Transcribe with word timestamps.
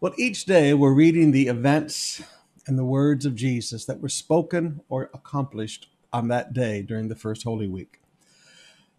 Well, 0.00 0.12
each 0.16 0.44
day 0.44 0.74
we're 0.74 0.92
reading 0.92 1.32
the 1.32 1.48
events 1.48 2.22
and 2.68 2.78
the 2.78 2.84
words 2.84 3.26
of 3.26 3.34
Jesus 3.34 3.84
that 3.86 4.00
were 4.00 4.08
spoken 4.08 4.80
or 4.88 5.10
accomplished 5.12 5.88
on 6.12 6.28
that 6.28 6.52
day 6.52 6.82
during 6.82 7.08
the 7.08 7.16
first 7.16 7.42
Holy 7.42 7.66
Week. 7.66 8.00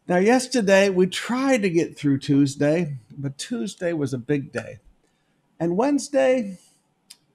Now, 0.10 0.18
yesterday 0.18 0.90
we 0.90 1.08
tried 1.08 1.62
to 1.62 1.70
get 1.70 1.98
through 1.98 2.20
Tuesday, 2.20 2.98
but 3.18 3.38
Tuesday 3.38 3.94
was 3.94 4.14
a 4.14 4.18
big 4.18 4.52
day. 4.52 4.80
And 5.58 5.78
Wednesday 5.78 6.58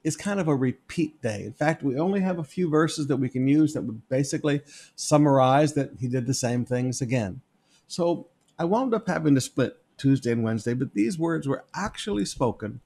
is 0.03 0.15
kind 0.15 0.39
of 0.39 0.47
a 0.47 0.55
repeat 0.55 1.19
day. 1.23 1.43
In 1.43 1.53
fact, 1.53 1.81
we 1.81 1.97
only 1.97 2.19
have 2.19 2.37
a 2.37 2.43
few 2.43 2.69
verses 2.69 3.07
that 3.07 3.17
we 3.17 3.29
can 3.29 3.47
use 3.47 3.73
that 3.73 3.81
would 3.81 4.07
basically 4.09 4.61
summarize 4.95 5.73
that 5.73 5.89
he 5.99 6.07
did 6.07 6.27
the 6.27 6.35
same 6.35 6.65
things 6.65 7.01
again. 7.01 7.41
So 7.87 8.27
I 8.59 8.65
wound 8.65 8.93
up 8.93 9.07
having 9.07 9.33
to 9.33 9.41
split 9.41 9.81
Tuesday 9.97 10.33
and 10.33 10.43
Wednesday, 10.43 10.75
but 10.75 10.93
these 10.93 11.17
words 11.17 11.47
were 11.47 11.65
actually 11.73 12.25
spoken 12.25 12.81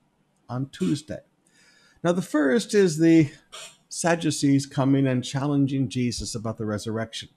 on 0.49 0.69
Tuesday. 0.69 1.19
Now, 2.03 2.11
the 2.11 2.21
first 2.21 2.73
is 2.73 2.97
the 2.97 3.31
Sadducees 3.89 4.65
coming 4.65 5.07
and 5.07 5.23
challenging 5.23 5.89
Jesus 5.89 6.35
about 6.35 6.57
the 6.57 6.65
resurrection. 6.65 7.29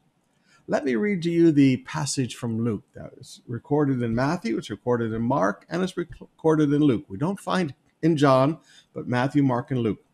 Let 0.69 0.85
me 0.85 0.95
read 0.95 1.23
to 1.23 1.31
you 1.31 1.51
the 1.51 1.79
passage 1.79 2.37
from 2.37 2.65
Luke 2.65 2.85
that 2.95 3.13
is 3.19 3.41
recorded 3.47 4.03
in 4.03 4.15
Matthew, 4.15 4.59
it's 4.59 4.71
recorded 4.71 5.13
in 5.13 5.23
Mark, 5.23 5.67
and 5.69 5.83
it's 5.83 5.97
recorded 5.97 6.73
in 6.73 6.83
Luke. 6.83 7.05
We 7.09 7.19
don't 7.19 7.41
find 7.41 7.75
in 8.01 8.17
John, 8.17 8.59
but 8.95 9.09
Matthew, 9.09 9.43
Mark, 9.43 9.71
and 9.71 9.81
Luke. 9.81 10.05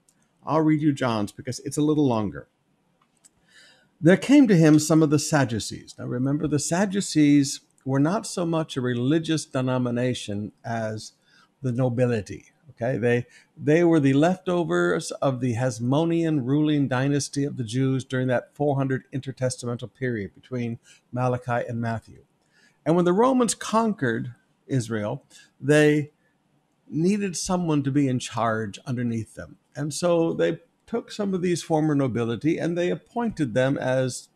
I'll 0.47 0.63
read 0.63 0.81
you 0.81 0.93
John's 0.93 1.33
because 1.33 1.59
it's 1.61 1.77
a 1.77 1.83
little 1.83 2.07
longer. 2.07 2.49
There 4.01 4.17
came 4.17 4.49
to 4.49 4.57
him 4.57 4.79
some 4.79 5.03
of 5.03 5.11
the 5.11 5.19
Sadducees. 5.19 5.95
Now 5.99 6.07
remember, 6.07 6.47
the 6.47 6.59
Sadducees 6.59 7.61
were 7.85 7.99
not 7.99 8.27
so 8.27 8.47
much 8.47 8.77
a 8.77 8.81
religious 8.81 9.45
denomination 9.45 10.53
as 10.65 11.13
the 11.63 11.73
nobility. 11.73 12.53
Okay, 12.81 12.97
they 12.97 13.27
they 13.57 13.83
were 13.83 13.99
the 13.99 14.13
leftovers 14.13 15.11
of 15.11 15.41
the 15.41 15.55
Hasmonean 15.55 16.45
ruling 16.45 16.87
dynasty 16.87 17.45
of 17.45 17.57
the 17.57 17.65
Jews 17.65 18.05
during 18.05 18.29
that 18.29 18.55
400 18.55 19.05
intertestamental 19.13 19.93
period 19.93 20.35
between 20.35 20.79
Malachi 21.11 21.67
and 21.69 21.81
Matthew. 21.81 22.25
And 22.87 22.95
when 22.95 23.05
the 23.05 23.13
Romans 23.13 23.55
conquered 23.55 24.35
Israel, 24.69 25.25
they 25.61 26.13
needed 26.89 27.37
someone 27.37 27.83
to 27.83 27.91
be 27.91 28.09
in 28.09 28.19
charge 28.19 28.79
underneath 28.87 29.35
them. 29.35 29.57
And 29.75 29.93
so 29.93 30.33
they 30.33 30.61
took 30.87 31.11
some 31.11 31.35
of 31.35 31.43
these 31.43 31.63
former 31.63 31.95
nobility 31.95 32.59
and 32.59 32.79
they 32.79 32.91
appointed 32.91 33.55
them 33.55 33.77
as 33.77 34.29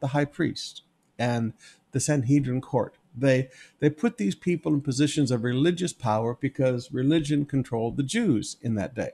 the 0.00 0.08
high 0.08 0.26
priest 0.26 0.82
and 1.18 1.54
the 1.92 2.00
Sanhedrin 2.00 2.60
court. 2.60 2.96
They 3.16 3.48
they 3.78 3.90
put 3.90 4.18
these 4.18 4.34
people 4.34 4.74
in 4.74 4.80
positions 4.80 5.30
of 5.30 5.44
religious 5.44 5.92
power 5.92 6.36
because 6.40 6.92
religion 6.92 7.46
controlled 7.46 7.96
the 7.96 8.02
Jews 8.02 8.56
in 8.60 8.74
that 8.74 8.94
day. 8.94 9.12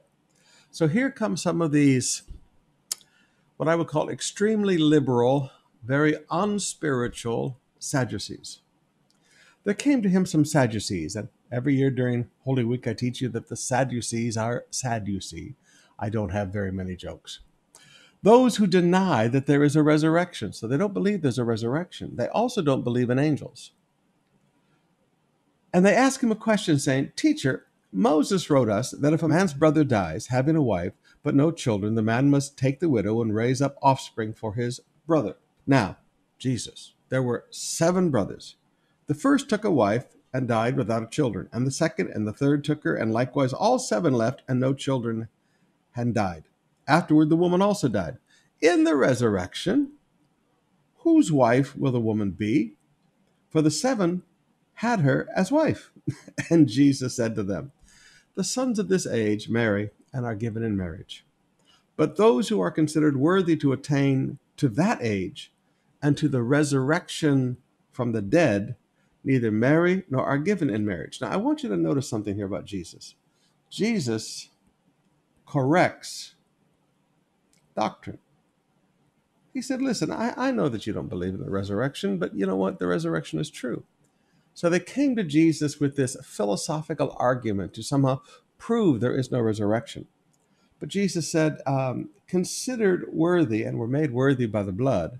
So 0.71 0.89
here 0.89 1.11
come 1.11 1.37
some 1.37 1.61
of 1.61 1.73
these 1.73 2.23
what 3.57 3.69
I 3.69 3.75
would 3.75 3.89
call 3.89 4.09
extremely 4.09 4.79
liberal, 4.79 5.51
very 5.85 6.17
unspiritual 6.31 7.59
Sadducees. 7.79 8.61
There 9.65 9.75
came 9.75 10.01
to 10.01 10.09
him 10.09 10.25
some 10.25 10.47
Sadducees, 10.47 11.15
and 11.15 11.29
every 11.53 11.75
year 11.75 11.91
during 11.91 12.31
Holy 12.45 12.65
Week 12.65 12.87
I 12.87 12.95
teach 12.95 13.21
you 13.21 13.29
that 13.31 13.49
the 13.49 13.57
Sadducees 13.57 14.39
are 14.39 14.65
Sadducee. 14.71 15.57
I 15.99 16.09
don't 16.09 16.31
have 16.31 16.49
very 16.49 16.73
many 16.73 16.97
jokes 16.97 17.41
those 18.23 18.57
who 18.57 18.67
deny 18.67 19.29
that 19.29 19.47
there 19.47 19.65
is 19.65 19.77
a 19.77 19.83
resurrection. 19.83 20.53
So 20.53 20.67
they 20.67 20.77
don't 20.77 20.95
believe 20.95 21.23
there's 21.23 21.39
a 21.39 21.45
resurrection. 21.45 22.17
They 22.17 22.29
also 22.29 22.63
don't 22.63 22.85
believe 22.85 23.11
in 23.11 23.19
angels. 23.19 23.73
And 25.73 25.87
they 25.87 25.95
ask 25.95 26.23
him 26.23 26.33
a 26.33 26.37
question 26.37 26.79
saying, 26.79 27.13
Teacher, 27.17 27.67
Moses 27.93 28.51
wrote 28.51 28.69
us 28.69 28.93
that 28.93 29.13
if 29.13 29.23
a 29.23 29.29
man's 29.29 29.55
brother 29.55 29.85
dies, 29.85 30.29
having 30.29 30.57
a 30.57 30.63
wife, 30.63 30.93
but 31.23 31.35
no 31.35 31.51
children, 31.51 31.95
the 31.95 32.03
man 32.03 32.31
must 32.31 32.57
take 32.57 32.81
the 32.81 32.89
widow 32.89 33.21
and 33.21 33.35
raise 33.35 33.61
up 33.61 33.77
offspring 33.83 34.33
for 34.33 34.55
his 34.55 34.81
brother. 35.07 35.37
Now, 35.67 35.99
Jesus, 36.39 36.95
there 37.09 37.23
were 37.23 37.45
seven 37.51 38.11
brothers. 38.11 38.57
The 39.07 39.15
first 39.15 39.49
took 39.49 39.65
a 39.65 39.71
wife 39.71 40.07
and 40.33 40.47
died 40.47 40.77
without 40.77 41.11
children, 41.11 41.49
and 41.53 41.67
the 41.67 41.73
second 41.73 42.09
and 42.09 42.27
the 42.27 42.33
third 42.33 42.65
took 42.65 42.85
her, 42.85 42.95
and 42.95 43.13
likewise 43.13 43.53
all 43.53 43.79
seven 43.79 44.15
left, 44.15 44.43
and 44.49 44.61
no 44.61 44.73
children 44.73 45.29
and 45.97 46.15
died. 46.15 46.45
Afterward, 46.87 47.29
the 47.29 47.37
woman 47.37 47.61
also 47.61 47.89
died. 47.89 48.19
In 48.61 48.85
the 48.85 48.95
resurrection, 48.95 49.93
whose 50.99 51.33
wife 51.33 51.77
will 51.77 51.93
the 51.93 52.01
woman 52.01 52.31
be? 52.31 52.75
For 53.49 53.63
the 53.63 53.71
seven 53.71 54.23
had 54.81 55.01
her 55.01 55.29
as 55.37 55.53
wife. 55.53 55.91
and 56.51 56.67
Jesus 56.67 57.15
said 57.15 57.35
to 57.35 57.43
them, 57.43 57.71
The 58.35 58.43
sons 58.43 58.79
of 58.79 58.89
this 58.89 59.07
age 59.07 59.51
marry 59.51 59.91
and 60.11 60.25
are 60.25 60.35
given 60.35 60.63
in 60.63 60.75
marriage. 60.75 61.23
But 61.99 62.17
those 62.17 62.49
who 62.49 62.63
are 62.63 62.71
considered 62.71 63.19
worthy 63.19 63.57
to 63.57 63.75
attain 63.75 64.39
to 64.57 64.69
that 64.71 65.03
age 65.03 65.53
and 66.03 66.17
to 66.17 66.29
the 66.29 66.43
resurrection 66.43 67.59
from 67.93 68.13
the 68.13 68.23
dead 68.23 68.75
neither 69.23 69.51
marry 69.51 70.05
nor 70.09 70.25
are 70.25 70.39
given 70.39 70.71
in 70.71 70.87
marriage. 70.87 71.21
Now, 71.21 71.29
I 71.29 71.37
want 71.37 71.63
you 71.63 71.69
to 71.69 71.77
notice 71.77 72.09
something 72.09 72.35
here 72.35 72.47
about 72.47 72.65
Jesus. 72.65 73.15
Jesus 73.69 74.49
corrects 75.47 76.37
doctrine. 77.77 78.19
He 79.53 79.61
said, 79.61 79.83
Listen, 79.83 80.11
I, 80.11 80.33
I 80.39 80.53
know 80.53 80.71
that 80.71 80.87
you 80.87 80.95
don't 80.95 81.11
believe 81.11 81.35
in 81.35 81.45
the 81.45 81.51
resurrection, 81.51 82.17
but 82.17 82.35
you 82.35 82.47
know 82.47 82.57
what? 82.57 82.79
The 82.79 82.87
resurrection 82.87 83.39
is 83.39 83.51
true. 83.51 83.85
So 84.61 84.69
they 84.69 84.79
came 84.79 85.17
to 85.17 85.25
Jesus 85.25 85.81
with 85.81 85.97
this 85.97 86.19
philosophical 86.23 87.17
argument 87.19 87.73
to 87.73 87.83
somehow 87.83 88.21
prove 88.59 89.01
there 89.01 89.17
is 89.17 89.33
no 89.33 89.41
resurrection. 89.41 90.07
But 90.79 90.91
Jesus 90.91 91.31
said, 91.31 91.63
um, 91.67 92.11
considered 92.29 93.07
worthy 93.11 93.63
and 93.63 93.79
were 93.79 93.89
made 93.89 94.11
worthy 94.11 94.45
by 94.45 94.63
the 94.63 94.71
blood, 94.71 95.19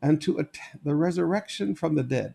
and 0.00 0.22
to 0.22 0.46
the 0.84 0.94
resurrection 0.94 1.74
from 1.74 1.96
the 1.96 2.04
dead. 2.04 2.34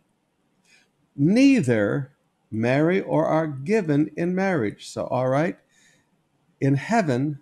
Neither 1.16 2.12
marry 2.52 3.00
or 3.00 3.26
are 3.26 3.48
given 3.48 4.12
in 4.18 4.36
marriage. 4.36 4.90
So, 4.90 5.06
all 5.06 5.30
right, 5.30 5.58
in 6.60 6.76
heaven, 6.76 7.40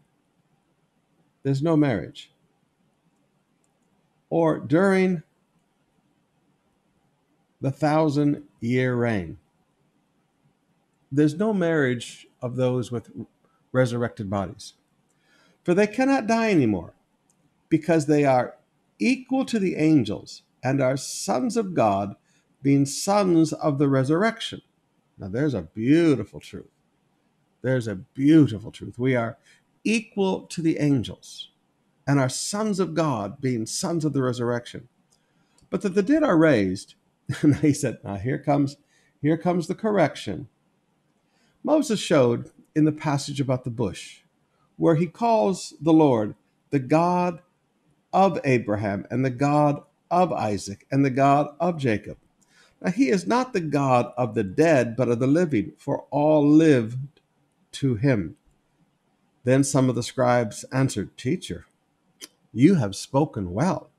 there's 1.42 1.64
no 1.64 1.76
marriage. 1.76 2.32
Or 4.30 4.60
during 4.60 5.24
the 7.62 7.72
thousand 7.72 8.44
year 8.59 8.95
reign. 8.95 9.38
There's 11.12 11.35
no 11.35 11.53
marriage 11.53 12.28
of 12.41 12.56
those 12.56 12.91
with 12.91 13.12
resurrected 13.72 14.29
bodies, 14.29 14.73
for 15.63 15.73
they 15.73 15.88
cannot 15.88 16.28
die 16.28 16.51
anymore, 16.51 16.94
because 17.69 18.06
they 18.06 18.25
are 18.25 18.56
equal 19.00 19.45
to 19.45 19.59
the 19.59 19.75
angels 19.75 20.44
and 20.63 20.81
are 20.81 20.97
sons 20.97 21.56
of 21.56 21.73
God, 21.73 22.16
being 22.62 22.85
sons 22.85 23.53
of 23.53 23.78
the 23.78 23.88
resurrection. 23.88 24.62
Now, 25.18 25.29
there's 25.29 25.53
a 25.53 25.62
beautiful 25.62 26.39
truth. 26.39 26.66
There's 27.62 27.88
a 27.88 27.95
beautiful 27.95 28.72
truth. 28.72 29.00
We 29.00 29.16
are 29.16 29.38
equal 29.84 30.41
to 30.47 30.62
the 30.62 30.78
angels 30.79 31.50
and 32.06 32.19
are 32.19 32.29
sons 32.29 32.79
of 32.79 32.94
God, 32.94 33.41
being 33.41 33.66
sons 33.66 34.06
of 34.06 34.13
the 34.13 34.22
resurrection. 34.22 34.88
But 35.69 35.81
that 35.81 35.95
the 35.95 36.03
dead 36.03 36.24
are 36.24 36.38
raised 36.38 36.95
and 37.42 37.56
he 37.58 37.74
said, 37.74 38.00
Now 38.04 38.16
here 38.16 38.38
comes 38.40 38.78
here 39.22 39.38
comes 39.38 39.68
the 39.68 39.76
correction. 39.76 40.48
Moses 41.64 42.00
showed 42.00 42.52
in 42.76 42.86
the 42.86 42.92
passage 42.92 43.42
about 43.42 43.64
the 43.64 43.70
bush, 43.70 44.22
where 44.78 44.96
he 44.96 45.08
calls 45.08 45.74
the 45.82 45.94
Lord 45.94 46.36
the 46.70 46.80
God 46.80 47.42
of 48.14 48.40
Abraham 48.44 49.06
and 49.10 49.26
the 49.26 49.32
God 49.32 49.82
of 50.10 50.32
Isaac 50.32 50.86
and 50.92 51.04
the 51.04 51.10
God 51.10 51.48
of 51.60 51.78
Jacob. 51.78 52.18
Now 52.82 52.92
he 52.92 53.10
is 53.10 53.26
not 53.26 53.54
the 53.54 53.62
God 53.62 54.14
of 54.18 54.36
the 54.36 54.44
dead, 54.44 54.96
but 54.96 55.10
of 55.10 55.20
the 55.20 55.28
living, 55.28 55.74
for 55.78 56.06
all 56.12 56.48
lived 56.48 57.00
to 57.74 57.96
him. 57.96 58.38
Then 59.44 59.63
some 59.63 59.90
of 59.90 59.96
the 59.96 60.04
scribes 60.04 60.63
answered, 60.72 61.18
Teacher, 61.18 61.66
you 62.54 62.75
have 62.75 62.96
spoken 62.96 63.54
well. 63.54 63.90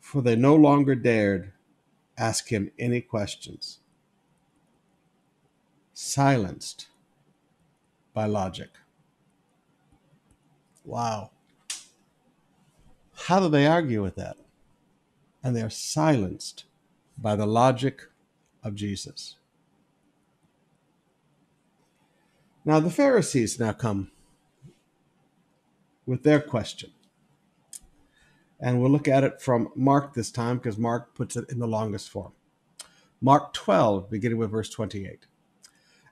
For 0.00 0.22
they 0.22 0.36
no 0.36 0.54
longer 0.54 0.94
dared 0.94 1.52
ask 2.18 2.48
him 2.48 2.70
any 2.78 3.00
questions. 3.00 3.78
Silenced 5.94 6.88
by 8.12 8.26
logic. 8.26 8.70
Wow. 10.84 11.30
How 13.26 13.40
do 13.40 13.48
they 13.48 13.66
argue 13.66 14.02
with 14.02 14.16
that? 14.16 14.36
And 15.42 15.54
they're 15.54 15.70
silenced 15.70 16.64
by 17.16 17.36
the 17.36 17.46
logic 17.46 18.02
of 18.62 18.74
Jesus. 18.74 19.36
Now, 22.64 22.80
the 22.80 22.90
Pharisees 22.90 23.58
now 23.58 23.72
come 23.72 24.10
with 26.06 26.22
their 26.22 26.40
question. 26.40 26.90
And 28.60 28.80
we'll 28.80 28.90
look 28.90 29.08
at 29.08 29.24
it 29.24 29.40
from 29.40 29.70
Mark 29.74 30.14
this 30.14 30.30
time 30.30 30.58
because 30.58 30.78
Mark 30.78 31.14
puts 31.14 31.36
it 31.36 31.48
in 31.50 31.58
the 31.58 31.68
longest 31.68 32.10
form. 32.10 32.32
Mark 33.20 33.52
12, 33.52 34.10
beginning 34.10 34.38
with 34.38 34.50
verse 34.50 34.70
28. 34.70 35.26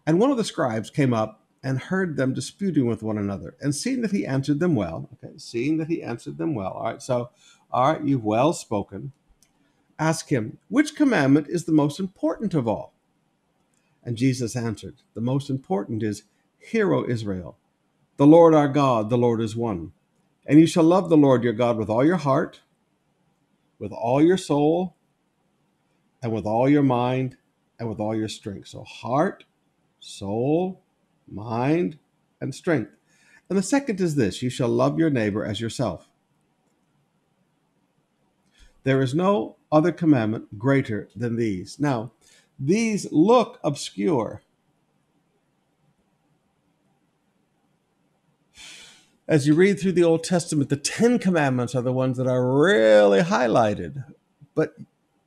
And 0.07 0.21
one 0.21 0.31
of 0.31 0.37
the 0.37 0.45
scribes 0.45 0.91
came 0.91 1.13
up 1.13 1.43
and 1.63 1.79
heard 1.79 2.17
them 2.17 2.33
disputing 2.33 2.87
with 2.87 3.03
one 3.03 3.19
another. 3.19 3.57
And 3.61 3.75
seeing 3.75 4.03
that 4.03 4.13
he 4.13 4.25
answered 4.25 4.61
them 4.61 4.77
well, 4.77 5.09
okay, 5.15 5.35
seeing 5.37 5.79
that 5.79 5.89
he 5.89 6.03
answered 6.03 6.39
them 6.39 6.55
well, 6.55 6.71
all 6.71 6.85
right, 6.85 7.03
so, 7.03 7.31
all 7.73 7.93
right, 7.93 8.05
you've 8.05 8.25
well 8.25 8.53
spoken. 8.53 9.13
Ask 9.99 10.29
him, 10.29 10.59
which 10.69 10.95
commandment 10.95 11.49
is 11.49 11.65
the 11.65 11.73
most 11.73 11.99
important 11.99 12.55
of 12.55 12.69
all? 12.69 12.93
And 14.05 14.17
Jesus 14.17 14.55
answered, 14.55 14.97
The 15.15 15.21
most 15.21 15.51
important 15.51 16.03
is, 16.03 16.23
Hear, 16.59 16.93
O 16.95 17.05
Israel, 17.09 17.57
the 18.17 18.27
Lord 18.27 18.55
our 18.55 18.69
God, 18.69 19.11
the 19.11 19.19
Lord 19.19 19.41
is 19.41 19.57
one. 19.57 19.93
And 20.47 20.61
you 20.61 20.67
shall 20.67 20.85
love 20.85 21.09
the 21.09 21.17
Lord 21.17 21.43
your 21.43 21.53
God 21.53 21.77
with 21.77 21.91
all 21.91 22.05
your 22.05 22.17
heart, 22.17 22.61
with 23.79 23.93
all 23.93 24.23
your 24.23 24.37
soul, 24.37 24.97
and 26.23 26.33
with 26.33 26.47
all 26.47 26.69
your 26.69 26.83
mind, 26.83 27.37
and 27.79 27.89
with 27.89 27.99
all 28.01 28.15
your 28.15 28.29
strength. 28.29 28.69
So, 28.69 28.85
heart, 28.85 29.45
soul, 30.01 30.83
mind, 31.31 31.99
and 32.41 32.55
strength. 32.55 32.93
And 33.49 33.59
the 33.59 33.63
second 33.63 34.01
is 34.01 34.15
this 34.15 34.43
you 34.43 34.51
shall 34.51 34.69
love 34.69 34.99
your 34.99 35.11
neighbor 35.11 35.45
as 35.45 35.61
yourself. 35.61 36.09
There 38.85 39.03
is 39.03 39.15
no 39.15 39.57
other 39.73 39.91
commandment 39.91 40.59
greater 40.59 41.09
than 41.17 41.37
these. 41.37 41.81
Now, 41.81 42.13
these 42.59 43.11
look 43.11 43.59
obscure. 43.65 44.43
As 49.29 49.49
you 49.49 49.55
read 49.55 49.81
through 49.81 49.93
the 49.93 50.05
Old 50.05 50.23
Testament, 50.23 50.71
the 50.71 50.77
Ten 50.77 51.19
Commandments 51.19 51.75
are 51.75 51.83
the 51.83 51.93
ones 51.93 52.17
that 52.17 52.29
are 52.29 52.63
really 52.63 53.23
highlighted. 53.23 54.05
But 54.55 54.77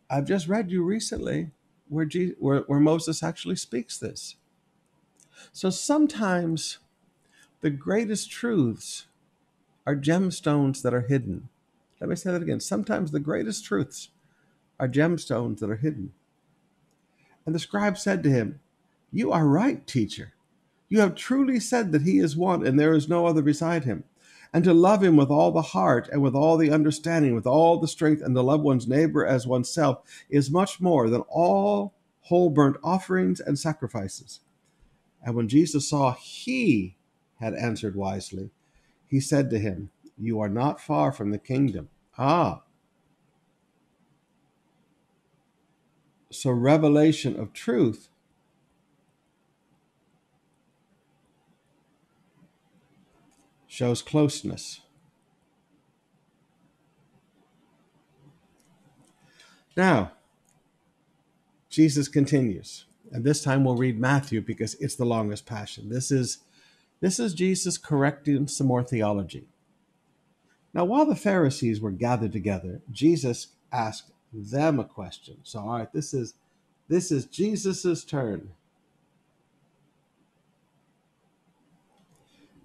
I've 0.09 0.25
just 0.25 0.47
read 0.47 0.71
you 0.71 0.83
recently 0.83 1.51
where, 1.89 2.05
Jesus, 2.05 2.37
where, 2.39 2.61
where 2.61 2.79
Moses 2.79 3.21
actually 3.21 3.57
speaks 3.57 3.97
this. 3.97 4.35
So 5.51 5.69
sometimes 5.69 6.77
the 7.59 7.69
greatest 7.69 8.31
truths 8.31 9.07
are 9.85 9.97
gemstones 9.97 10.81
that 10.81 10.93
are 10.93 11.01
hidden. 11.01 11.49
Let 11.99 12.09
me 12.09 12.15
say 12.15 12.31
that 12.31 12.41
again. 12.41 12.61
Sometimes 12.61 13.11
the 13.11 13.19
greatest 13.19 13.65
truths 13.65 14.09
are 14.79 14.87
gemstones 14.87 15.59
that 15.59 15.69
are 15.69 15.75
hidden. 15.75 16.13
And 17.45 17.53
the 17.53 17.59
scribe 17.59 17.97
said 17.97 18.23
to 18.23 18.29
him, 18.29 18.61
You 19.11 19.33
are 19.33 19.45
right, 19.45 19.85
teacher. 19.85 20.31
You 20.89 20.99
have 20.99 21.15
truly 21.15 21.59
said 21.59 21.91
that 21.91 22.01
he 22.01 22.17
is 22.17 22.35
one 22.35 22.65
and 22.65 22.79
there 22.79 22.93
is 22.93 23.07
no 23.07 23.27
other 23.27 23.43
beside 23.43 23.85
him. 23.85 24.03
And 24.51 24.63
to 24.63 24.73
love 24.73 25.03
him 25.03 25.15
with 25.15 25.29
all 25.29 25.51
the 25.51 25.61
heart 25.61 26.09
and 26.11 26.23
with 26.23 26.33
all 26.33 26.57
the 26.57 26.71
understanding, 26.71 27.35
with 27.35 27.45
all 27.45 27.79
the 27.79 27.87
strength, 27.87 28.23
and 28.23 28.33
to 28.35 28.41
love 28.41 28.61
one's 28.61 28.87
neighbor 28.87 29.23
as 29.23 29.45
oneself 29.45 30.01
is 30.27 30.49
much 30.49 30.81
more 30.81 31.07
than 31.07 31.21
all 31.29 31.93
whole 32.21 32.49
burnt 32.49 32.77
offerings 32.83 33.39
and 33.39 33.59
sacrifices. 33.59 34.39
And 35.23 35.35
when 35.35 35.47
Jesus 35.47 35.87
saw 35.89 36.13
he 36.13 36.97
had 37.39 37.53
answered 37.53 37.95
wisely, 37.95 38.49
he 39.05 39.19
said 39.19 39.51
to 39.51 39.59
him, 39.59 39.91
You 40.17 40.39
are 40.39 40.49
not 40.49 40.81
far 40.81 41.11
from 41.11 41.29
the 41.29 41.37
kingdom. 41.37 41.89
Ah. 42.17 42.63
So, 46.31 46.51
revelation 46.51 47.39
of 47.39 47.53
truth 47.53 48.09
shows 53.79 54.01
closeness. 54.01 54.81
Now, 59.77 60.11
Jesus 61.69 62.09
continues. 62.09 62.87
And 63.13 63.23
this 63.23 63.41
time 63.41 63.63
we'll 63.63 63.77
read 63.77 63.97
Matthew 63.97 64.41
because 64.41 64.73
it's 64.81 64.97
the 64.97 65.05
longest 65.05 65.45
passion. 65.45 65.87
This 65.87 66.11
is 66.11 66.39
this 66.99 67.21
is 67.21 67.33
Jesus 67.33 67.77
correcting 67.77 68.49
some 68.49 68.67
more 68.67 68.83
theology. 68.83 69.47
Now, 70.73 70.83
while 70.83 71.05
the 71.05 71.15
Pharisees 71.15 71.79
were 71.79 71.91
gathered 71.91 72.33
together, 72.33 72.81
Jesus 72.91 73.47
asked 73.71 74.11
them 74.33 74.81
a 74.81 74.83
question. 74.83 75.37
So, 75.43 75.59
all 75.59 75.77
right, 75.77 75.93
this 75.93 76.13
is 76.13 76.33
this 76.89 77.13
is 77.13 77.27
Jesus's 77.27 78.03
turn. 78.03 78.49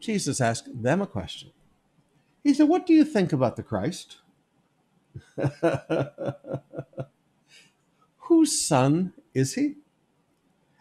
Jesus 0.04 0.40
asked 0.40 0.82
them 0.82 1.02
a 1.02 1.06
question. 1.06 1.50
He 2.42 2.54
said, 2.54 2.68
What 2.68 2.86
do 2.86 2.92
you 2.92 3.04
think 3.04 3.32
about 3.32 3.56
the 3.56 3.62
Christ? 3.62 4.18
Whose 8.18 8.66
son 8.66 9.12
is 9.32 9.54
he? 9.54 9.74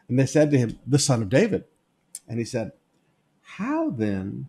And 0.08 0.20
they 0.20 0.26
said 0.26 0.52
to 0.52 0.58
him, 0.58 0.80
The 0.86 1.00
son 1.00 1.22
of 1.22 1.30
David. 1.30 1.64
And 2.28 2.40
he 2.40 2.46
said, 2.46 2.74
How 3.42 3.90
then 3.90 4.48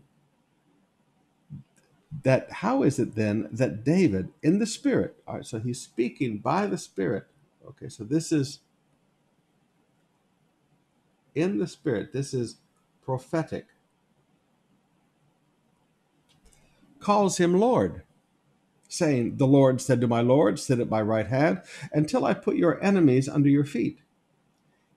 that 2.22 2.50
how 2.50 2.82
is 2.82 2.98
it 2.98 3.14
then 3.16 3.48
that 3.50 3.84
David 3.84 4.28
in 4.42 4.58
the 4.58 4.66
spirit, 4.66 5.16
all 5.26 5.36
right, 5.36 5.46
so 5.46 5.58
he's 5.58 5.80
speaking 5.80 6.38
by 6.38 6.66
the 6.66 6.78
spirit. 6.78 7.26
Okay, 7.66 7.88
so 7.88 8.04
this 8.04 8.30
is 8.30 8.60
in 11.34 11.58
the 11.58 11.66
spirit, 11.66 12.12
this 12.12 12.32
is 12.32 12.56
prophetic. 13.04 13.66
Calls 17.04 17.36
him 17.36 17.60
Lord, 17.60 18.02
saying, 18.88 19.36
The 19.36 19.46
Lord 19.46 19.78
said 19.82 20.00
to 20.00 20.08
my 20.08 20.22
Lord, 20.22 20.58
Sit 20.58 20.80
at 20.80 20.88
my 20.88 21.02
right 21.02 21.26
hand 21.26 21.60
until 21.92 22.24
I 22.24 22.32
put 22.32 22.56
your 22.56 22.82
enemies 22.82 23.28
under 23.28 23.50
your 23.50 23.66
feet. 23.66 23.98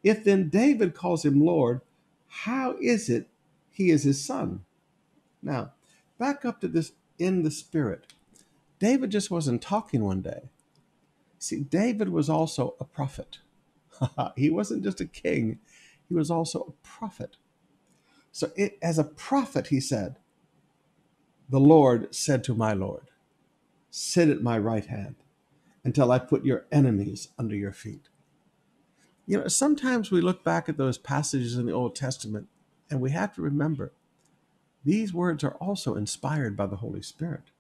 If 0.04 0.24
then 0.24 0.48
David 0.48 0.95
calls 0.95 1.25
him 1.25 1.42
Lord, 1.42 1.81
how 2.30 2.77
is 2.80 3.09
it 3.09 3.27
he 3.69 3.89
is 3.89 4.04
his 4.04 4.24
son? 4.24 4.63
Now, 5.44 5.74
back 6.18 6.45
up 6.45 6.62
to 6.62 6.69
this 6.69 6.94
in 7.19 7.44
the 7.44 7.51
spirit. 7.51 8.13
David 8.80 9.10
just 9.10 9.30
wasn't 9.30 9.62
talking 9.62 10.01
one 10.01 10.21
day. 10.21 10.44
See, 11.39 11.60
David 11.60 12.07
was 12.07 12.30
also 12.30 12.75
a 12.80 12.86
prophet. 12.86 13.39
he 14.38 14.50
wasn't 14.50 14.86
just 14.86 15.01
a 15.01 15.06
king, 15.06 15.60
he 16.07 16.15
was 16.15 16.31
also 16.31 16.62
a 16.74 16.88
prophet. 16.88 17.36
So, 18.31 18.50
it, 18.56 18.77
as 18.81 18.98
a 18.98 19.03
prophet, 19.03 19.68
he 19.68 19.81
said, 19.81 20.15
The 21.49 21.59
Lord 21.59 22.13
said 22.13 22.44
to 22.45 22.55
my 22.55 22.73
Lord, 22.73 23.09
Sit 23.89 24.29
at 24.29 24.41
my 24.41 24.57
right 24.57 24.85
hand 24.85 25.15
until 25.83 26.11
I 26.11 26.19
put 26.19 26.45
your 26.45 26.65
enemies 26.71 27.29
under 27.39 27.55
your 27.55 27.71
feet. 27.71 28.09
You 29.25 29.39
know, 29.39 29.47
sometimes 29.47 30.11
we 30.11 30.21
look 30.21 30.44
back 30.44 30.67
at 30.67 30.77
those 30.77 30.97
passages 30.97 31.55
in 31.55 31.65
the 31.65 31.71
Old 31.73 31.95
Testament 31.95 32.47
and 32.89 33.01
we 33.01 33.11
have 33.11 33.33
to 33.35 33.41
remember 33.41 33.91
these 34.83 35.13
words 35.13 35.44
are 35.44 35.55
also 35.55 35.95
inspired 35.95 36.55
by 36.55 36.65
the 36.65 36.77
Holy 36.77 37.01
Spirit. 37.01 37.51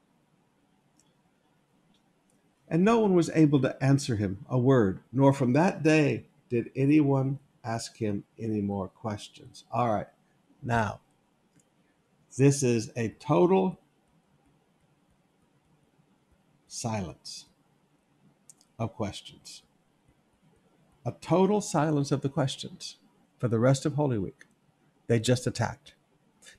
And 2.69 2.83
no 2.83 2.99
one 2.99 3.15
was 3.15 3.29
able 3.33 3.61
to 3.61 3.81
answer 3.83 4.15
him 4.15 4.45
a 4.49 4.57
word, 4.57 4.99
nor 5.11 5.33
from 5.33 5.53
that 5.53 5.83
day 5.83 6.25
did 6.49 6.71
anyone 6.75 7.39
ask 7.63 7.97
him 7.97 8.23
any 8.39 8.61
more 8.61 8.87
questions. 8.87 9.65
All 9.71 9.93
right, 9.93 10.07
now, 10.63 11.01
this 12.37 12.63
is 12.63 12.91
a 12.95 13.09
total 13.19 13.79
silence 16.67 17.45
of 18.79 18.93
questions 18.93 19.63
a 21.07 21.13
total 21.21 21.61
silence 21.61 22.11
of 22.11 22.19
the 22.19 22.27
questions 22.27 22.97
for 23.39 23.47
the 23.47 23.59
rest 23.59 23.85
of 23.85 23.93
Holy 23.93 24.17
Week. 24.17 24.43
They 25.07 25.21
just 25.21 25.47
attacked. 25.47 25.93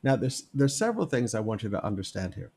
Now, 0.02 0.16
there's, 0.16 0.44
there's 0.54 0.74
several 0.74 1.04
things 1.04 1.34
I 1.34 1.40
want 1.40 1.62
you 1.62 1.68
to 1.68 1.84
understand 1.84 2.34
here. 2.34 2.50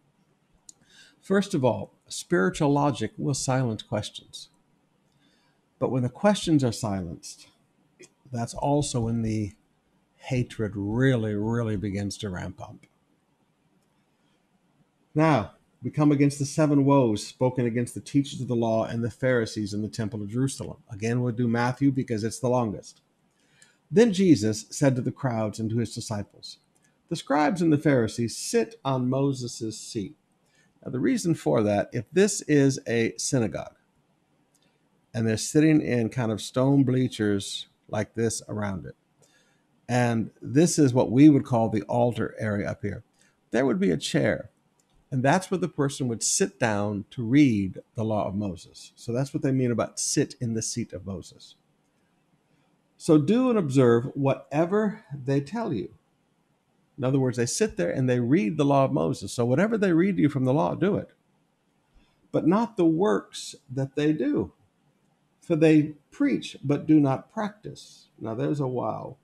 First 1.20 1.54
of 1.54 1.66
all, 1.66 1.94
spiritual 2.08 2.72
logic 2.72 3.12
will 3.18 3.34
silence 3.34 3.84
questions. 3.84 4.48
But 5.80 5.92
when 5.92 6.04
the 6.04 6.10
questions 6.10 6.64
are 6.64 6.72
silenced, 6.72 7.48
that's 8.32 8.54
also 8.54 9.02
when 9.02 9.22
the 9.22 9.52
hatred 10.16 10.72
really, 10.76 11.36
really 11.36 11.76
begins 11.76 12.18
to 12.20 12.30
ramp 12.30 12.62
up. 12.62 12.86
Now, 15.14 15.52
we 15.84 15.92
come 15.92 16.12
against 16.12 16.40
the 16.40 16.46
seven 16.46 16.86
woes 16.86 17.26
spoken 17.26 17.66
against 17.66 17.96
the 17.96 18.02
teachers 18.02 18.40
of 18.40 18.48
the 18.48 18.56
law 18.56 18.86
and 18.86 19.04
the 19.04 19.10
Pharisees 19.10 19.74
in 19.74 19.82
the 19.82 19.90
temple 19.90 20.22
of 20.22 20.30
Jerusalem. 20.30 20.78
Again, 20.90 21.22
we'll 21.22 21.34
do 21.34 21.48
Matthew 21.48 21.92
because 21.92 22.24
it's 22.24 22.40
the 22.40 22.50
longest. 22.50 23.02
Then 23.90 24.14
Jesus 24.14 24.66
said 24.70 24.96
to 24.96 25.02
the 25.02 25.12
crowds 25.12 25.60
and 25.60 25.70
to 25.70 25.80
his 25.80 25.94
disciples, 25.94 26.60
The 27.10 27.16
scribes 27.16 27.62
and 27.62 27.74
the 27.74 27.78
Pharisees 27.78 28.38
sit 28.38 28.76
on 28.86 29.10
Moses' 29.10 29.78
seat. 29.78 30.16
Now, 30.84 30.92
the 30.92 31.00
reason 31.00 31.36
for 31.36 31.62
that, 31.64 31.90
if 31.92 32.06
this 32.12 32.42
is 32.44 32.80
a 32.88 33.14
synagogue 33.18 33.76
and 35.14 35.28
they're 35.28 35.36
sitting 35.36 35.82
in 35.82 36.10
kind 36.10 36.32
of 36.32 36.42
stone 36.42 36.84
bleachers 36.84 37.68
like 37.90 38.14
this 38.14 38.42
around 38.48 38.86
it, 38.86 38.96
and 39.90 40.32
this 40.42 40.80
is 40.80 40.94
what 40.94 41.12
we 41.12 41.28
would 41.28 41.44
call 41.44 41.68
the 41.68 41.82
altar 41.84 42.34
area 42.40 42.70
up 42.70 42.82
here, 42.82 43.04
there 43.50 43.66
would 43.66 43.80
be 43.80 43.92
a 43.92 43.98
chair 43.98 44.51
and 45.12 45.22
that's 45.22 45.52
where 45.52 45.58
the 45.58 45.68
person 45.68 46.08
would 46.08 46.24
sit 46.24 46.58
down 46.58 47.06
to 47.12 47.24
read 47.24 47.80
the 47.96 48.04
law 48.04 48.28
of 48.28 48.34
Moses. 48.34 48.94
So 48.96 49.12
that's 49.12 49.34
what 49.34 49.44
they 49.44 49.52
mean 49.52 49.72
about 49.72 50.00
sit 50.00 50.36
in 50.40 50.54
the 50.54 50.62
seat 50.62 50.94
of 50.94 51.06
Moses. 51.06 51.56
So 52.98 53.18
do 53.18 53.50
and 53.50 53.60
observe 53.60 54.06
whatever 54.14 55.04
they 55.14 55.42
tell 55.42 55.74
you. 55.74 55.90
In 56.98 57.04
other 57.04 57.20
words, 57.20 57.38
they 57.38 57.46
sit 57.46 57.76
there 57.76 57.92
and 57.92 58.10
they 58.10 58.20
read 58.20 58.58
the 58.58 58.64
law 58.64 58.86
of 58.86 58.94
Moses. 58.94 59.34
So 59.34 59.44
whatever 59.44 59.78
they 59.78 59.92
read 59.92 60.18
you 60.18 60.30
from 60.30 60.46
the 60.46 60.54
law, 60.54 60.76
do 60.76 60.96
it. 60.96 61.10
But 62.32 62.48
not 62.48 62.78
the 62.78 62.86
works 62.86 63.56
that 63.70 63.96
they 63.96 64.14
do. 64.14 64.54
For 65.42 65.56
they 65.56 65.96
preach, 66.12 66.56
but 66.64 66.86
do 66.86 67.00
not 67.00 67.34
practice. 67.34 68.08
Now 68.20 68.36
there's 68.36 68.60
a 68.60 68.68
wow. 68.68 69.18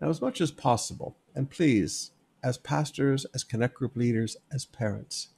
Now, 0.00 0.08
as 0.08 0.20
much 0.20 0.40
as 0.40 0.50
possible, 0.50 1.16
and 1.34 1.50
please, 1.50 2.10
as 2.42 2.58
pastors, 2.58 3.24
as 3.34 3.44
connect 3.44 3.74
group 3.74 3.96
leaders, 3.96 4.36
as 4.52 4.64
parents, 4.64 5.28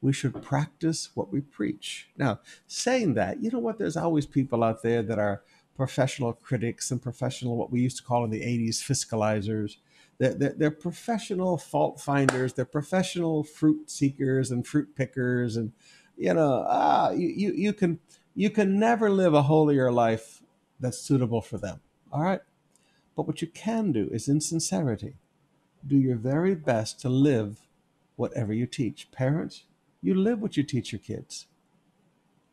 we 0.00 0.12
should 0.12 0.42
practice 0.42 1.10
what 1.14 1.32
we 1.32 1.40
preach. 1.40 2.08
Now, 2.16 2.40
saying 2.66 3.14
that, 3.14 3.42
you 3.42 3.50
know 3.50 3.60
what? 3.60 3.78
There's 3.78 3.96
always 3.96 4.26
people 4.26 4.64
out 4.64 4.82
there 4.82 5.02
that 5.02 5.18
are 5.18 5.42
professional 5.76 6.32
critics 6.32 6.90
and 6.90 7.00
professional, 7.00 7.56
what 7.56 7.70
we 7.70 7.80
used 7.80 7.96
to 7.98 8.02
call 8.02 8.24
in 8.24 8.30
the 8.30 8.40
80s, 8.40 8.82
fiscalizers. 8.82 9.76
They're, 10.18 10.34
they're, 10.34 10.54
they're 10.56 10.70
professional 10.70 11.56
fault 11.56 12.00
finders. 12.00 12.52
They're 12.52 12.64
professional 12.64 13.44
fruit 13.44 13.90
seekers 13.90 14.50
and 14.50 14.66
fruit 14.66 14.94
pickers. 14.96 15.56
And, 15.56 15.72
you 16.16 16.34
know, 16.34 16.66
ah, 16.68 17.10
you, 17.12 17.28
you, 17.28 17.52
you, 17.52 17.72
can, 17.72 18.00
you 18.34 18.50
can 18.50 18.78
never 18.78 19.08
live 19.08 19.34
a 19.34 19.42
holier 19.42 19.90
life 19.90 20.42
that's 20.80 20.98
suitable 20.98 21.40
for 21.40 21.58
them. 21.58 21.80
All 22.12 22.22
right? 22.22 22.40
But 23.16 23.26
what 23.26 23.40
you 23.40 23.48
can 23.48 23.92
do 23.92 24.08
is, 24.10 24.28
in 24.28 24.40
sincerity, 24.40 25.16
do 25.86 25.96
your 25.96 26.16
very 26.16 26.54
best 26.54 27.00
to 27.00 27.08
live 27.08 27.60
whatever 28.16 28.52
you 28.52 28.66
teach. 28.66 29.10
Parents, 29.10 29.64
you 30.00 30.14
live 30.14 30.40
what 30.40 30.56
you 30.56 30.62
teach 30.62 30.92
your 30.92 31.00
kids. 31.00 31.46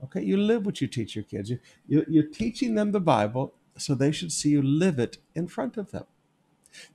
Okay, 0.03 0.23
you 0.23 0.37
live 0.37 0.65
what 0.65 0.81
you 0.81 0.87
teach 0.87 1.15
your 1.15 1.25
kids. 1.25 1.49
You, 1.49 1.59
you, 1.87 2.05
you're 2.07 2.23
teaching 2.23 2.75
them 2.75 2.91
the 2.91 2.99
Bible, 2.99 3.53
so 3.77 3.93
they 3.93 4.11
should 4.11 4.31
see 4.31 4.49
you 4.49 4.61
live 4.61 4.99
it 4.99 5.17
in 5.35 5.47
front 5.47 5.77
of 5.77 5.91
them. 5.91 6.05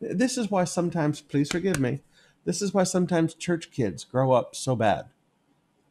This 0.00 0.38
is 0.38 0.50
why 0.50 0.64
sometimes, 0.64 1.20
please 1.20 1.50
forgive 1.50 1.78
me, 1.78 2.00
this 2.44 2.62
is 2.62 2.72
why 2.72 2.84
sometimes 2.84 3.34
church 3.34 3.70
kids 3.70 4.04
grow 4.04 4.32
up 4.32 4.54
so 4.54 4.76
bad. 4.76 5.06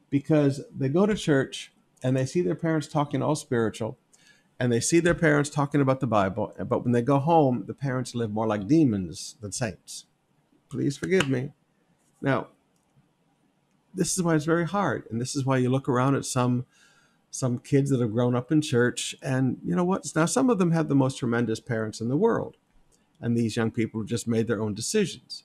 Because 0.09 0.61
they 0.75 0.89
go 0.89 1.05
to 1.05 1.15
church 1.15 1.71
and 2.03 2.15
they 2.15 2.25
see 2.25 2.41
their 2.41 2.55
parents 2.55 2.87
talking 2.87 3.21
all 3.21 3.35
spiritual, 3.35 3.97
and 4.59 4.71
they 4.71 4.79
see 4.79 4.99
their 4.99 5.15
parents 5.15 5.49
talking 5.49 5.81
about 5.81 5.99
the 5.99 6.07
Bible, 6.07 6.53
but 6.67 6.83
when 6.83 6.91
they 6.93 7.01
go 7.01 7.19
home, 7.19 7.63
the 7.65 7.73
parents 7.73 8.13
live 8.13 8.31
more 8.31 8.47
like 8.47 8.67
demons 8.67 9.35
than 9.41 9.51
saints. 9.51 10.05
Please 10.73 10.97
forgive 10.97 11.29
me. 11.29 11.51
Now, 12.19 12.47
this 13.93 14.17
is 14.17 14.23
why 14.23 14.33
it's 14.33 14.43
very 14.43 14.65
hard, 14.65 15.03
and 15.11 15.21
this 15.21 15.35
is 15.35 15.45
why 15.45 15.57
you 15.57 15.69
look 15.69 15.87
around 15.87 16.15
at 16.15 16.25
some 16.25 16.65
some 17.29 17.59
kids 17.59 17.91
that 17.91 17.99
have 17.99 18.11
grown 18.11 18.35
up 18.35 18.51
in 18.51 18.59
church, 18.59 19.15
and 19.21 19.59
you 19.63 19.75
know 19.75 19.83
what? 19.83 20.03
Now, 20.15 20.25
some 20.25 20.49
of 20.49 20.57
them 20.57 20.71
have 20.71 20.89
the 20.89 20.95
most 20.95 21.19
tremendous 21.19 21.59
parents 21.59 22.01
in 22.01 22.09
the 22.09 22.17
world, 22.17 22.57
and 23.21 23.37
these 23.37 23.55
young 23.55 23.69
people 23.69 24.03
just 24.03 24.27
made 24.27 24.47
their 24.47 24.63
own 24.63 24.73
decisions. 24.73 25.43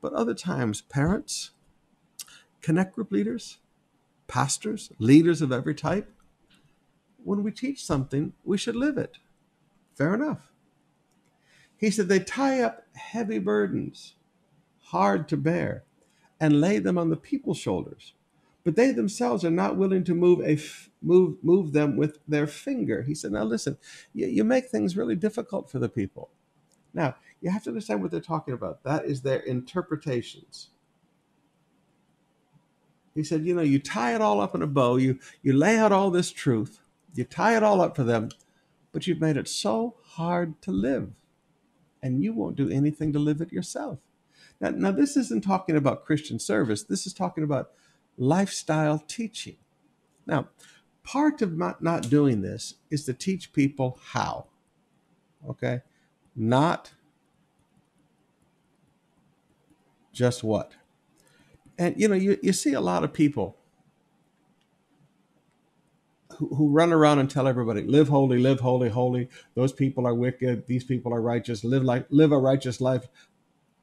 But 0.00 0.12
other 0.12 0.34
times, 0.34 0.80
parents, 0.82 1.52
connect 2.60 2.96
group 2.96 3.12
leaders, 3.12 3.58
pastors, 4.26 4.90
leaders 4.98 5.40
of 5.40 5.52
every 5.52 5.74
type, 5.76 6.12
when 7.22 7.44
we 7.44 7.52
teach 7.52 7.84
something, 7.84 8.32
we 8.44 8.58
should 8.58 8.74
live 8.74 8.98
it. 8.98 9.18
Fair 9.94 10.14
enough. 10.14 10.50
He 11.76 11.90
said 11.90 12.08
they 12.08 12.18
tie 12.18 12.60
up 12.60 12.82
heavy 12.96 13.38
burdens, 13.38 14.14
hard 14.90 15.28
to 15.28 15.36
bear, 15.36 15.84
and 16.40 16.60
lay 16.60 16.78
them 16.78 16.98
on 16.98 17.10
the 17.10 17.16
people's 17.16 17.58
shoulders. 17.58 18.14
But 18.64 18.76
they 18.76 18.92
themselves 18.92 19.44
are 19.44 19.50
not 19.50 19.76
willing 19.76 20.04
to 20.04 20.14
move 20.14 20.40
a 20.40 20.52
f- 20.52 20.90
move 21.00 21.36
move 21.42 21.72
them 21.72 21.96
with 21.96 22.18
their 22.28 22.46
finger. 22.46 23.02
He 23.02 23.14
said, 23.14 23.32
"Now 23.32 23.44
listen, 23.44 23.78
you, 24.12 24.26
you 24.26 24.44
make 24.44 24.66
things 24.68 24.96
really 24.96 25.16
difficult 25.16 25.70
for 25.70 25.78
the 25.78 25.88
people. 25.88 26.30
Now 26.94 27.16
you 27.40 27.50
have 27.50 27.62
to 27.64 27.70
understand 27.70 28.02
what 28.02 28.10
they're 28.10 28.20
talking 28.20 28.54
about. 28.54 28.82
That 28.84 29.04
is 29.04 29.22
their 29.22 29.40
interpretations." 29.40 30.70
He 33.14 33.24
said, 33.24 33.44
"You 33.46 33.54
know, 33.54 33.62
you 33.62 33.78
tie 33.78 34.14
it 34.14 34.20
all 34.20 34.40
up 34.40 34.54
in 34.54 34.62
a 34.62 34.66
bow. 34.66 34.96
You 34.96 35.18
you 35.42 35.52
lay 35.52 35.76
out 35.78 35.92
all 35.92 36.10
this 36.10 36.30
truth, 36.30 36.80
you 37.14 37.24
tie 37.24 37.56
it 37.56 37.62
all 37.62 37.80
up 37.80 37.96
for 37.96 38.04
them, 38.04 38.30
but 38.92 39.06
you've 39.06 39.20
made 39.20 39.36
it 39.36 39.48
so 39.48 39.96
hard 40.02 40.60
to 40.62 40.72
live, 40.72 41.12
and 42.02 42.22
you 42.22 42.32
won't 42.32 42.56
do 42.56 42.68
anything 42.70 43.12
to 43.12 43.18
live 43.18 43.40
it 43.40 43.52
yourself. 43.52 43.98
Now, 44.60 44.70
now 44.70 44.90
this 44.90 45.16
isn't 45.16 45.44
talking 45.44 45.76
about 45.76 46.04
Christian 46.04 46.38
service, 46.38 46.82
this 46.82 47.06
is 47.06 47.12
talking 47.12 47.44
about 47.44 47.70
lifestyle 48.16 48.98
teaching. 49.06 49.56
Now, 50.26 50.48
part 51.02 51.40
of 51.42 51.56
not, 51.56 51.82
not 51.82 52.10
doing 52.10 52.42
this 52.42 52.74
is 52.90 53.04
to 53.06 53.14
teach 53.14 53.52
people 53.52 53.98
how, 54.12 54.46
okay? 55.48 55.82
Not 56.36 56.92
just 60.12 60.42
what. 60.42 60.72
And 61.78 61.94
you 61.98 62.08
know, 62.08 62.16
you, 62.16 62.38
you 62.42 62.52
see 62.52 62.72
a 62.72 62.80
lot 62.80 63.04
of 63.04 63.12
people 63.12 63.56
who, 66.36 66.54
who 66.54 66.68
run 66.68 66.92
around 66.92 67.20
and 67.20 67.30
tell 67.30 67.46
everybody, 67.48 67.82
live 67.82 68.08
holy, 68.08 68.38
live 68.38 68.60
holy, 68.60 68.88
holy. 68.88 69.28
Those 69.54 69.72
people 69.72 70.06
are 70.06 70.14
wicked. 70.14 70.66
These 70.66 70.84
people 70.84 71.14
are 71.14 71.20
righteous. 71.20 71.64
Live 71.64 71.84
like 71.84 72.06
live 72.10 72.32
a 72.32 72.38
righteous 72.38 72.80
life. 72.80 73.08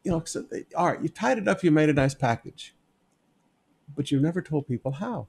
You 0.05 0.11
know, 0.11 0.23
so 0.23 0.43
they, 0.43 0.65
all 0.77 0.85
right, 0.85 1.01
you 1.01 1.09
tied 1.09 1.39
it 1.39 1.47
up, 1.47 1.63
you 1.63 1.71
made 1.71 1.89
a 1.89 1.93
nice 1.93 2.13
package, 2.13 2.75
but 3.95 4.11
you 4.11 4.19
never 4.21 4.41
told 4.41 4.67
people 4.67 4.93
how. 4.93 5.27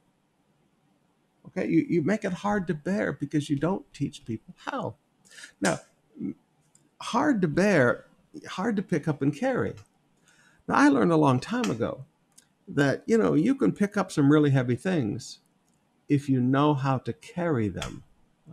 Okay, 1.48 1.66
you, 1.66 1.86
you 1.88 2.02
make 2.02 2.24
it 2.24 2.32
hard 2.32 2.66
to 2.66 2.74
bear 2.74 3.12
because 3.12 3.48
you 3.48 3.56
don't 3.56 3.90
teach 3.94 4.26
people 4.26 4.54
how. 4.66 4.96
Now, 5.62 5.78
hard 7.00 7.40
to 7.40 7.48
bear, 7.48 8.04
hard 8.50 8.76
to 8.76 8.82
pick 8.82 9.08
up 9.08 9.22
and 9.22 9.34
carry. 9.34 9.74
Now, 10.68 10.74
I 10.74 10.88
learned 10.88 11.12
a 11.12 11.16
long 11.16 11.40
time 11.40 11.70
ago 11.70 12.04
that, 12.68 13.02
you 13.06 13.16
know, 13.16 13.32
you 13.32 13.54
can 13.54 13.72
pick 13.72 13.96
up 13.96 14.12
some 14.12 14.30
really 14.30 14.50
heavy 14.50 14.76
things, 14.76 15.38
if 16.08 16.28
you 16.28 16.40
know 16.40 16.74
how 16.74 16.98
to 16.98 17.14
carry 17.14 17.68
them. 17.68 18.02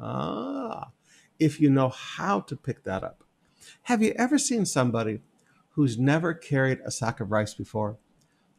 Ah, 0.01 0.91
if 1.37 1.59
you 1.59 1.69
know 1.69 1.89
how 1.89 2.39
to 2.39 2.55
pick 2.55 2.83
that 2.83 3.03
up. 3.03 3.23
Have 3.83 4.01
you 4.01 4.13
ever 4.17 4.37
seen 4.37 4.65
somebody 4.65 5.19
who's 5.73 5.97
never 5.97 6.33
carried 6.33 6.79
a 6.85 6.91
sack 6.91 7.19
of 7.19 7.31
rice 7.31 7.53
before 7.53 7.97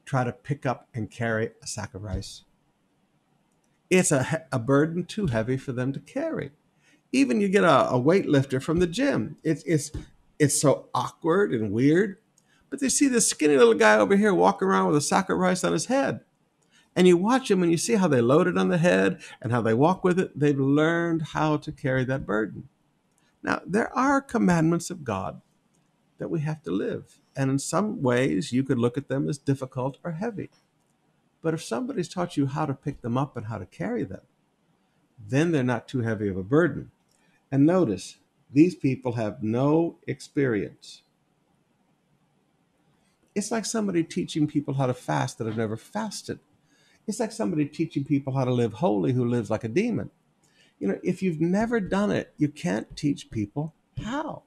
try 0.04 0.22
to 0.22 0.32
pick 0.32 0.66
up 0.66 0.88
and 0.94 1.10
carry 1.10 1.50
a 1.62 1.66
sack 1.66 1.94
of 1.94 2.02
rice? 2.02 2.44
It's 3.90 4.12
a, 4.12 4.46
a 4.52 4.58
burden 4.58 5.04
too 5.04 5.26
heavy 5.26 5.56
for 5.56 5.72
them 5.72 5.92
to 5.92 6.00
carry. 6.00 6.50
Even 7.12 7.40
you 7.40 7.48
get 7.48 7.64
a, 7.64 7.90
a 7.90 8.00
weightlifter 8.00 8.62
from 8.62 8.78
the 8.78 8.86
gym, 8.86 9.36
it's, 9.42 9.62
it's, 9.64 9.90
it's 10.38 10.60
so 10.60 10.88
awkward 10.94 11.52
and 11.52 11.72
weird. 11.72 12.18
But 12.70 12.80
they 12.80 12.88
see 12.88 13.08
this 13.08 13.28
skinny 13.28 13.56
little 13.56 13.74
guy 13.74 13.96
over 13.96 14.16
here 14.16 14.34
walking 14.34 14.66
around 14.66 14.88
with 14.88 14.96
a 14.96 15.00
sack 15.00 15.30
of 15.30 15.38
rice 15.38 15.62
on 15.62 15.72
his 15.72 15.86
head 15.86 16.20
and 16.96 17.08
you 17.08 17.16
watch 17.16 17.48
them 17.48 17.62
and 17.62 17.72
you 17.72 17.78
see 17.78 17.94
how 17.94 18.08
they 18.08 18.20
load 18.20 18.46
it 18.46 18.58
on 18.58 18.68
the 18.68 18.78
head 18.78 19.20
and 19.40 19.52
how 19.52 19.60
they 19.60 19.74
walk 19.74 20.04
with 20.04 20.18
it. 20.18 20.38
They've 20.38 20.58
learned 20.58 21.22
how 21.32 21.56
to 21.58 21.72
carry 21.72 22.04
that 22.04 22.26
burden. 22.26 22.68
Now, 23.42 23.60
there 23.66 23.96
are 23.96 24.20
commandments 24.20 24.90
of 24.90 25.04
God 25.04 25.40
that 26.18 26.30
we 26.30 26.40
have 26.40 26.62
to 26.62 26.70
live. 26.70 27.20
And 27.36 27.50
in 27.50 27.58
some 27.58 28.02
ways, 28.02 28.52
you 28.52 28.62
could 28.62 28.78
look 28.78 28.96
at 28.96 29.08
them 29.08 29.28
as 29.28 29.38
difficult 29.38 29.98
or 30.04 30.12
heavy. 30.12 30.50
But 31.42 31.54
if 31.54 31.62
somebody's 31.62 32.08
taught 32.08 32.36
you 32.36 32.46
how 32.46 32.66
to 32.66 32.74
pick 32.74 33.02
them 33.02 33.18
up 33.18 33.36
and 33.36 33.46
how 33.46 33.58
to 33.58 33.66
carry 33.66 34.04
them, 34.04 34.22
then 35.18 35.52
they're 35.52 35.62
not 35.62 35.88
too 35.88 36.00
heavy 36.00 36.28
of 36.28 36.36
a 36.36 36.42
burden. 36.42 36.90
And 37.50 37.66
notice, 37.66 38.16
these 38.50 38.74
people 38.74 39.12
have 39.12 39.42
no 39.42 39.96
experience. 40.06 41.02
It's 43.34 43.50
like 43.50 43.64
somebody 43.64 44.04
teaching 44.04 44.46
people 44.46 44.74
how 44.74 44.86
to 44.86 44.94
fast 44.94 45.38
that 45.38 45.46
have 45.46 45.56
never 45.56 45.76
fasted. 45.76 46.38
It's 47.06 47.20
like 47.20 47.32
somebody 47.32 47.66
teaching 47.66 48.04
people 48.04 48.34
how 48.34 48.44
to 48.44 48.52
live 48.52 48.74
holy 48.74 49.12
who 49.12 49.24
lives 49.24 49.50
like 49.50 49.64
a 49.64 49.68
demon. 49.68 50.10
You 50.78 50.88
know, 50.88 50.98
if 51.02 51.22
you've 51.22 51.40
never 51.40 51.80
done 51.80 52.10
it, 52.10 52.32
you 52.38 52.48
can't 52.48 52.96
teach 52.96 53.30
people 53.30 53.74
how. 54.02 54.44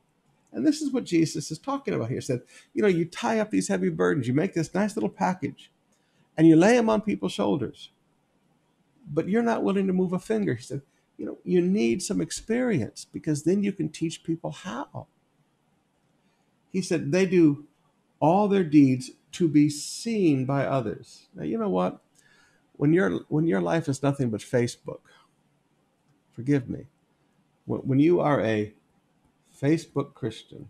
And 0.52 0.66
this 0.66 0.82
is 0.82 0.92
what 0.92 1.04
Jesus 1.04 1.52
is 1.52 1.60
talking 1.60 1.94
about 1.94 2.10
here. 2.10 2.18
He 2.18 2.22
said, 2.22 2.42
you 2.74 2.82
know, 2.82 2.88
you 2.88 3.06
tie 3.06 3.40
up 3.40 3.52
these 3.52 3.68
heavy 3.68 3.90
burdens, 3.90 4.28
you 4.28 4.34
make 4.34 4.54
this 4.54 4.74
nice 4.74 4.96
little 4.96 5.10
package, 5.10 5.72
and 6.38 6.48
you 6.48 6.56
lay 6.56 6.76
them 6.76 6.90
on 6.90 7.02
people's 7.02 7.34
shoulders. 7.34 7.92
But 9.12 9.30
you're 9.30 9.44
not 9.44 9.64
willing 9.64 9.88
to 9.88 9.94
move 9.94 10.14
a 10.14 10.20
finger. 10.20 10.56
He 10.56 10.64
said, 10.64 10.82
you 11.18 11.26
know, 11.26 11.38
you 11.44 11.62
need 11.62 12.02
some 12.02 12.22
experience 12.22 13.06
because 13.12 13.44
then 13.44 13.64
you 13.64 13.72
can 13.72 13.90
teach 13.90 14.24
people 14.24 14.52
how. 14.52 15.08
He 16.72 16.82
said, 16.82 17.12
they 17.12 17.26
do 17.26 17.66
all 18.20 18.48
their 18.48 18.64
deeds 18.64 19.12
to 19.34 19.48
be 19.48 19.70
seen 19.70 20.46
by 20.46 20.66
others. 20.66 21.28
Now, 21.36 21.44
you 21.44 21.58
know 21.58 21.70
what? 21.70 22.02
when 22.78 22.94
your 22.94 23.22
when 23.28 23.46
your 23.46 23.62
life 23.62 23.90
is 23.90 24.02
nothing 24.02 24.30
but 24.30 24.42
Facebook, 24.42 25.02
forgive 26.32 26.70
me, 26.70 26.86
when, 27.66 27.82
when 27.82 28.00
you 28.00 28.20
are 28.22 28.42
a 28.42 28.74
Facebook 29.62 30.14
Christian, 30.14 30.70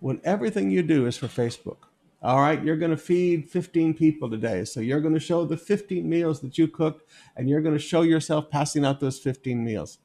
when 0.00 0.20
everything 0.24 0.70
you 0.70 0.82
do 0.82 1.06
is 1.06 1.16
for 1.16 1.26
Facebook, 1.26 1.78
all 2.20 2.40
right, 2.40 2.62
you're 2.62 2.76
going 2.76 2.90
to 2.90 2.96
feed 2.96 3.48
15 3.48 3.94
people 3.94 4.28
today. 4.28 4.64
So 4.64 4.80
you're 4.80 5.00
going 5.00 5.14
to 5.14 5.20
show 5.20 5.44
the 5.44 5.56
15 5.56 6.08
meals 6.08 6.40
that 6.40 6.58
you 6.58 6.66
cooked, 6.66 7.08
and 7.36 7.48
you're 7.48 7.60
going 7.60 7.76
to 7.76 7.82
show 7.82 8.02
yourself 8.02 8.50
passing 8.50 8.84
out 8.84 9.00
those 9.00 9.18
15 9.18 9.64
meals. 9.64 9.98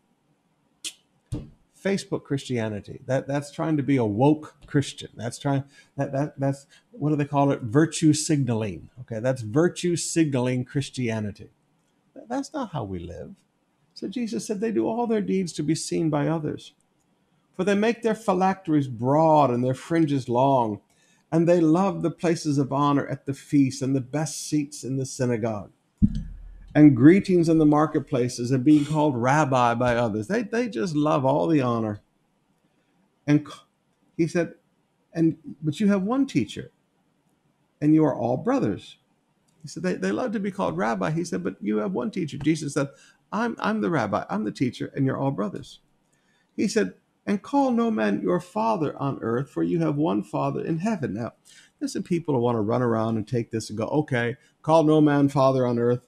Facebook 1.83 2.23
Christianity. 2.23 3.01
That 3.05 3.27
that's 3.27 3.51
trying 3.51 3.77
to 3.77 3.83
be 3.83 3.97
a 3.97 4.05
woke 4.05 4.55
Christian. 4.67 5.09
That's 5.15 5.37
trying 5.37 5.65
that 5.97 6.13
that 6.13 6.39
that's 6.39 6.65
what 6.91 7.09
do 7.09 7.15
they 7.17 7.25
call 7.25 7.51
it? 7.51 7.61
Virtue 7.61 8.13
signaling. 8.13 8.89
Okay, 9.01 9.19
that's 9.19 9.41
virtue 9.41 9.95
signaling 9.97 10.63
Christianity. 10.63 11.49
That's 12.29 12.53
not 12.53 12.71
how 12.71 12.85
we 12.85 12.99
live. 12.99 13.35
So 13.93 14.07
Jesus 14.07 14.45
said 14.45 14.59
they 14.59 14.71
do 14.71 14.87
all 14.87 15.07
their 15.07 15.21
deeds 15.21 15.53
to 15.53 15.63
be 15.63 15.75
seen 15.75 16.09
by 16.09 16.27
others. 16.27 16.73
For 17.55 17.63
they 17.63 17.75
make 17.75 18.01
their 18.01 18.15
phylacteries 18.15 18.87
broad 18.87 19.51
and 19.51 19.63
their 19.63 19.75
fringes 19.75 20.27
long, 20.27 20.81
and 21.31 21.47
they 21.47 21.59
love 21.59 22.01
the 22.01 22.11
places 22.11 22.57
of 22.57 22.73
honor 22.73 23.07
at 23.07 23.25
the 23.25 23.33
feast 23.33 23.81
and 23.81 23.95
the 23.95 24.01
best 24.01 24.47
seats 24.47 24.83
in 24.83 24.97
the 24.97 25.05
synagogue 25.05 25.71
and 26.75 26.95
greetings 26.95 27.49
in 27.49 27.59
the 27.59 27.65
marketplaces 27.65 28.51
and 28.51 28.63
being 28.63 28.85
called 28.85 29.15
rabbi 29.15 29.75
by 29.75 29.95
others. 29.95 30.27
They, 30.27 30.41
they 30.41 30.67
just 30.67 30.95
love 30.95 31.25
all 31.25 31.47
the 31.47 31.61
honor. 31.61 32.01
And 33.27 33.47
he 34.17 34.27
said, 34.27 34.55
and 35.13 35.37
but 35.61 35.79
you 35.79 35.87
have 35.89 36.01
one 36.01 36.25
teacher, 36.25 36.71
and 37.79 37.93
you 37.93 38.03
are 38.03 38.15
all 38.15 38.37
brothers. 38.37 38.97
He 39.61 39.67
said, 39.67 39.83
they, 39.83 39.93
they 39.93 40.11
love 40.11 40.31
to 40.33 40.39
be 40.39 40.51
called 40.51 40.75
rabbi. 40.75 41.11
He 41.11 41.23
said, 41.23 41.43
but 41.43 41.55
you 41.61 41.77
have 41.77 41.93
one 41.93 42.11
teacher. 42.11 42.37
Jesus 42.37 42.73
said, 42.73 42.89
I'm, 43.33 43.57
I'm 43.59 43.81
the 43.81 43.89
rabbi, 43.89 44.23
I'm 44.29 44.45
the 44.45 44.51
teacher, 44.51 44.93
and 44.95 45.05
you're 45.05 45.17
all 45.17 45.31
brothers. 45.31 45.79
He 46.55 46.67
said, 46.67 46.93
and 47.25 47.41
call 47.41 47.71
no 47.71 47.89
man 47.89 48.21
your 48.21 48.39
father 48.39 48.95
on 48.97 49.17
earth, 49.21 49.49
for 49.49 49.63
you 49.63 49.79
have 49.79 49.95
one 49.95 50.23
father 50.23 50.63
in 50.63 50.79
heaven. 50.79 51.15
Now, 51.15 51.33
there's 51.79 51.93
some 51.93 52.03
people 52.03 52.35
who 52.35 52.41
want 52.41 52.57
to 52.57 52.61
run 52.61 52.81
around 52.81 53.17
and 53.17 53.27
take 53.27 53.49
this 53.49 53.69
and 53.69 53.77
go, 53.77 53.85
okay, 53.85 54.35
call 54.61 54.83
no 54.83 55.01
man 55.01 55.29
father 55.29 55.65
on 55.65 55.79
earth, 55.79 56.07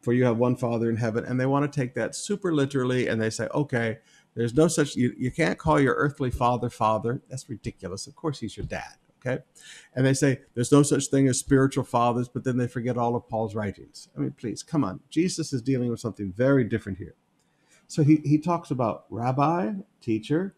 for 0.00 0.12
you 0.12 0.24
have 0.24 0.38
one 0.38 0.56
father 0.56 0.88
in 0.88 0.96
heaven. 0.96 1.24
And 1.24 1.38
they 1.38 1.46
want 1.46 1.70
to 1.70 1.80
take 1.80 1.94
that 1.94 2.14
super 2.14 2.54
literally 2.54 3.06
and 3.08 3.20
they 3.20 3.30
say, 3.30 3.48
okay, 3.52 3.98
there's 4.34 4.54
no 4.54 4.68
such, 4.68 4.96
you, 4.96 5.14
you 5.18 5.30
can't 5.30 5.58
call 5.58 5.80
your 5.80 5.94
earthly 5.94 6.30
father 6.30 6.70
father. 6.70 7.22
That's 7.28 7.48
ridiculous. 7.50 8.06
Of 8.06 8.14
course, 8.14 8.40
he's 8.40 8.56
your 8.56 8.66
dad. 8.66 8.94
Okay. 9.26 9.42
And 9.94 10.06
they 10.06 10.14
say 10.14 10.40
there's 10.54 10.70
no 10.70 10.82
such 10.82 11.06
thing 11.06 11.26
as 11.26 11.38
spiritual 11.38 11.84
fathers, 11.84 12.28
but 12.28 12.44
then 12.44 12.58
they 12.58 12.68
forget 12.68 12.96
all 12.96 13.16
of 13.16 13.28
Paul's 13.28 13.54
writings. 13.54 14.08
I 14.16 14.20
mean, 14.20 14.32
please, 14.32 14.62
come 14.62 14.84
on. 14.84 15.00
Jesus 15.10 15.52
is 15.52 15.62
dealing 15.62 15.90
with 15.90 16.00
something 16.00 16.32
very 16.32 16.64
different 16.64 16.98
here. 16.98 17.14
So 17.88 18.02
he, 18.02 18.16
he 18.24 18.38
talks 18.38 18.70
about 18.70 19.06
rabbi, 19.10 19.72
teacher, 20.00 20.54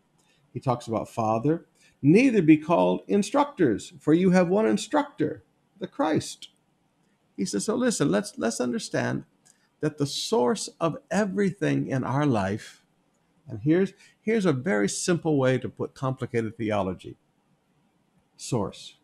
he 0.53 0.61
talks 0.61 0.87
about 0.87 1.09
father. 1.09 1.67
Neither 2.01 2.43
be 2.43 2.57
called 2.57 3.03
instructors, 3.09 3.93
for 3.99 4.15
you 4.15 4.31
have 4.31 4.49
one 4.49 4.67
instructor, 4.67 5.43
the 5.79 5.87
Christ. 5.87 6.49
He 7.37 7.45
says, 7.45 7.65
so 7.65 7.75
listen, 7.75 8.11
let's 8.11 8.35
let's 8.39 8.61
understand 8.61 9.25
that 9.81 9.99
the 9.99 10.07
source 10.07 10.69
of 10.81 10.99
everything 11.11 11.89
in 11.89 12.05
our 12.05 12.27
life, 12.27 12.83
and 13.49 13.61
here's 13.63 13.93
here's 14.21 14.47
a 14.47 14.53
very 14.53 14.89
simple 14.89 15.39
way 15.39 15.59
to 15.59 15.69
put 15.69 15.95
complicated 15.95 16.57
theology. 16.57 17.17
Source. 18.39 18.95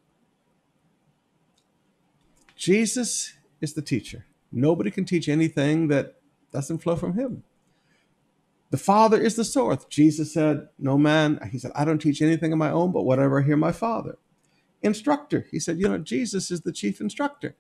Jesus 2.57 3.35
is 3.61 3.75
the 3.75 3.83
teacher. 3.83 4.25
Nobody 4.50 4.91
can 4.91 5.05
teach 5.05 5.29
anything 5.29 5.88
that 5.88 6.14
doesn't 6.53 6.79
flow 6.79 6.95
from 6.95 7.14
him. 7.14 7.43
The 8.71 8.79
Father 8.79 9.21
is 9.21 9.35
the 9.35 9.45
source. 9.45 9.85
Jesus 9.87 10.33
said, 10.33 10.69
No 10.79 10.97
man, 10.97 11.41
he 11.50 11.59
said, 11.59 11.73
I 11.75 11.85
don't 11.85 11.99
teach 11.99 12.23
anything 12.23 12.53
of 12.53 12.59
my 12.59 12.71
own, 12.71 12.93
but 12.93 13.05
whatever 13.05 13.41
I 13.41 13.45
hear 13.45 13.57
my 13.57 13.73
Father. 13.73 14.19
Instructor, 14.83 15.47
he 15.50 15.59
said, 15.59 15.79
You 15.79 15.88
know, 15.88 15.99
Jesus 15.99 16.50
is 16.53 16.61
the 16.61 16.73
chief 16.73 17.00
instructor. 17.00 17.57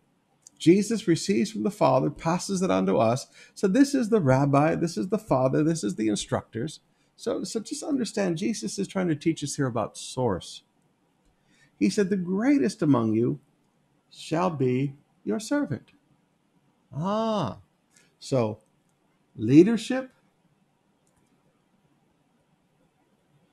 Jesus 0.58 1.08
receives 1.08 1.50
from 1.50 1.64
the 1.64 1.70
Father, 1.70 2.08
passes 2.08 2.62
it 2.62 2.70
on 2.70 2.86
to 2.86 2.98
us. 2.98 3.26
So 3.54 3.66
this 3.66 3.94
is 3.94 4.08
the 4.10 4.20
rabbi, 4.20 4.76
this 4.76 4.96
is 4.96 5.08
the 5.08 5.18
Father, 5.18 5.64
this 5.64 5.82
is 5.82 5.96
the 5.96 6.08
instructors. 6.08 6.80
So, 7.16 7.44
so 7.44 7.60
just 7.60 7.82
understand, 7.82 8.38
Jesus 8.38 8.78
is 8.78 8.88
trying 8.88 9.08
to 9.08 9.16
teach 9.16 9.42
us 9.42 9.56
here 9.56 9.66
about 9.66 9.98
source. 9.98 10.62
He 11.84 11.90
said, 11.90 12.08
The 12.08 12.16
greatest 12.16 12.80
among 12.80 13.12
you 13.12 13.40
shall 14.08 14.48
be 14.48 14.94
your 15.22 15.38
servant. 15.38 15.90
Ah, 16.96 17.58
so 18.18 18.60
leadership, 19.36 20.10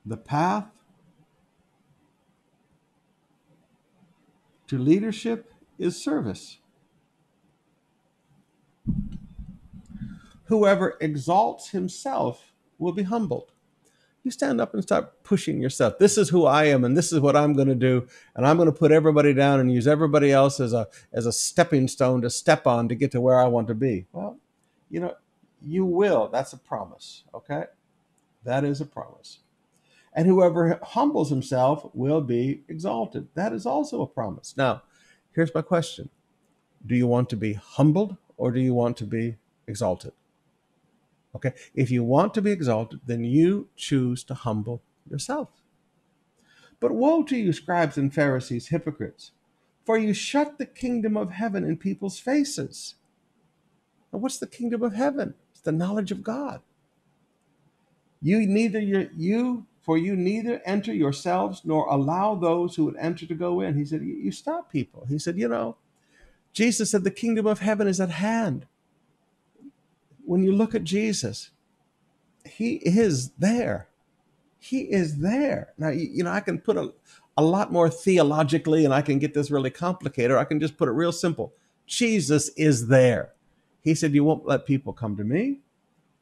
the 0.06 0.16
path 0.16 0.64
to 4.66 4.78
leadership 4.78 5.52
is 5.78 6.02
service. 6.02 6.56
Whoever 10.44 10.96
exalts 11.02 11.68
himself 11.68 12.54
will 12.78 12.92
be 12.92 13.02
humbled. 13.02 13.51
You 14.24 14.30
stand 14.30 14.60
up 14.60 14.72
and 14.72 14.82
start 14.82 15.24
pushing 15.24 15.60
yourself. 15.60 15.98
This 15.98 16.16
is 16.16 16.28
who 16.28 16.46
I 16.46 16.64
am, 16.66 16.84
and 16.84 16.96
this 16.96 17.12
is 17.12 17.18
what 17.18 17.34
I'm 17.34 17.54
going 17.54 17.68
to 17.68 17.74
do, 17.74 18.06
and 18.36 18.46
I'm 18.46 18.56
going 18.56 18.70
to 18.70 18.78
put 18.78 18.92
everybody 18.92 19.34
down 19.34 19.58
and 19.58 19.72
use 19.72 19.88
everybody 19.88 20.30
else 20.30 20.60
as 20.60 20.72
a 20.72 20.86
as 21.12 21.26
a 21.26 21.32
stepping 21.32 21.88
stone 21.88 22.22
to 22.22 22.30
step 22.30 22.66
on 22.66 22.88
to 22.88 22.94
get 22.94 23.10
to 23.12 23.20
where 23.20 23.40
I 23.40 23.46
want 23.46 23.66
to 23.68 23.74
be. 23.74 24.06
Well, 24.12 24.38
you 24.90 25.00
know, 25.00 25.16
you 25.60 25.84
will. 25.84 26.28
That's 26.28 26.52
a 26.52 26.58
promise. 26.58 27.24
Okay, 27.34 27.64
that 28.44 28.62
is 28.64 28.80
a 28.80 28.86
promise. 28.86 29.40
And 30.14 30.26
whoever 30.28 30.78
humbles 30.82 31.30
himself 31.30 31.90
will 31.92 32.20
be 32.20 32.62
exalted. 32.68 33.26
That 33.34 33.52
is 33.52 33.66
also 33.66 34.02
a 34.02 34.06
promise. 34.06 34.54
Now, 34.56 34.82
here's 35.32 35.52
my 35.52 35.62
question: 35.62 36.10
Do 36.86 36.94
you 36.94 37.08
want 37.08 37.28
to 37.30 37.36
be 37.36 37.54
humbled, 37.54 38.16
or 38.36 38.52
do 38.52 38.60
you 38.60 38.72
want 38.72 38.96
to 38.98 39.04
be 39.04 39.36
exalted? 39.66 40.12
Okay. 41.34 41.52
If 41.74 41.90
you 41.90 42.04
want 42.04 42.34
to 42.34 42.42
be 42.42 42.50
exalted, 42.50 43.00
then 43.06 43.24
you 43.24 43.68
choose 43.76 44.22
to 44.24 44.34
humble 44.34 44.82
yourself. 45.08 45.48
But 46.80 46.92
woe 46.92 47.22
to 47.24 47.36
you, 47.36 47.52
scribes 47.52 47.96
and 47.96 48.12
Pharisees, 48.12 48.68
hypocrites, 48.68 49.30
for 49.84 49.96
you 49.96 50.12
shut 50.12 50.58
the 50.58 50.66
kingdom 50.66 51.16
of 51.16 51.30
heaven 51.30 51.64
in 51.64 51.76
people's 51.76 52.18
faces. 52.18 52.96
Now, 54.12 54.18
what's 54.18 54.38
the 54.38 54.46
kingdom 54.46 54.82
of 54.82 54.94
heaven? 54.94 55.34
It's 55.52 55.60
the 55.60 55.72
knowledge 55.72 56.10
of 56.10 56.22
God. 56.22 56.60
You 58.20 58.46
neither 58.46 58.80
you 58.80 59.66
for 59.80 59.98
you 59.98 60.14
neither 60.14 60.62
enter 60.64 60.94
yourselves 60.94 61.62
nor 61.64 61.86
allow 61.86 62.36
those 62.36 62.76
who 62.76 62.84
would 62.84 62.96
enter 62.96 63.26
to 63.26 63.34
go 63.34 63.60
in. 63.60 63.76
He 63.76 63.84
said, 63.84 64.02
You 64.02 64.30
stop 64.30 64.70
people. 64.70 65.06
He 65.08 65.18
said, 65.18 65.36
You 65.36 65.48
know, 65.48 65.76
Jesus 66.52 66.90
said 66.90 67.02
the 67.02 67.10
kingdom 67.10 67.46
of 67.46 67.58
heaven 67.58 67.88
is 67.88 68.00
at 68.00 68.10
hand 68.10 68.66
when 70.24 70.42
you 70.42 70.52
look 70.52 70.74
at 70.74 70.84
Jesus, 70.84 71.50
he 72.44 72.74
is 72.76 73.30
there. 73.32 73.88
He 74.58 74.82
is 74.82 75.18
there. 75.18 75.72
Now, 75.76 75.88
you 75.88 76.24
know, 76.24 76.30
I 76.30 76.40
can 76.40 76.58
put 76.58 76.76
a, 76.76 76.92
a 77.36 77.42
lot 77.42 77.72
more 77.72 77.90
theologically 77.90 78.84
and 78.84 78.94
I 78.94 79.02
can 79.02 79.18
get 79.18 79.34
this 79.34 79.50
really 79.50 79.70
complicated. 79.70 80.30
Or 80.30 80.38
I 80.38 80.44
can 80.44 80.60
just 80.60 80.76
put 80.76 80.88
it 80.88 80.92
real 80.92 81.12
simple. 81.12 81.52
Jesus 81.86 82.48
is 82.50 82.88
there. 82.88 83.32
He 83.80 83.94
said, 83.94 84.14
You 84.14 84.24
won't 84.24 84.46
let 84.46 84.66
people 84.66 84.92
come 84.92 85.16
to 85.16 85.24
me. 85.24 85.60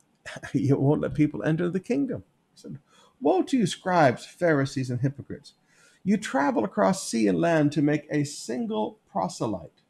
you 0.53 0.77
won't 0.77 1.03
let 1.03 1.15
people 1.15 1.43
enter 1.43 1.69
the 1.69 1.81
kingdom. 1.81 2.25
He 2.55 2.61
said, 2.61 2.79
Woe 3.21 3.43
to 3.43 3.59
you, 3.59 3.67
scribes, 3.67 4.25
Pharisees, 4.25 4.91
and 4.91 5.01
hypocrites. 5.01 5.55
You 6.03 6.17
travel 6.17 6.65
across 6.65 7.07
sea 7.07 7.29
and 7.29 7.39
land 7.39 7.73
to 7.73 7.83
make 7.83 8.07
a 8.11 8.25
single 8.25 8.99
proselyte. 9.11 9.83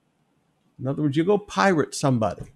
In 0.81 0.89
other 0.89 1.03
words, 1.03 1.17
you 1.17 1.25
go 1.25 1.39
pirate 1.39 1.95
somebody. 1.95 2.53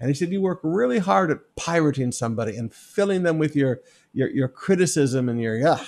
And 0.00 0.08
he 0.08 0.14
said, 0.14 0.30
You 0.30 0.40
work 0.40 0.60
really 0.62 0.98
hard 0.98 1.30
at 1.30 1.56
pirating 1.56 2.12
somebody 2.12 2.56
and 2.56 2.72
filling 2.72 3.22
them 3.22 3.38
with 3.38 3.54
your, 3.54 3.80
your, 4.12 4.28
your 4.28 4.48
criticism 4.48 5.28
and 5.28 5.40
your 5.40 5.56
yuck. 5.56 5.86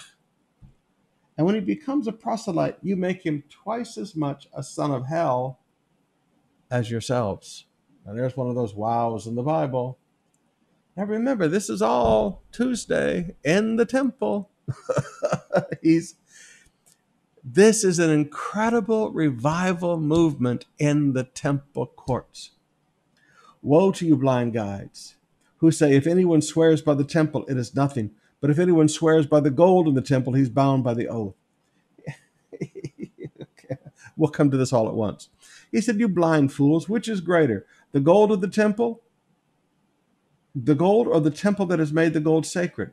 And 1.37 1.45
when 1.45 1.55
he 1.55 1.61
becomes 1.61 2.07
a 2.07 2.12
proselyte, 2.12 2.79
you 2.83 2.97
make 2.97 3.25
him 3.25 3.45
twice 3.51 3.99
as 3.99 4.16
much 4.16 4.49
a 4.55 4.62
son 4.62 4.90
of 4.90 5.07
hell 5.07 5.61
as 6.71 6.90
yourselves. 6.90 7.66
And 8.07 8.19
there's 8.19 8.37
one 8.37 8.49
of 8.49 8.55
those 8.55 8.75
wows 8.75 9.27
in 9.27 9.35
the 9.35 9.42
Bible. 9.42 9.99
Now, 10.97 11.05
remember, 11.05 11.47
this 11.47 11.69
is 11.69 11.83
all 11.83 12.42
Tuesday 12.53 13.35
in 13.45 13.77
the 13.77 13.85
temple. 13.85 14.51
He's 15.83 16.14
this 17.49 17.85
is 17.85 18.01
an 18.01 18.11
incredible 18.11 19.12
revival 19.12 19.99
movement 19.99 20.64
in 20.81 21.12
the 21.12 21.23
temple 21.23 21.87
courts. 21.87 22.51
Woe 23.66 23.90
to 23.90 24.07
you, 24.07 24.16
blind 24.16 24.52
guides, 24.52 25.16
who 25.57 25.72
say, 25.72 25.96
If 25.96 26.07
anyone 26.07 26.40
swears 26.40 26.83
by 26.83 26.94
the 26.94 27.02
temple, 27.02 27.44
it 27.48 27.57
is 27.57 27.74
nothing. 27.74 28.12
But 28.40 28.50
if 28.50 28.61
anyone 28.61 28.88
swears 28.88 29.26
by 29.26 29.40
the 29.40 29.50
gold 29.50 29.88
in 29.88 29.94
the 29.94 30.02
temple, 30.02 30.35
he's 30.35 30.48
bound 30.48 30.85
by 30.85 30.94
the 30.94 31.09
oath. 31.09 31.35
We'll 34.16 34.31
come 34.31 34.50
to 34.50 34.57
this 34.57 34.72
all 34.72 34.88
at 34.88 34.94
once. 34.94 35.29
He 35.70 35.81
said, 35.81 35.98
You 35.98 36.09
blind 36.09 36.52
fools, 36.52 36.88
which 36.88 37.09
is 37.09 37.20
greater, 37.20 37.66
the 37.92 38.00
gold 38.00 38.33
of 38.33 38.40
the 38.40 38.48
temple, 38.48 39.02
the 40.55 40.76
gold, 40.76 41.07
or 41.07 41.20
the 41.20 41.31
temple 41.31 41.66
that 41.66 41.81
has 41.81 41.92
made 41.92 42.14
the 42.14 42.20
gold 42.20 42.46
sacred? 42.46 42.92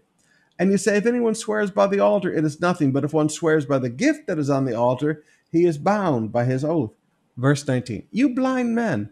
And 0.59 0.71
you 0.71 0.77
say, 0.77 0.97
If 0.97 1.05
anyone 1.05 1.36
swears 1.36 1.69
by 1.69 1.86
the 1.88 1.99
altar, 1.99 2.33
it 2.33 2.43
is 2.43 2.59
nothing. 2.59 2.91
But 2.91 3.03
if 3.05 3.13
one 3.13 3.29
swears 3.29 3.65
by 3.65 3.77
the 3.77 3.89
gift 3.89 4.25
that 4.27 4.39
is 4.39 4.49
on 4.49 4.65
the 4.65 4.75
altar, 4.75 5.23
he 5.51 5.65
is 5.65 5.77
bound 5.77 6.31
by 6.31 6.45
his 6.45 6.65
oath. 6.65 6.95
Verse 7.38 7.65
19 7.65 8.07
You 8.12 8.33
blind 8.33 8.75
men, 8.75 9.12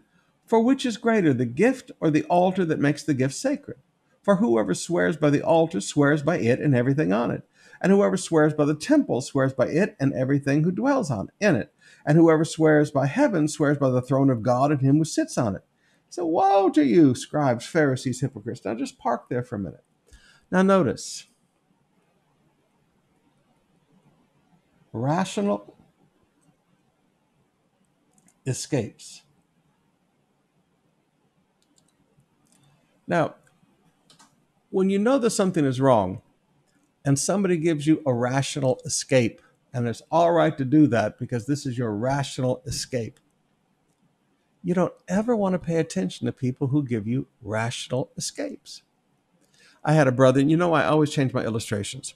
for 0.52 0.60
which 0.60 0.84
is 0.84 0.98
greater, 0.98 1.32
the 1.32 1.46
gift 1.46 1.90
or 1.98 2.10
the 2.10 2.24
altar 2.24 2.62
that 2.62 2.78
makes 2.78 3.02
the 3.02 3.14
gift 3.14 3.32
sacred? 3.32 3.78
For 4.20 4.36
whoever 4.36 4.74
swears 4.74 5.16
by 5.16 5.30
the 5.30 5.40
altar 5.40 5.80
swears 5.80 6.22
by 6.22 6.40
it 6.40 6.60
and 6.60 6.76
everything 6.76 7.10
on 7.10 7.30
it. 7.30 7.48
And 7.80 7.90
whoever 7.90 8.18
swears 8.18 8.52
by 8.52 8.66
the 8.66 8.74
temple 8.74 9.22
swears 9.22 9.54
by 9.54 9.68
it 9.68 9.96
and 9.98 10.12
everything 10.12 10.62
who 10.62 10.70
dwells 10.70 11.10
on 11.10 11.30
in 11.40 11.56
it. 11.56 11.72
And 12.04 12.18
whoever 12.18 12.44
swears 12.44 12.90
by 12.90 13.06
heaven 13.06 13.48
swears 13.48 13.78
by 13.78 13.88
the 13.88 14.02
throne 14.02 14.28
of 14.28 14.42
God 14.42 14.70
and 14.70 14.82
him 14.82 14.98
who 14.98 15.06
sits 15.06 15.38
on 15.38 15.56
it. 15.56 15.62
So 16.10 16.26
woe 16.26 16.68
to 16.68 16.84
you, 16.84 17.14
scribes, 17.14 17.64
Pharisees, 17.64 18.20
hypocrites. 18.20 18.62
Now 18.62 18.74
just 18.74 18.98
park 18.98 19.30
there 19.30 19.42
for 19.42 19.56
a 19.56 19.58
minute. 19.58 19.84
Now 20.50 20.60
notice. 20.60 21.28
Rational 24.92 25.78
escapes. 28.44 29.21
Now, 33.12 33.34
when 34.70 34.88
you 34.88 34.98
know 34.98 35.18
that 35.18 35.32
something 35.32 35.66
is 35.66 35.82
wrong 35.82 36.22
and 37.04 37.18
somebody 37.18 37.58
gives 37.58 37.86
you 37.86 38.02
a 38.06 38.14
rational 38.14 38.80
escape, 38.86 39.42
and 39.74 39.86
it's 39.86 40.00
all 40.10 40.32
right 40.32 40.56
to 40.56 40.64
do 40.64 40.86
that 40.86 41.18
because 41.18 41.44
this 41.44 41.66
is 41.66 41.76
your 41.76 41.94
rational 41.94 42.62
escape, 42.64 43.20
you 44.62 44.72
don't 44.72 44.94
ever 45.08 45.36
want 45.36 45.52
to 45.52 45.58
pay 45.58 45.76
attention 45.76 46.24
to 46.24 46.32
people 46.32 46.68
who 46.68 46.82
give 46.82 47.06
you 47.06 47.26
rational 47.42 48.10
escapes. 48.16 48.80
I 49.84 49.92
had 49.92 50.08
a 50.08 50.12
brother, 50.12 50.40
and 50.40 50.50
you 50.50 50.56
know, 50.56 50.72
I 50.72 50.86
always 50.86 51.10
change 51.10 51.34
my 51.34 51.44
illustrations. 51.44 52.14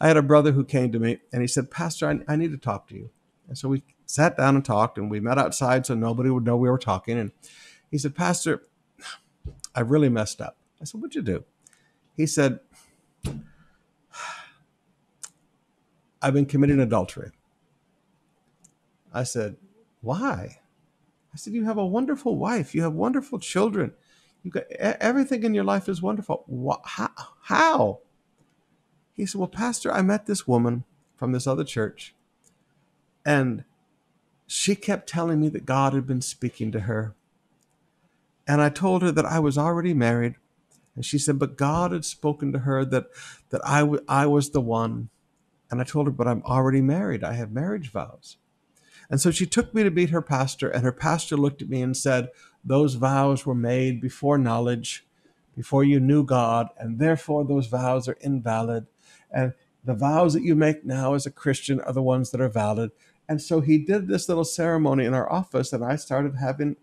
I 0.00 0.08
had 0.08 0.16
a 0.16 0.22
brother 0.22 0.52
who 0.52 0.64
came 0.64 0.90
to 0.92 0.98
me 0.98 1.18
and 1.30 1.42
he 1.42 1.46
said, 1.46 1.70
Pastor, 1.70 2.08
I, 2.08 2.32
I 2.32 2.36
need 2.36 2.52
to 2.52 2.56
talk 2.56 2.88
to 2.88 2.94
you. 2.94 3.10
And 3.48 3.58
so 3.58 3.68
we 3.68 3.82
sat 4.06 4.38
down 4.38 4.56
and 4.56 4.64
talked, 4.64 4.96
and 4.96 5.10
we 5.10 5.20
met 5.20 5.36
outside 5.36 5.84
so 5.84 5.94
nobody 5.94 6.30
would 6.30 6.46
know 6.46 6.56
we 6.56 6.70
were 6.70 6.78
talking. 6.78 7.18
And 7.18 7.32
he 7.90 7.98
said, 7.98 8.14
Pastor, 8.14 8.62
I 9.78 9.82
really 9.82 10.08
messed 10.08 10.40
up. 10.40 10.56
I 10.80 10.84
said, 10.84 11.00
What'd 11.00 11.14
you 11.14 11.22
do? 11.22 11.44
He 12.16 12.26
said, 12.26 12.58
I've 16.20 16.34
been 16.34 16.46
committing 16.46 16.80
adultery. 16.80 17.30
I 19.14 19.22
said, 19.22 19.54
Why? 20.00 20.58
I 21.32 21.36
said, 21.36 21.52
You 21.52 21.64
have 21.66 21.78
a 21.78 21.86
wonderful 21.86 22.34
wife. 22.36 22.74
You 22.74 22.82
have 22.82 22.92
wonderful 22.92 23.38
children. 23.38 23.92
You 24.42 24.50
got 24.50 24.64
everything 24.72 25.44
in 25.44 25.54
your 25.54 25.62
life 25.62 25.88
is 25.88 26.02
wonderful. 26.02 26.44
How? 26.84 27.10
How? 27.42 28.00
He 29.12 29.26
said, 29.26 29.38
Well, 29.38 29.46
Pastor, 29.46 29.92
I 29.92 30.02
met 30.02 30.26
this 30.26 30.44
woman 30.44 30.82
from 31.14 31.30
this 31.30 31.46
other 31.46 31.62
church, 31.62 32.16
and 33.24 33.62
she 34.44 34.74
kept 34.74 35.08
telling 35.08 35.40
me 35.40 35.48
that 35.50 35.66
God 35.66 35.92
had 35.92 36.04
been 36.04 36.20
speaking 36.20 36.72
to 36.72 36.80
her. 36.80 37.14
And 38.48 38.60
I 38.60 38.70
told 38.70 39.02
her 39.02 39.12
that 39.12 39.26
I 39.26 39.38
was 39.38 39.56
already 39.58 39.94
married 39.94 40.36
and 40.98 41.06
she 41.06 41.16
said, 41.16 41.38
but 41.38 41.56
God 41.56 41.92
had 41.92 42.04
spoken 42.04 42.52
to 42.52 42.58
her 42.58 42.84
that, 42.86 43.06
that 43.50 43.60
I, 43.64 43.80
w- 43.82 44.02
I 44.08 44.26
was 44.26 44.50
the 44.50 44.60
one. 44.60 45.10
And 45.70 45.80
I 45.80 45.84
told 45.84 46.08
her, 46.08 46.12
but 46.12 46.26
I'm 46.26 46.42
already 46.42 46.80
married. 46.80 47.22
I 47.22 47.34
have 47.34 47.52
marriage 47.52 47.92
vows. 47.92 48.36
And 49.08 49.20
so 49.20 49.30
she 49.30 49.46
took 49.46 49.72
me 49.72 49.84
to 49.84 49.92
meet 49.92 50.10
her 50.10 50.20
pastor, 50.20 50.68
and 50.68 50.82
her 50.82 50.90
pastor 50.90 51.36
looked 51.36 51.62
at 51.62 51.68
me 51.68 51.82
and 51.82 51.96
said, 51.96 52.30
Those 52.64 52.94
vows 52.94 53.46
were 53.46 53.54
made 53.54 54.00
before 54.00 54.38
knowledge, 54.38 55.06
before 55.54 55.84
you 55.84 56.00
knew 56.00 56.24
God, 56.24 56.66
and 56.76 56.98
therefore 56.98 57.44
those 57.44 57.68
vows 57.68 58.08
are 58.08 58.18
invalid. 58.20 58.88
And 59.30 59.52
the 59.84 59.94
vows 59.94 60.34
that 60.34 60.42
you 60.42 60.56
make 60.56 60.84
now 60.84 61.14
as 61.14 61.26
a 61.26 61.30
Christian 61.30 61.80
are 61.82 61.92
the 61.92 62.02
ones 62.02 62.32
that 62.32 62.40
are 62.40 62.48
valid. 62.48 62.90
And 63.28 63.40
so 63.40 63.60
he 63.60 63.78
did 63.78 64.08
this 64.08 64.28
little 64.28 64.44
ceremony 64.44 65.04
in 65.04 65.14
our 65.14 65.30
office, 65.32 65.72
and 65.72 65.84
I 65.84 65.94
started 65.94 66.34
having 66.40 66.74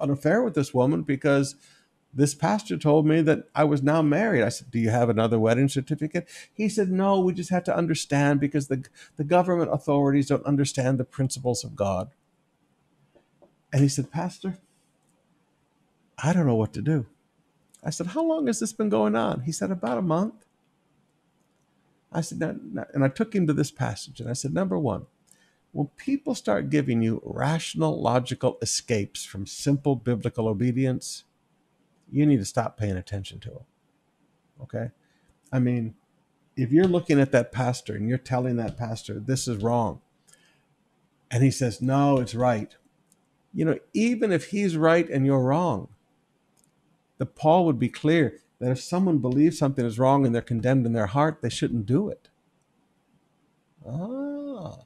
an 0.00 0.10
affair 0.10 0.42
with 0.42 0.54
this 0.54 0.74
woman 0.74 1.02
because 1.02 1.56
this 2.12 2.34
pastor 2.34 2.78
told 2.78 3.06
me 3.06 3.20
that 3.22 3.44
I 3.54 3.64
was 3.64 3.82
now 3.82 4.00
married. 4.00 4.42
I 4.42 4.48
said, 4.48 4.70
Do 4.70 4.78
you 4.78 4.90
have 4.90 5.10
another 5.10 5.38
wedding 5.38 5.68
certificate? 5.68 6.26
He 6.52 6.68
said, 6.68 6.90
No, 6.90 7.20
we 7.20 7.34
just 7.34 7.50
have 7.50 7.64
to 7.64 7.76
understand 7.76 8.40
because 8.40 8.68
the, 8.68 8.84
the 9.16 9.24
government 9.24 9.72
authorities 9.72 10.28
don't 10.28 10.44
understand 10.46 10.98
the 10.98 11.04
principles 11.04 11.62
of 11.62 11.76
God. 11.76 12.10
And 13.72 13.82
he 13.82 13.88
said, 13.88 14.10
Pastor, 14.10 14.58
I 16.18 16.32
don't 16.32 16.46
know 16.46 16.54
what 16.54 16.72
to 16.74 16.82
do. 16.82 17.06
I 17.84 17.90
said, 17.90 18.08
How 18.08 18.24
long 18.24 18.46
has 18.46 18.60
this 18.60 18.72
been 18.72 18.88
going 18.88 19.14
on? 19.14 19.42
He 19.42 19.52
said, 19.52 19.70
About 19.70 19.98
a 19.98 20.02
month. 20.02 20.46
I 22.12 22.22
said, 22.22 22.40
and 22.40 23.04
I 23.04 23.08
took 23.08 23.34
him 23.34 23.46
to 23.46 23.52
this 23.52 23.70
passage 23.70 24.20
and 24.20 24.30
I 24.30 24.32
said, 24.32 24.54
Number 24.54 24.78
one, 24.78 25.06
when 25.76 25.88
people 25.98 26.34
start 26.34 26.70
giving 26.70 27.02
you 27.02 27.20
rational, 27.22 28.00
logical 28.00 28.56
escapes 28.62 29.26
from 29.26 29.46
simple 29.46 29.94
biblical 29.94 30.48
obedience, 30.48 31.24
you 32.10 32.24
need 32.24 32.38
to 32.38 32.46
stop 32.46 32.78
paying 32.78 32.96
attention 32.96 33.40
to 33.40 33.50
them. 33.50 33.64
Okay? 34.62 34.90
I 35.52 35.58
mean, 35.58 35.94
if 36.56 36.72
you're 36.72 36.86
looking 36.86 37.20
at 37.20 37.30
that 37.32 37.52
pastor 37.52 37.94
and 37.94 38.08
you're 38.08 38.16
telling 38.16 38.56
that 38.56 38.78
pastor, 38.78 39.20
this 39.20 39.46
is 39.46 39.62
wrong, 39.62 40.00
and 41.30 41.44
he 41.44 41.50
says, 41.50 41.82
no, 41.82 42.20
it's 42.20 42.34
right, 42.34 42.74
you 43.52 43.66
know, 43.66 43.78
even 43.92 44.32
if 44.32 44.46
he's 44.46 44.78
right 44.78 45.06
and 45.10 45.26
you're 45.26 45.42
wrong, 45.42 45.88
the 47.18 47.26
Paul 47.26 47.66
would 47.66 47.78
be 47.78 47.90
clear 47.90 48.38
that 48.60 48.70
if 48.70 48.80
someone 48.80 49.18
believes 49.18 49.58
something 49.58 49.84
is 49.84 49.98
wrong 49.98 50.24
and 50.24 50.34
they're 50.34 50.40
condemned 50.40 50.86
in 50.86 50.94
their 50.94 51.08
heart, 51.08 51.42
they 51.42 51.50
shouldn't 51.50 51.84
do 51.84 52.08
it. 52.08 52.30
Ah. 53.86 54.85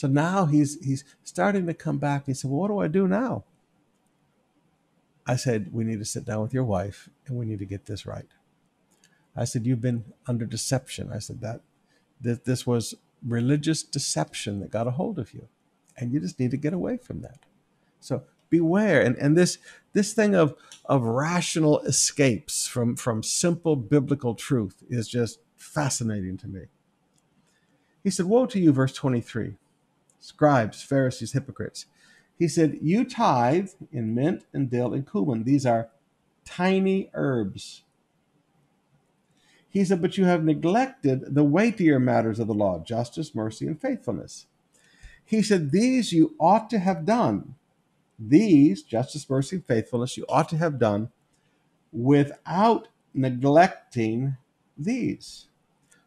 So 0.00 0.08
now 0.08 0.46
he's 0.46 0.82
he's 0.82 1.04
starting 1.24 1.66
to 1.66 1.74
come 1.74 1.98
back. 1.98 2.24
He 2.24 2.32
said, 2.32 2.50
Well, 2.50 2.60
what 2.60 2.68
do 2.68 2.78
I 2.78 2.88
do 2.88 3.06
now? 3.06 3.44
I 5.26 5.36
said, 5.36 5.74
We 5.74 5.84
need 5.84 5.98
to 5.98 6.06
sit 6.06 6.24
down 6.24 6.40
with 6.40 6.54
your 6.54 6.64
wife 6.64 7.10
and 7.26 7.36
we 7.36 7.44
need 7.44 7.58
to 7.58 7.66
get 7.66 7.84
this 7.84 8.06
right. 8.06 8.24
I 9.36 9.44
said, 9.44 9.66
You've 9.66 9.82
been 9.82 10.04
under 10.26 10.46
deception. 10.46 11.12
I 11.12 11.18
said, 11.18 11.42
That, 11.42 11.60
that 12.22 12.46
this 12.46 12.66
was 12.66 12.94
religious 13.22 13.82
deception 13.82 14.60
that 14.60 14.70
got 14.70 14.86
a 14.86 14.92
hold 14.92 15.18
of 15.18 15.34
you. 15.34 15.48
And 15.98 16.14
you 16.14 16.20
just 16.20 16.40
need 16.40 16.52
to 16.52 16.56
get 16.56 16.72
away 16.72 16.96
from 16.96 17.20
that. 17.20 17.40
So 18.00 18.22
beware. 18.48 19.02
And, 19.02 19.16
and 19.16 19.36
this 19.36 19.58
this 19.92 20.14
thing 20.14 20.34
of, 20.34 20.54
of 20.86 21.02
rational 21.02 21.80
escapes 21.80 22.66
from, 22.66 22.96
from 22.96 23.22
simple 23.22 23.76
biblical 23.76 24.34
truth 24.34 24.82
is 24.88 25.08
just 25.08 25.40
fascinating 25.58 26.38
to 26.38 26.48
me. 26.48 26.62
He 28.02 28.08
said, 28.08 28.24
Woe 28.24 28.46
to 28.46 28.58
you, 28.58 28.72
verse 28.72 28.94
23, 28.94 29.56
scribes, 30.20 30.82
Pharisees, 30.82 31.32
hypocrites. 31.32 31.86
He 32.38 32.48
said, 32.48 32.78
You 32.80 33.04
tithe 33.04 33.70
in 33.92 34.14
mint 34.14 34.44
and 34.52 34.70
dill 34.70 34.94
and 34.94 35.10
cumin. 35.10 35.44
These 35.44 35.66
are 35.66 35.90
tiny 36.44 37.10
herbs. 37.14 37.82
He 39.68 39.84
said, 39.84 40.02
But 40.02 40.16
you 40.18 40.24
have 40.24 40.44
neglected 40.44 41.34
the 41.34 41.44
weightier 41.44 41.98
matters 41.98 42.38
of 42.38 42.46
the 42.46 42.54
law 42.54 42.78
justice, 42.80 43.34
mercy, 43.34 43.66
and 43.66 43.80
faithfulness. 43.80 44.46
He 45.24 45.42
said, 45.42 45.70
These 45.70 46.12
you 46.12 46.34
ought 46.40 46.70
to 46.70 46.78
have 46.78 47.04
done. 47.04 47.54
These, 48.18 48.82
justice, 48.82 49.28
mercy, 49.28 49.56
and 49.56 49.66
faithfulness, 49.66 50.16
you 50.16 50.26
ought 50.28 50.48
to 50.50 50.58
have 50.58 50.78
done 50.78 51.10
without 51.92 52.88
neglecting 53.14 54.36
these. 54.76 55.48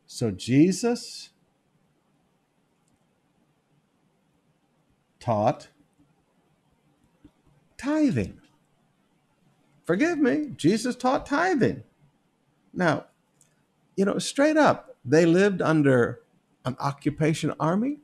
So 0.05 0.31
Jesus 0.31 1.29
taught 5.23 5.69
tithing. 7.77 8.41
Forgive 9.85 10.19
me, 10.19 10.51
Jesus 10.57 10.97
taught 10.97 11.25
tithing. 11.25 11.83
Now, 12.73 13.05
you 13.95 14.03
know, 14.03 14.19
straight 14.19 14.57
up, 14.57 14.97
they 15.05 15.25
lived 15.25 15.61
under 15.61 16.19
an 16.65 16.75
occupation 16.77 17.53
army. 17.57 17.99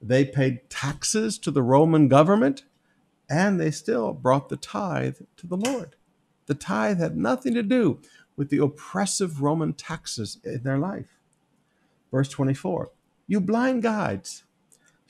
They 0.00 0.24
paid 0.24 0.70
taxes 0.70 1.38
to 1.40 1.50
the 1.50 1.62
Roman 1.62 2.08
government, 2.08 2.64
and 3.28 3.60
they 3.60 3.70
still 3.70 4.14
brought 4.14 4.48
the 4.48 4.56
tithe 4.56 5.18
to 5.36 5.46
the 5.46 5.58
Lord. 5.58 5.96
The 6.46 6.54
tithe 6.54 6.98
had 6.98 7.18
nothing 7.18 7.52
to 7.52 7.62
do 7.62 8.00
with 8.34 8.48
the 8.48 8.62
oppressive 8.62 9.42
Roman 9.42 9.74
taxes 9.74 10.38
in 10.42 10.62
their 10.62 10.78
life. 10.78 11.18
Verse 12.10 12.30
24 12.30 12.90
You 13.26 13.40
blind 13.42 13.82
guides, 13.82 14.44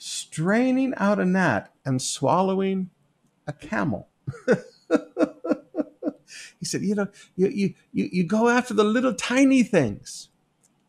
straining 0.05 0.93
out 0.97 1.17
a 1.17 1.23
gnat 1.23 1.71
and 1.85 2.01
swallowing 2.01 2.89
a 3.47 3.53
camel. 3.53 4.09
he 6.59 6.65
said, 6.65 6.81
you 6.81 6.93
know, 6.93 7.07
you, 7.37 7.47
you, 7.47 7.73
you, 7.93 8.09
you 8.11 8.23
go 8.25 8.49
after 8.49 8.73
the 8.73 8.83
little 8.83 9.13
tiny 9.13 9.63
things. 9.63 10.27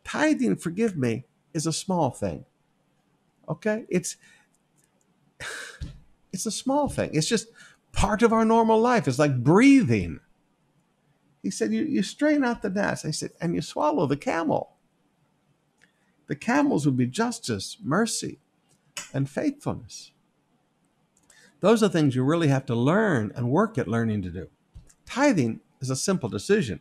Tithing, 0.03 0.57
forgive 0.57 0.97
me, 0.97 1.27
is 1.53 1.65
a 1.65 1.73
small 1.73 2.11
thing. 2.11 2.45
Okay? 3.49 3.85
It's 3.89 4.17
it's 6.33 6.47
a 6.47 6.51
small 6.51 6.89
thing. 6.89 7.11
It's 7.13 7.29
just 7.29 7.47
part 7.93 8.21
of 8.21 8.33
our 8.33 8.45
normal 8.45 8.81
life. 8.81 9.07
It's 9.07 9.21
like 9.21 9.45
breathing. 9.45 10.19
He 11.41 11.53
said, 11.53 11.73
you, 11.73 11.85
you 11.85 12.03
strain 12.03 12.43
out 12.43 12.63
the 12.63 12.71
gnats. 12.71 13.05
I 13.05 13.13
said, 13.13 13.31
and 13.41 13.55
you 13.55 13.63
swallow 13.63 14.07
the 14.07 14.17
camel. 14.17 14.73
The 16.27 16.35
camels 16.35 16.85
would 16.85 16.97
be 16.97 17.07
justice, 17.07 17.77
mercy, 17.81 18.41
and 19.15 19.31
faithfulness. 19.31 20.13
Those 21.61 21.83
are 21.83 21.89
things 21.89 22.15
you 22.17 22.25
really 22.25 22.49
have 22.49 22.67
to 22.67 22.75
learn 22.77 23.33
and 23.37 23.51
work 23.51 23.79
at 23.79 23.89
learning 23.89 24.23
to 24.23 24.31
do. 24.31 24.49
Tithing 25.07 25.61
is 25.81 25.91
a 25.91 25.97
simple 25.97 26.29
decision. 26.29 26.81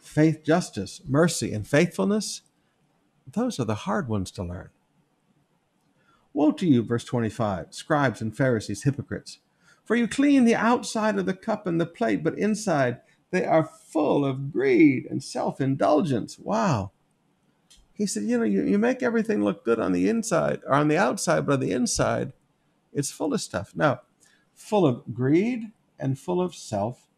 faith, 0.00 0.44
justice, 0.44 1.02
mercy, 1.08 1.52
and 1.52 1.66
faithfulness, 1.68 2.42
those 3.32 3.60
are 3.60 3.64
the 3.66 3.74
hard 3.86 4.08
ones 4.08 4.30
to 4.32 4.42
learn. 4.44 4.70
Woe 6.34 6.52
to 6.52 6.66
you, 6.66 6.82
verse 6.82 7.04
25, 7.04 7.74
scribes 7.74 8.22
and 8.22 8.36
Pharisees, 8.36 8.84
hypocrites! 8.84 9.40
For 9.84 9.96
you 9.96 10.08
clean 10.08 10.44
the 10.44 10.56
outside 10.56 11.18
of 11.18 11.26
the 11.26 11.34
cup 11.34 11.66
and 11.66 11.80
the 11.80 11.86
plate, 11.86 12.24
but 12.24 12.38
inside 12.38 13.00
they 13.30 13.44
are 13.44 13.64
full 13.64 14.24
of 14.24 14.52
greed 14.52 15.06
and 15.10 15.22
self 15.24 15.60
indulgence. 15.60 16.38
Wow. 16.38 16.92
He 17.98 18.06
said, 18.06 18.22
You 18.22 18.38
know, 18.38 18.44
you, 18.44 18.62
you 18.62 18.78
make 18.78 19.02
everything 19.02 19.44
look 19.44 19.64
good 19.64 19.80
on 19.80 19.92
the 19.92 20.08
inside 20.08 20.60
or 20.64 20.74
on 20.74 20.88
the 20.88 20.96
outside, 20.96 21.44
but 21.44 21.54
on 21.54 21.60
the 21.60 21.72
inside, 21.72 22.32
it's 22.92 23.10
full 23.10 23.34
of 23.34 23.40
stuff. 23.40 23.72
Now, 23.74 24.02
full 24.54 24.86
of 24.86 25.02
greed 25.12 25.72
and 25.98 26.18
full 26.18 26.40
of 26.40 26.54
self 26.54 27.08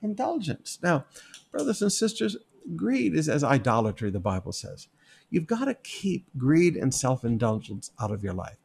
indulgence. 0.00 0.78
Now, 0.82 1.04
brothers 1.52 1.82
and 1.82 1.92
sisters, 1.92 2.36
greed 2.74 3.14
is 3.14 3.28
as 3.28 3.44
idolatry, 3.44 4.10
the 4.10 4.18
Bible 4.18 4.52
says. 4.52 4.88
You've 5.30 5.46
got 5.46 5.66
to 5.66 5.74
keep 5.74 6.26
greed 6.36 6.76
and 6.76 6.94
self 6.94 7.24
indulgence 7.24 7.90
out 8.00 8.10
of 8.10 8.24
your 8.24 8.34
life. 8.34 8.56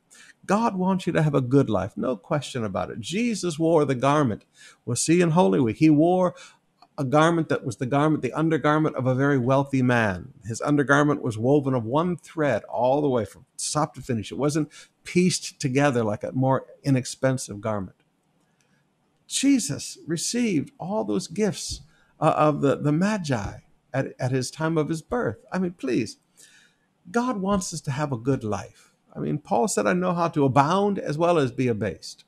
God 0.45 0.75
wants 0.77 1.06
you 1.06 1.13
to 1.13 1.21
have 1.21 1.36
a 1.36 1.41
good 1.41 1.69
life, 1.69 1.93
no 1.97 2.15
question 2.15 2.63
about 2.63 2.89
it. 2.89 3.01
Jesus 3.01 3.60
wore 3.60 3.84
the 3.84 3.93
garment. 3.93 4.45
We'll 4.86 4.95
see 4.95 5.21
in 5.21 5.32
Holy 5.32 5.60
Week. 5.60 5.77
He 5.77 5.89
wore 5.89 6.34
a 6.97 7.05
garment 7.05 7.49
that 7.49 7.63
was 7.63 7.77
the 7.77 7.86
garment, 7.86 8.23
the 8.23 8.33
undergarment 8.33 8.95
of 8.95 9.05
a 9.05 9.13
very 9.13 9.38
wealthy 9.38 9.81
man. 9.81 10.33
His 10.45 10.62
undergarment 10.62 11.21
was 11.21 11.38
woven 11.38 11.73
of 11.73 11.86
one 11.86 12.17
thread 12.17 12.63
all 12.63 13.01
the 13.01 13.10
way 13.10 13.23
from 13.23 13.45
top 13.57 13.93
to 13.95 14.01
finish. 14.01 14.31
It 14.31 14.38
wasn't 14.38 14.71
pieced 15.03 15.60
together 15.60 16.03
like 16.03 16.23
a 16.23 16.31
more 16.31 16.65
inexpensive 16.83 17.62
garment. 17.62 17.97
Jesus 19.27 19.97
received 20.07 20.71
all 20.79 21.03
those 21.03 21.27
gifts 21.27 21.81
uh, 22.19 22.33
of 22.36 22.62
the, 22.62 22.77
the 22.77 22.91
Magi 22.91 23.60
at, 23.93 24.13
at 24.19 24.31
his 24.31 24.49
time 24.49 24.77
of 24.77 24.89
his 24.89 25.01
birth. 25.01 25.45
I 25.51 25.60
mean, 25.60 25.73
please, 25.73 26.17
God 27.12 27.38
wants 27.38 27.73
us 27.73 27.81
to 27.81 27.91
have 27.91 28.12
a 28.12 28.17
good 28.17 28.43
life. 28.43 28.93
I 29.15 29.19
mean, 29.19 29.38
Paul 29.38 29.67
said, 29.67 29.86
I 29.86 29.93
know 29.93 30.13
how 30.13 30.29
to 30.29 30.45
abound 30.45 30.97
as 30.97 31.17
well 31.17 31.38
as 31.38 31.51
be 31.51 31.67
abased. 31.67 32.23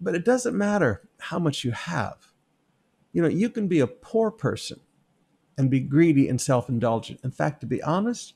But 0.00 0.14
it 0.14 0.24
doesn't 0.24 0.56
matter 0.56 1.08
how 1.18 1.38
much 1.38 1.64
you 1.64 1.72
have. 1.72 2.33
You 3.14 3.22
know, 3.22 3.28
you 3.28 3.48
can 3.48 3.68
be 3.68 3.78
a 3.80 3.86
poor 3.86 4.30
person 4.30 4.80
and 5.56 5.70
be 5.70 5.80
greedy 5.80 6.28
and 6.28 6.40
self 6.40 6.68
indulgent. 6.68 7.20
In 7.24 7.30
fact, 7.30 7.60
to 7.60 7.66
be 7.66 7.82
honest, 7.82 8.34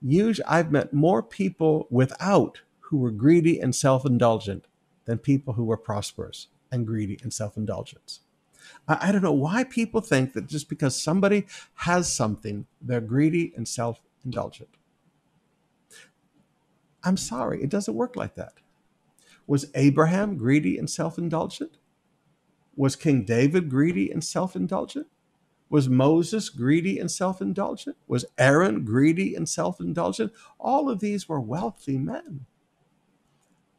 usually 0.00 0.44
I've 0.46 0.70
met 0.70 0.92
more 0.92 1.22
people 1.22 1.88
without 1.90 2.60
who 2.80 2.98
were 2.98 3.10
greedy 3.10 3.58
and 3.58 3.74
self 3.74 4.04
indulgent 4.04 4.66
than 5.06 5.18
people 5.18 5.54
who 5.54 5.64
were 5.64 5.78
prosperous 5.78 6.48
and 6.70 6.86
greedy 6.86 7.18
and 7.22 7.32
self 7.32 7.56
indulgent. 7.56 8.20
I, 8.86 9.08
I 9.08 9.12
don't 9.12 9.22
know 9.22 9.32
why 9.32 9.64
people 9.64 10.02
think 10.02 10.34
that 10.34 10.48
just 10.48 10.68
because 10.68 11.00
somebody 11.00 11.46
has 11.76 12.12
something, 12.12 12.66
they're 12.82 13.00
greedy 13.00 13.54
and 13.56 13.66
self 13.66 14.02
indulgent. 14.22 14.68
I'm 17.02 17.16
sorry, 17.16 17.62
it 17.62 17.70
doesn't 17.70 17.94
work 17.94 18.16
like 18.16 18.34
that. 18.34 18.54
Was 19.46 19.70
Abraham 19.74 20.36
greedy 20.36 20.76
and 20.76 20.90
self 20.90 21.16
indulgent? 21.16 21.78
Was 22.76 22.96
King 22.96 23.24
David 23.24 23.68
greedy 23.70 24.10
and 24.10 24.22
self 24.22 24.56
indulgent? 24.56 25.06
Was 25.70 25.88
Moses 25.88 26.50
greedy 26.50 26.98
and 26.98 27.10
self 27.10 27.40
indulgent? 27.40 27.96
Was 28.06 28.24
Aaron 28.38 28.84
greedy 28.84 29.34
and 29.34 29.48
self 29.48 29.80
indulgent? 29.80 30.32
All 30.58 30.88
of 30.88 31.00
these 31.00 31.28
were 31.28 31.40
wealthy 31.40 31.98
men. 31.98 32.46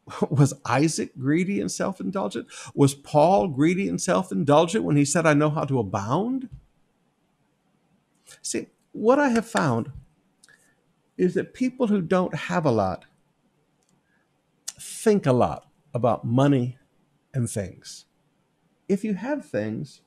Was 0.30 0.54
Isaac 0.66 1.18
greedy 1.18 1.60
and 1.60 1.72
self 1.72 2.00
indulgent? 2.00 2.48
Was 2.74 2.94
Paul 2.94 3.48
greedy 3.48 3.90
and 3.90 4.02
self 4.02 4.32
indulgent 4.32 4.84
when 4.84 4.98
he 4.98 5.06
said, 5.06 5.26
I 5.26 5.34
know 5.34 5.50
how 5.50 5.64
to 5.66 5.80
abound? 5.80 6.50
See, 8.42 8.68
what 8.92 9.20
I 9.20 9.30
have 9.30 9.48
found 9.48 9.92
is 11.18 11.34
that 11.34 11.54
people 11.54 11.88
who 11.88 12.02
don't 12.02 12.36
have 12.36 12.66
a 12.66 12.72
lot 12.72 13.06
think 14.80 15.26
a 15.26 15.34
lot 15.34 15.68
about 15.94 16.26
money 16.26 16.78
and 17.34 17.50
things. 17.50 18.06
If 18.88 19.04
you 19.04 19.16
have 19.16 19.46
things, 19.46 20.02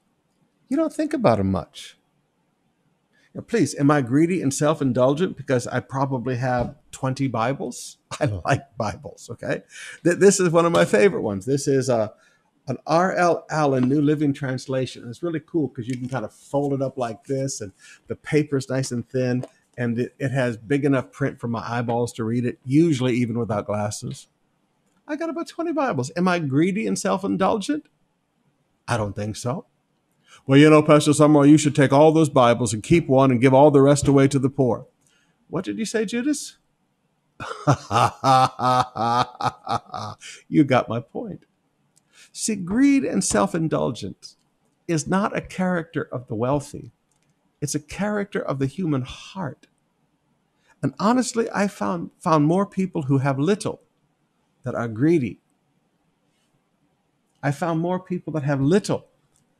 you 0.68 0.76
don't 0.76 0.92
think 0.92 1.12
about 1.12 1.38
them 1.38 1.50
much. 1.50 1.98
Now, 3.34 3.42
please, 3.42 3.74
am 3.74 3.90
I 3.90 4.00
greedy 4.00 4.40
and 4.42 4.52
self 4.52 4.80
indulgent 4.80 5.36
because 5.36 5.66
I 5.66 5.80
probably 5.80 6.36
have 6.36 6.74
20 6.92 7.28
Bibles? 7.28 7.98
I 8.20 8.26
like 8.26 8.76
Bibles, 8.76 9.28
okay? 9.32 9.62
This 10.02 10.40
is 10.40 10.50
one 10.50 10.66
of 10.66 10.72
my 10.72 10.84
favorite 10.84 11.22
ones. 11.22 11.46
This 11.46 11.68
is 11.68 11.88
a, 11.88 12.12
an 12.66 12.78
R.L. 12.86 13.46
Allan 13.50 13.88
New 13.88 14.00
Living 14.00 14.32
Translation. 14.32 15.08
It's 15.08 15.22
really 15.22 15.40
cool 15.40 15.68
because 15.68 15.88
you 15.88 15.96
can 15.96 16.08
kind 16.08 16.24
of 16.24 16.32
fold 16.32 16.72
it 16.72 16.82
up 16.82 16.98
like 16.98 17.24
this, 17.24 17.60
and 17.60 17.72
the 18.06 18.16
paper 18.16 18.56
is 18.56 18.68
nice 18.68 18.90
and 18.92 19.08
thin, 19.08 19.44
and 19.76 19.98
it, 19.98 20.14
it 20.18 20.30
has 20.30 20.56
big 20.56 20.84
enough 20.84 21.12
print 21.12 21.38
for 21.38 21.48
my 21.48 21.62
eyeballs 21.64 22.12
to 22.14 22.24
read 22.24 22.44
it, 22.44 22.58
usually 22.64 23.14
even 23.14 23.38
without 23.38 23.66
glasses. 23.66 24.28
I 25.06 25.16
got 25.16 25.30
about 25.30 25.48
20 25.48 25.72
Bibles. 25.72 26.10
Am 26.16 26.28
I 26.28 26.38
greedy 26.38 26.86
and 26.86 26.98
self 26.98 27.24
indulgent? 27.24 27.86
I 28.88 28.96
don't 28.96 29.14
think 29.14 29.36
so. 29.36 29.66
Well, 30.46 30.58
you 30.58 30.70
know, 30.70 30.82
Pastor 30.82 31.10
Sumrall, 31.10 31.48
you 31.48 31.58
should 31.58 31.76
take 31.76 31.92
all 31.92 32.10
those 32.10 32.30
Bibles 32.30 32.72
and 32.72 32.82
keep 32.82 33.06
one 33.06 33.30
and 33.30 33.40
give 33.40 33.52
all 33.52 33.70
the 33.70 33.82
rest 33.82 34.08
away 34.08 34.28
to 34.28 34.38
the 34.38 34.48
poor. 34.48 34.86
What 35.48 35.64
did 35.64 35.78
you 35.78 35.84
say, 35.84 36.06
Judas? 36.06 36.56
you 40.48 40.64
got 40.64 40.88
my 40.88 41.00
point. 41.00 41.44
See, 42.32 42.56
greed 42.56 43.04
and 43.04 43.22
self 43.22 43.54
indulgence 43.54 44.36
is 44.86 45.06
not 45.06 45.36
a 45.36 45.40
character 45.42 46.08
of 46.10 46.28
the 46.28 46.34
wealthy, 46.34 46.92
it's 47.60 47.74
a 47.74 47.80
character 47.80 48.40
of 48.40 48.58
the 48.58 48.66
human 48.66 49.02
heart. 49.02 49.66
And 50.82 50.94
honestly, 50.98 51.48
I 51.52 51.68
found, 51.68 52.10
found 52.20 52.46
more 52.46 52.64
people 52.64 53.02
who 53.02 53.18
have 53.18 53.38
little 53.38 53.82
that 54.62 54.76
are 54.76 54.88
greedy. 54.88 55.40
I 57.42 57.50
found 57.52 57.80
more 57.80 58.00
people 58.00 58.32
that 58.34 58.42
have 58.42 58.60
little 58.60 59.06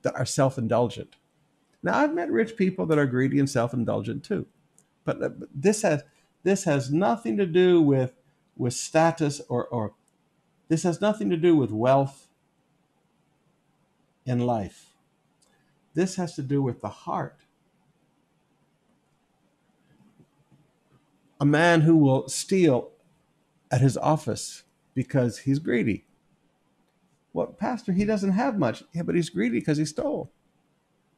that 0.03 0.15
are 0.17 0.27
self 0.27 0.59
indulgent. 0.59 1.17
Now, 1.83 1.99
I've 1.99 2.15
met 2.15 2.31
rich 2.31 2.57
people 2.57 2.87
that 2.87 2.99
are 2.99 3.07
greedy 3.07 3.39
and 3.39 3.49
self 3.49 3.73
indulgent 3.73 4.25
too. 4.25 4.47
Uh, 5.07 5.15
but 5.15 5.33
this 5.55 5.83
has, 5.83 6.03
this 6.43 6.65
has 6.65 6.91
nothing 6.91 7.37
to 7.37 7.47
do 7.47 7.81
with, 7.81 8.13
with 8.57 8.75
status 8.75 9.41
or, 9.49 9.67
or 9.67 9.95
this 10.69 10.83
has 10.83 11.01
nothing 11.01 11.31
to 11.31 11.37
do 11.37 11.57
with 11.57 11.71
wealth 11.71 12.29
in 14.27 14.41
life. 14.41 14.93
This 15.95 16.17
has 16.17 16.35
to 16.35 16.43
do 16.43 16.63
with 16.63 16.81
the 16.81 16.89
heart. 16.89 17.41
A 21.41 21.47
man 21.47 21.83
who 21.83 21.97
will 21.97 22.29
steal 22.29 22.91
at 23.71 23.81
his 23.81 23.97
office 23.97 24.65
because 24.95 25.39
he's 25.39 25.59
greedy. 25.59 26.05
What, 27.39 27.57
Pastor? 27.57 27.93
He 27.93 28.05
doesn't 28.05 28.33
have 28.33 28.59
much. 28.59 28.83
Yeah, 28.93 29.03
but 29.03 29.15
he's 29.15 29.31
greedy 29.31 29.61
because 29.61 29.79
he 29.79 29.85
stole. 29.85 30.33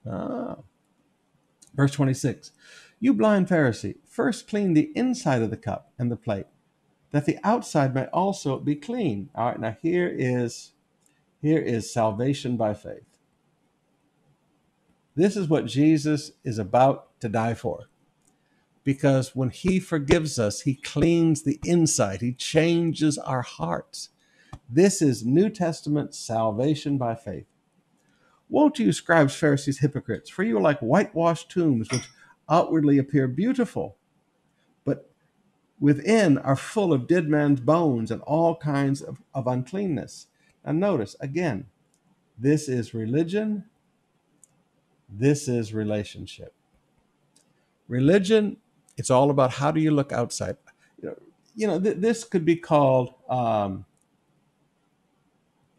Ah. 0.07 0.57
Verse 1.75 1.93
26 1.93 2.53
You 3.01 3.15
blind 3.15 3.49
Pharisee, 3.49 3.97
first 4.05 4.47
clean 4.47 4.75
the 4.75 4.93
inside 4.95 5.41
of 5.41 5.49
the 5.49 5.57
cup 5.57 5.93
and 5.99 6.13
the 6.13 6.17
plate, 6.17 6.45
that 7.11 7.25
the 7.25 7.39
outside 7.43 7.95
may 7.95 8.05
also 8.09 8.59
be 8.59 8.77
clean. 8.77 9.31
All 9.35 9.47
right, 9.47 9.59
now 9.59 9.79
here 9.81 10.15
is 10.15 10.73
here 11.41 11.59
is 11.59 11.91
salvation 11.91 12.59
by 12.59 12.75
faith. 12.75 13.17
This 15.17 15.39
is 15.39 15.49
what 15.49 15.65
Jesus 15.65 16.33
is 16.45 16.59
about 16.59 17.19
to 17.21 17.31
die 17.31 17.55
for. 17.55 17.89
Because 18.85 19.35
when 19.35 19.49
he 19.49 19.81
forgives 19.81 20.39
us, 20.39 20.61
he 20.63 20.75
cleans 20.75 21.45
the 21.45 21.59
inside, 21.65 22.21
he 22.21 22.35
changes 22.35 23.17
our 23.17 23.41
hearts. 23.41 24.11
This 24.73 25.03
is 25.03 25.25
New 25.25 25.51
Testament 25.51 26.15
salvation 26.15 26.97
by 26.97 27.17
faith. 27.17 27.47
Woe 28.49 28.69
to 28.71 28.85
you, 28.85 28.93
scribes, 28.93 29.35
Pharisees, 29.35 29.79
hypocrites, 29.79 30.31
for 30.31 30.45
you 30.45 30.59
are 30.59 30.63
like 30.63 30.79
whitewashed 30.81 31.51
tombs, 31.51 31.91
which 31.91 32.09
outwardly 32.49 32.99
appear 32.99 33.27
beautiful, 33.27 33.97
but 34.85 35.11
within 35.81 36.39
are 36.39 36.57
full 36.57 36.93
of 36.93 37.09
dead 37.09 37.29
man's 37.29 37.61
bones 37.61 38.13
and 38.13 38.23
all 38.23 38.57
kinds 38.57 39.03
of, 39.03 39.21
of 39.35 39.49
uncleanness. 39.49 40.27
Now, 40.65 40.73
notice 40.73 41.17
again, 41.21 41.67
this 42.39 42.69
is 42.69 42.95
religion, 42.95 43.65
this 45.09 45.49
is 45.49 45.75
relationship. 45.75 46.55
Religion, 47.89 48.59
it's 48.97 49.11
all 49.11 49.31
about 49.31 49.53
how 49.55 49.73
do 49.73 49.81
you 49.81 49.91
look 49.91 50.13
outside. 50.13 50.57
You 51.57 51.67
know, 51.67 51.81
th- 51.81 51.97
this 51.97 52.23
could 52.25 52.45
be 52.45 52.57
called 52.57 53.15
um, 53.29 53.85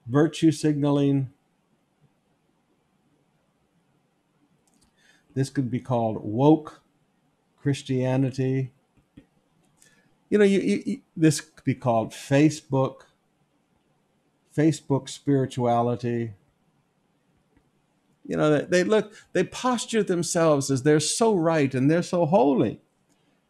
virtue 0.08 0.52
signaling. 0.52 1.32
This 5.34 5.50
could 5.50 5.72
be 5.72 5.80
called 5.80 6.24
woke 6.24 6.82
Christianity. 7.62 8.72
You 10.30 10.38
know, 10.38 10.46
you, 10.46 10.60
you, 10.60 11.02
this 11.16 11.42
could 11.42 11.64
be 11.64 11.76
called 11.76 12.12
Facebook, 12.12 13.02
Facebook 14.56 15.10
spirituality. 15.10 16.34
You 18.26 18.38
know, 18.38 18.58
they, 18.58 18.66
they 18.66 18.84
look, 18.84 19.14
they 19.34 19.44
posture 19.44 20.04
themselves 20.04 20.72
as 20.72 20.84
they're 20.84 21.00
so 21.00 21.36
right 21.36 21.74
and 21.74 21.90
they're 21.90 22.04
so 22.04 22.26
holy 22.26 22.80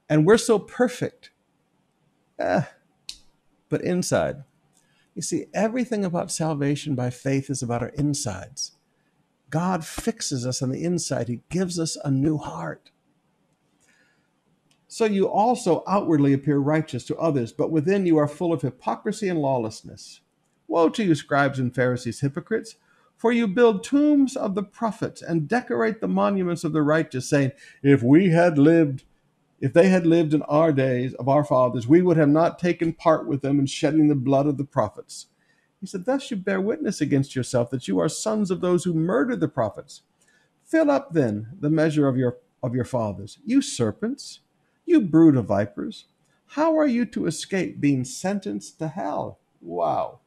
and 0.09 0.25
we're 0.25 0.37
so 0.37 0.59
perfect. 0.59 1.29
Eh, 2.37 2.63
but 3.69 3.81
inside, 3.81 4.43
you 5.13 5.21
see, 5.21 5.45
everything 5.53 6.05
about 6.05 6.31
salvation 6.31 6.95
by 6.95 7.09
faith 7.09 7.49
is 7.49 7.61
about 7.61 7.81
our 7.81 7.89
insides. 7.89 8.73
God 9.49 9.85
fixes 9.85 10.45
us 10.45 10.61
on 10.61 10.69
the 10.69 10.83
inside, 10.83 11.27
He 11.27 11.41
gives 11.49 11.79
us 11.79 11.97
a 12.03 12.09
new 12.09 12.37
heart. 12.37 12.91
So 14.87 15.05
you 15.05 15.29
also 15.29 15.83
outwardly 15.87 16.33
appear 16.33 16.57
righteous 16.57 17.05
to 17.05 17.17
others, 17.17 17.53
but 17.53 17.71
within 17.71 18.05
you 18.05 18.17
are 18.17 18.27
full 18.27 18.51
of 18.51 18.61
hypocrisy 18.61 19.29
and 19.29 19.39
lawlessness. 19.39 20.21
Woe 20.67 20.89
to 20.89 21.03
you, 21.03 21.15
scribes 21.15 21.59
and 21.59 21.73
Pharisees, 21.73 22.21
hypocrites! 22.21 22.75
For 23.15 23.31
you 23.31 23.47
build 23.47 23.83
tombs 23.83 24.35
of 24.35 24.55
the 24.55 24.63
prophets 24.63 25.21
and 25.21 25.47
decorate 25.47 26.01
the 26.01 26.07
monuments 26.07 26.63
of 26.63 26.73
the 26.73 26.81
righteous, 26.81 27.29
saying, 27.29 27.51
If 27.83 28.01
we 28.01 28.31
had 28.31 28.57
lived, 28.57 29.03
if 29.61 29.73
they 29.73 29.89
had 29.89 30.07
lived 30.07 30.33
in 30.33 30.41
our 30.43 30.73
days 30.73 31.13
of 31.13 31.29
our 31.29 31.45
fathers, 31.45 31.87
we 31.87 32.01
would 32.01 32.17
have 32.17 32.29
not 32.29 32.59
taken 32.59 32.93
part 32.93 33.27
with 33.27 33.43
them 33.43 33.59
in 33.59 33.67
shedding 33.67 34.07
the 34.07 34.15
blood 34.15 34.47
of 34.47 34.57
the 34.57 34.65
prophets. 34.65 35.27
He 35.79 35.85
said, 35.85 36.05
Thus 36.05 36.31
you 36.31 36.37
bear 36.37 36.59
witness 36.59 36.99
against 36.99 37.35
yourself 37.35 37.69
that 37.69 37.87
you 37.87 37.99
are 37.99 38.09
sons 38.09 38.49
of 38.49 38.61
those 38.61 38.83
who 38.83 38.93
murdered 38.93 39.39
the 39.39 39.47
prophets. 39.47 40.01
Fill 40.65 40.89
up 40.89 41.13
then 41.13 41.49
the 41.59 41.69
measure 41.69 42.07
of 42.07 42.17
your 42.17 42.37
of 42.63 42.75
your 42.75 42.85
fathers, 42.85 43.39
you 43.45 43.61
serpents. 43.61 44.39
You 44.85 45.01
brood 45.01 45.35
of 45.35 45.45
vipers, 45.45 46.05
how 46.47 46.77
are 46.77 46.87
you 46.87 47.05
to 47.05 47.27
escape 47.27 47.79
being 47.79 48.03
sentenced 48.03 48.77
to 48.79 48.89
hell? 48.89 49.39
Wow. 49.61 50.19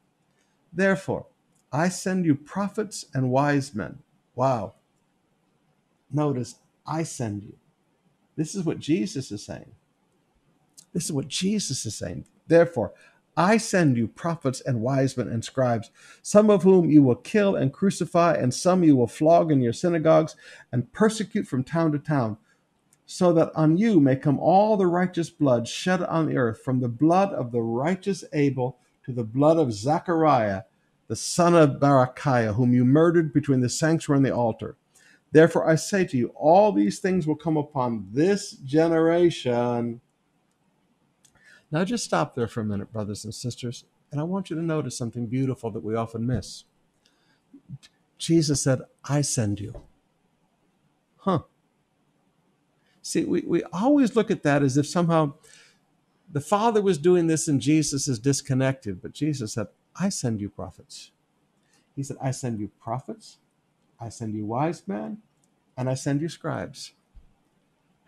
Therefore, 0.72 1.26
I 1.72 1.88
send 1.88 2.24
you 2.24 2.34
prophets 2.34 3.04
and 3.12 3.30
wise 3.30 3.74
men. 3.74 3.98
Wow. 4.34 4.74
Notice, 6.10 6.56
I 6.86 7.02
send 7.02 7.42
you. 7.42 7.56
This 8.36 8.54
is 8.54 8.64
what 8.64 8.78
Jesus 8.78 9.30
is 9.30 9.44
saying. 9.44 9.72
This 10.92 11.04
is 11.04 11.12
what 11.12 11.28
Jesus 11.28 11.84
is 11.86 11.96
saying. 11.96 12.24
Therefore, 12.46 12.92
I 13.36 13.56
send 13.56 13.96
you 13.96 14.06
prophets 14.06 14.60
and 14.60 14.80
wise 14.80 15.16
men 15.16 15.28
and 15.28 15.44
scribes, 15.44 15.90
some 16.22 16.50
of 16.50 16.62
whom 16.62 16.88
you 16.88 17.02
will 17.02 17.16
kill 17.16 17.56
and 17.56 17.72
crucify, 17.72 18.34
and 18.34 18.54
some 18.54 18.84
you 18.84 18.94
will 18.94 19.08
flog 19.08 19.50
in 19.50 19.60
your 19.60 19.72
synagogues 19.72 20.36
and 20.70 20.92
persecute 20.92 21.46
from 21.46 21.64
town 21.64 21.90
to 21.92 21.98
town 21.98 22.36
so 23.06 23.32
that 23.32 23.52
on 23.54 23.76
you 23.76 24.00
may 24.00 24.16
come 24.16 24.38
all 24.38 24.76
the 24.76 24.86
righteous 24.86 25.30
blood 25.30 25.68
shed 25.68 26.02
on 26.02 26.26
the 26.26 26.36
earth, 26.36 26.62
from 26.62 26.80
the 26.80 26.88
blood 26.88 27.32
of 27.32 27.52
the 27.52 27.60
righteous 27.60 28.24
Abel 28.32 28.78
to 29.04 29.12
the 29.12 29.24
blood 29.24 29.58
of 29.58 29.72
Zechariah, 29.72 30.62
the 31.08 31.16
son 31.16 31.54
of 31.54 31.80
Barachiah, 31.80 32.54
whom 32.54 32.72
you 32.72 32.84
murdered 32.84 33.32
between 33.32 33.60
the 33.60 33.68
sanctuary 33.68 34.18
and 34.18 34.26
the 34.26 34.34
altar. 34.34 34.76
Therefore 35.34 35.68
I 35.68 35.74
say 35.74 36.04
to 36.04 36.16
you, 36.16 36.28
all 36.36 36.70
these 36.70 37.00
things 37.00 37.26
will 37.26 37.34
come 37.34 37.56
upon 37.56 38.06
this 38.12 38.52
generation. 38.52 40.00
Now 41.72 41.84
just 41.84 42.04
stop 42.04 42.36
there 42.36 42.46
for 42.46 42.60
a 42.60 42.64
minute, 42.64 42.92
brothers 42.92 43.24
and 43.24 43.34
sisters, 43.34 43.82
and 44.12 44.20
I 44.20 44.24
want 44.24 44.48
you 44.48 44.54
to 44.54 44.62
notice 44.62 44.96
something 44.96 45.26
beautiful 45.26 45.72
that 45.72 45.82
we 45.82 45.96
often 45.96 46.24
miss. 46.24 46.62
Jesus 48.16 48.62
said, 48.62 48.82
I 49.04 49.22
send 49.22 49.58
you. 49.58 49.82
Huh. 51.16 51.40
See, 53.02 53.24
we, 53.24 53.42
we 53.44 53.64
always 53.72 54.14
look 54.14 54.30
at 54.30 54.44
that 54.44 54.62
as 54.62 54.76
if 54.76 54.86
somehow 54.86 55.32
the 56.30 56.40
Father 56.40 56.80
was 56.80 56.96
doing 56.96 57.26
this 57.26 57.48
and 57.48 57.60
Jesus 57.60 58.06
is 58.06 58.20
disconnected. 58.20 59.02
But 59.02 59.12
Jesus 59.12 59.54
said, 59.54 59.66
I 59.96 60.10
send 60.10 60.40
you 60.40 60.48
prophets. 60.48 61.10
He 61.96 62.04
said, 62.04 62.18
I 62.22 62.30
send 62.30 62.60
you 62.60 62.70
prophets, 62.80 63.38
I 64.00 64.10
send 64.10 64.34
you 64.34 64.46
wise 64.46 64.86
men, 64.86 65.18
and 65.76 65.88
I 65.88 65.94
send 65.94 66.20
you 66.20 66.28
scribes. 66.28 66.92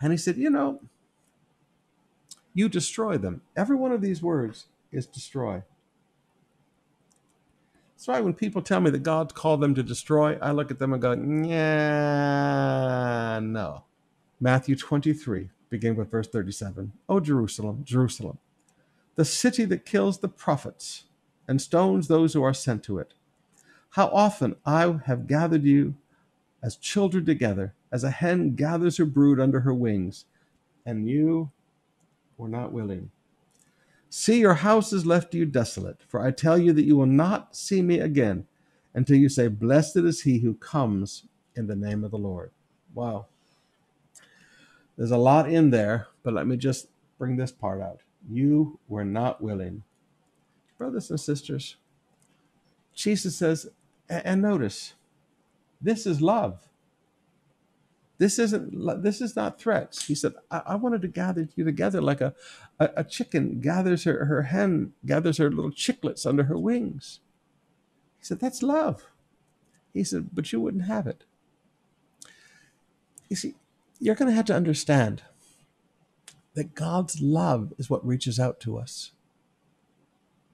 And 0.01 0.13
he 0.13 0.19
said, 0.19 0.37
You 0.37 0.51
know, 0.51 0.81
you 2.55 2.69
destroy 2.69 3.19
them. 3.19 3.43
Every 3.57 3.77
one 3.77 3.93
of 3.93 4.01
these 4.01 4.23
words 4.23 4.67
is 4.93 5.07
destroy. 5.07 5.63
That's 7.95 8.09
why 8.09 8.21
when 8.21 8.35
people 8.35 8.61
tell 8.63 8.81
me 8.81 8.91
that 8.91 9.03
God 9.03 9.35
called 9.35 9.61
them 9.63 9.75
to 9.75 9.83
destroy, 9.83 10.39
I 10.41 10.53
look 10.53 10.71
at 10.71 10.79
them 10.79 10.93
and 10.93 11.01
go, 11.01 11.13
Yeah, 11.13 11.71
no. 13.43 13.85
Matthew 14.39 14.77
23, 14.77 15.49
beginning 15.71 15.97
with 15.97 16.11
verse 16.11 16.29
37. 16.29 16.93
O 17.09 17.21
Jerusalem, 17.21 17.83
Jerusalem, 17.85 18.37
the 19.15 19.25
city 19.25 19.65
that 19.65 19.87
kills 19.87 20.19
the 20.19 20.29
prophets 20.29 21.05
and 21.49 21.61
stones 21.61 22.09
those 22.09 22.35
who 22.35 22.43
are 22.43 22.53
sent 22.53 22.83
to 22.85 22.99
it. 22.99 23.15
How 23.91 24.09
often 24.09 24.57
I 24.67 24.99
have 25.07 25.27
gathered 25.27 25.65
you 25.65 25.95
as 26.67 26.75
children 26.75 27.25
together, 27.25 27.75
as 27.93 28.03
a 28.03 28.11
hen 28.11 28.57
gathers 28.57 28.97
her 28.97 29.05
brood 29.05 29.39
under 29.39 29.61
her 29.61 29.73
wings, 29.73 30.25
and 30.85 31.09
you 31.09 31.53
were 32.37 32.49
not 32.49 32.73
willing. 32.73 33.09
See, 34.11 34.41
your 34.41 34.55
house 34.55 34.93
is 34.93 35.07
left 35.07 35.31
to 35.31 35.39
you 35.39 35.47
desolate, 35.47 36.03
for 36.09 36.21
I 36.21 36.33
tell 36.33 36.59
you 36.59 36.73
that 36.73 36.85
you 36.85 36.97
will 36.97 37.07
not 37.07 37.55
see 37.55 37.83
me 37.83 38.01
again 38.01 38.47
until 38.95 39.17
you 39.17 39.29
say, 39.29 39.47
Blessed 39.47 39.99
is 39.99 40.23
he 40.23 40.41
who 40.41 40.55
comes 40.55 41.29
in 41.55 41.69
the 41.69 41.77
name 41.77 42.03
of 42.03 42.11
the 42.11 42.19
Lord. 42.19 42.51
Wow. 42.95 43.27
There's 44.97 45.13
a 45.13 45.17
lot 45.19 45.49
in 45.49 45.71
there, 45.71 46.09
but 46.25 46.35
let 46.35 46.49
me 46.49 46.57
just 46.57 46.89
bring 47.17 47.37
this 47.37 47.53
part 47.53 47.81
out. 47.81 48.01
You 48.29 48.81
were 48.89 49.05
not 49.05 49.41
willing. 49.41 49.85
Brothers 50.79 51.11
and 51.11 51.21
sisters, 51.21 51.77
Jesus 52.93 53.37
says, 53.37 53.69
and 54.09 54.43
notice, 54.43 54.95
this 55.81 56.07
is 56.07 56.21
love. 56.21 56.69
This 58.19 58.39
isn't 58.39 59.03
this 59.03 59.21
is 59.21 59.37
not 59.37 59.61
threats. 59.61 60.07
He 60.07 60.15
said, 60.15 60.33
I, 60.51 60.63
I 60.69 60.75
wanted 60.77 61.03
to 61.03 61.09
gather 61.09 61.49
you 61.55 61.65
together 61.65 62.01
like 62.01 62.23
a, 62.23 62.35
a, 62.81 62.91
a 62.99 63.05
chicken 63.05 63.61
gathers 63.61 64.05
her, 64.05 64.25
her 64.25 64.43
hen, 64.43 64.93
gathers 65.05 65.37
her 65.37 65.51
little 65.51 65.71
chicklets 65.71 66.27
under 66.27 66.45
her 66.45 66.59
wings. 66.59 67.21
He 68.19 68.25
said, 68.25 68.41
That's 68.41 68.63
love. 68.63 69.05
He 69.97 70.05
said, 70.05 70.29
but 70.35 70.53
you 70.53 70.61
wouldn't 70.61 70.85
have 70.85 71.07
it. 71.07 71.25
You 73.31 73.37
see, 73.37 73.55
you're 73.99 74.15
going 74.15 74.29
to 74.29 74.37
have 74.37 74.45
to 74.47 74.55
understand 74.55 75.23
that 76.55 76.75
God's 76.75 77.23
love 77.23 77.73
is 77.79 77.89
what 77.89 78.07
reaches 78.07 78.39
out 78.39 78.61
to 78.61 78.77
us. 78.77 79.13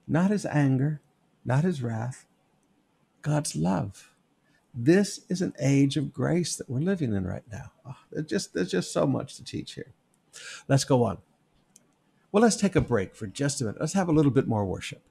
Not 0.07 0.31
his 0.31 0.45
anger, 0.45 1.01
not 1.43 1.65
his 1.65 1.81
wrath, 1.81 2.25
God's 3.21 3.53
love. 3.53 4.12
This 4.73 5.19
is 5.29 5.41
an 5.41 5.53
age 5.59 5.97
of 5.97 6.11
grace 6.11 6.55
that 6.55 6.69
we're 6.69 6.79
living 6.79 7.13
in 7.13 7.27
right 7.27 7.43
now. 7.51 7.71
Oh, 7.85 7.95
there's, 8.11 8.25
just, 8.25 8.53
there's 8.53 8.71
just 8.71 8.91
so 8.91 9.05
much 9.05 9.35
to 9.35 9.43
teach 9.43 9.73
here. 9.73 9.93
Let's 10.67 10.83
go 10.83 11.03
on. 11.03 11.19
Well, 12.31 12.41
let's 12.41 12.55
take 12.55 12.75
a 12.75 12.81
break 12.81 13.15
for 13.15 13.27
just 13.27 13.61
a 13.61 13.65
minute. 13.65 13.79
Let's 13.79 13.93
have 13.93 14.09
a 14.09 14.11
little 14.11 14.31
bit 14.31 14.47
more 14.47 14.65
worship. 14.65 15.03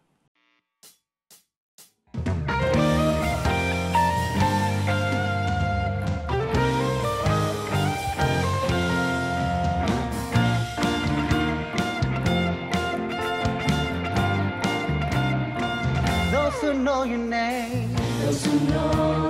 know 16.83 17.05
your 17.05 17.19
name. 17.19 17.95
Those 18.21 18.45
who 18.45 18.59
know 18.71 19.22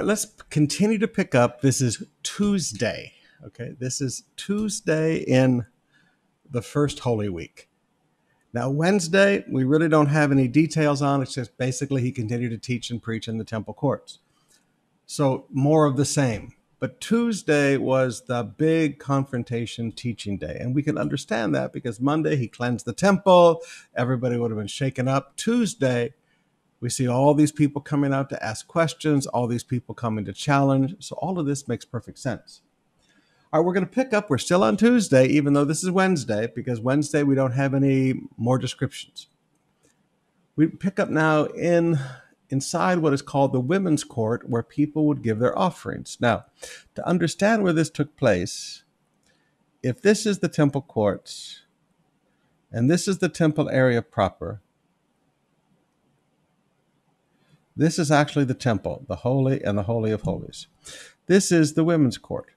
right, 0.00 0.06
let's 0.06 0.24
continue 0.48 0.96
to 0.96 1.06
pick 1.06 1.34
up. 1.34 1.60
This 1.60 1.82
is 1.82 2.02
Tuesday. 2.22 3.12
Okay, 3.44 3.74
this 3.78 4.00
is 4.00 4.24
Tuesday 4.34 5.16
in 5.16 5.66
the 6.50 6.62
first 6.62 7.00
Holy 7.00 7.28
Week. 7.28 7.68
Now, 8.54 8.70
Wednesday, 8.70 9.44
we 9.46 9.62
really 9.62 9.90
don't 9.90 10.06
have 10.06 10.32
any 10.32 10.48
details 10.48 11.02
on. 11.02 11.20
It's 11.20 11.34
just 11.34 11.56
basically 11.58 12.00
he 12.00 12.12
continued 12.12 12.50
to 12.50 12.58
teach 12.58 12.90
and 12.90 13.02
preach 13.02 13.28
in 13.28 13.36
the 13.36 13.44
temple 13.44 13.74
courts. 13.74 14.20
So, 15.04 15.46
more 15.50 15.84
of 15.84 15.98
the 15.98 16.06
same. 16.06 16.54
But 16.78 16.98
Tuesday 17.02 17.76
was 17.76 18.22
the 18.22 18.42
big 18.42 18.98
confrontation 18.98 19.92
teaching 19.92 20.38
day. 20.38 20.56
And 20.58 20.74
we 20.74 20.82
can 20.82 20.96
understand 20.96 21.54
that 21.54 21.74
because 21.74 22.00
Monday 22.00 22.36
he 22.36 22.48
cleansed 22.48 22.86
the 22.86 22.94
temple, 22.94 23.60
everybody 23.94 24.38
would 24.38 24.50
have 24.50 24.58
been 24.58 24.66
shaken 24.66 25.08
up. 25.08 25.36
Tuesday, 25.36 26.14
we 26.80 26.88
see 26.88 27.06
all 27.06 27.34
these 27.34 27.52
people 27.52 27.82
coming 27.82 28.12
out 28.12 28.30
to 28.30 28.42
ask 28.44 28.66
questions, 28.66 29.26
all 29.26 29.46
these 29.46 29.64
people 29.64 29.94
coming 29.94 30.24
to 30.24 30.32
challenge. 30.32 30.94
So 30.98 31.14
all 31.16 31.38
of 31.38 31.46
this 31.46 31.68
makes 31.68 31.84
perfect 31.84 32.18
sense. 32.18 32.62
All 33.52 33.60
right, 33.60 33.66
we're 33.66 33.74
going 33.74 33.86
to 33.86 33.92
pick 33.92 34.14
up. 34.14 34.30
We're 34.30 34.38
still 34.38 34.62
on 34.62 34.76
Tuesday, 34.76 35.26
even 35.26 35.52
though 35.52 35.64
this 35.64 35.84
is 35.84 35.90
Wednesday, 35.90 36.48
because 36.54 36.80
Wednesday 36.80 37.22
we 37.22 37.34
don't 37.34 37.52
have 37.52 37.74
any 37.74 38.14
more 38.36 38.58
descriptions. 38.58 39.26
We 40.56 40.68
pick 40.68 40.98
up 40.98 41.10
now 41.10 41.44
in 41.44 41.98
inside 42.48 42.98
what 42.98 43.12
is 43.12 43.22
called 43.22 43.52
the 43.52 43.60
women's 43.60 44.04
court, 44.04 44.48
where 44.48 44.62
people 44.62 45.06
would 45.06 45.22
give 45.22 45.38
their 45.38 45.56
offerings. 45.56 46.16
Now, 46.20 46.46
to 46.94 47.06
understand 47.06 47.62
where 47.62 47.72
this 47.72 47.90
took 47.90 48.16
place, 48.16 48.84
if 49.82 50.02
this 50.02 50.26
is 50.26 50.40
the 50.40 50.48
temple 50.48 50.82
courts 50.82 51.62
and 52.72 52.90
this 52.90 53.08
is 53.08 53.18
the 53.18 53.28
temple 53.28 53.68
area 53.70 54.02
proper, 54.02 54.60
This 57.76 57.98
is 57.98 58.10
actually 58.10 58.44
the 58.44 58.54
temple, 58.54 59.04
the 59.08 59.16
holy 59.16 59.62
and 59.62 59.78
the 59.78 59.84
holy 59.84 60.10
of 60.10 60.22
holies. 60.22 60.66
This 61.26 61.52
is 61.52 61.74
the 61.74 61.84
women's 61.84 62.18
court. 62.18 62.50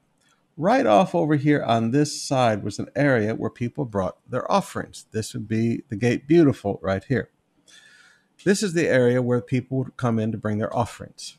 Right 0.57 0.85
off 0.85 1.15
over 1.15 1.35
here 1.35 1.63
on 1.63 1.91
this 1.91 2.21
side 2.21 2.63
was 2.63 2.77
an 2.77 2.89
area 2.95 3.33
where 3.33 3.49
people 3.49 3.85
brought 3.85 4.17
their 4.29 4.49
offerings. 4.51 5.05
This 5.11 5.33
would 5.33 5.47
be 5.47 5.83
the 5.89 5.95
gate 5.95 6.27
beautiful 6.27 6.79
right 6.81 7.03
here. 7.03 7.29
This 8.43 8.61
is 8.61 8.73
the 8.73 8.87
area 8.87 9.21
where 9.21 9.41
people 9.41 9.79
would 9.79 9.97
come 9.97 10.19
in 10.19 10.31
to 10.31 10.37
bring 10.37 10.57
their 10.57 10.75
offerings. 10.75 11.37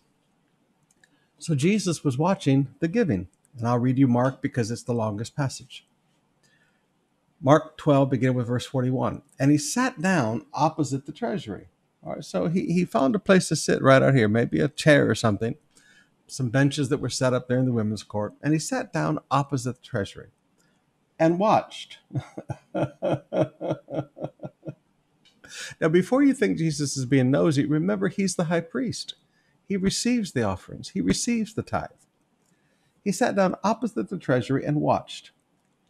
So 1.38 1.54
Jesus 1.54 2.02
was 2.02 2.16
watching 2.16 2.68
the 2.80 2.88
giving. 2.88 3.28
And 3.58 3.68
I'll 3.68 3.78
read 3.78 3.98
you 3.98 4.08
Mark 4.08 4.42
because 4.42 4.70
it's 4.70 4.82
the 4.82 4.94
longest 4.94 5.36
passage. 5.36 5.86
Mark 7.40 7.76
12, 7.76 8.10
beginning 8.10 8.36
with 8.36 8.46
verse 8.46 8.66
41. 8.66 9.22
And 9.38 9.50
he 9.50 9.58
sat 9.58 10.00
down 10.00 10.46
opposite 10.54 11.06
the 11.06 11.12
treasury. 11.12 11.68
All 12.04 12.14
right, 12.14 12.24
so 12.24 12.48
he, 12.48 12.66
he 12.66 12.84
found 12.84 13.14
a 13.14 13.18
place 13.18 13.48
to 13.48 13.56
sit 13.56 13.82
right 13.82 14.02
out 14.02 14.14
here, 14.14 14.28
maybe 14.28 14.60
a 14.60 14.68
chair 14.68 15.08
or 15.08 15.14
something, 15.14 15.54
some 16.26 16.50
benches 16.50 16.90
that 16.90 17.00
were 17.00 17.08
set 17.08 17.32
up 17.32 17.48
there 17.48 17.58
in 17.58 17.64
the 17.64 17.72
women's 17.72 18.02
court. 18.02 18.34
And 18.42 18.52
he 18.52 18.58
sat 18.58 18.92
down 18.92 19.20
opposite 19.30 19.76
the 19.76 19.82
treasury 19.82 20.28
and 21.18 21.38
watched. 21.38 21.98
now, 22.74 22.92
before 25.90 26.22
you 26.22 26.34
think 26.34 26.58
Jesus 26.58 26.96
is 26.96 27.06
being 27.06 27.30
nosy, 27.30 27.64
remember 27.64 28.08
he's 28.08 28.36
the 28.36 28.44
high 28.44 28.60
priest. 28.60 29.14
He 29.66 29.78
receives 29.78 30.32
the 30.32 30.42
offerings, 30.42 30.90
he 30.90 31.00
receives 31.00 31.54
the 31.54 31.62
tithe. 31.62 31.88
He 33.02 33.12
sat 33.12 33.34
down 33.34 33.56
opposite 33.64 34.10
the 34.10 34.18
treasury 34.18 34.64
and 34.64 34.80
watched. 34.80 35.30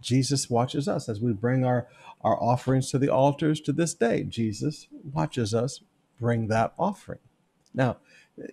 Jesus 0.01 0.51
watches 0.51 0.87
us 0.87 1.09
as 1.09 1.21
we 1.21 1.33
bring 1.33 1.65
our, 1.65 1.89
our 2.21 2.41
offerings 2.41 2.91
to 2.91 2.99
the 2.99 3.09
altars 3.09 3.61
to 3.63 3.73
this 3.73 3.95
day. 3.95 4.25
Jesus 4.25 4.87
watches 5.13 5.55
us 5.55 5.81
bring 6.21 6.49
that 6.49 6.75
offering. 6.79 7.21
Now, 7.75 7.99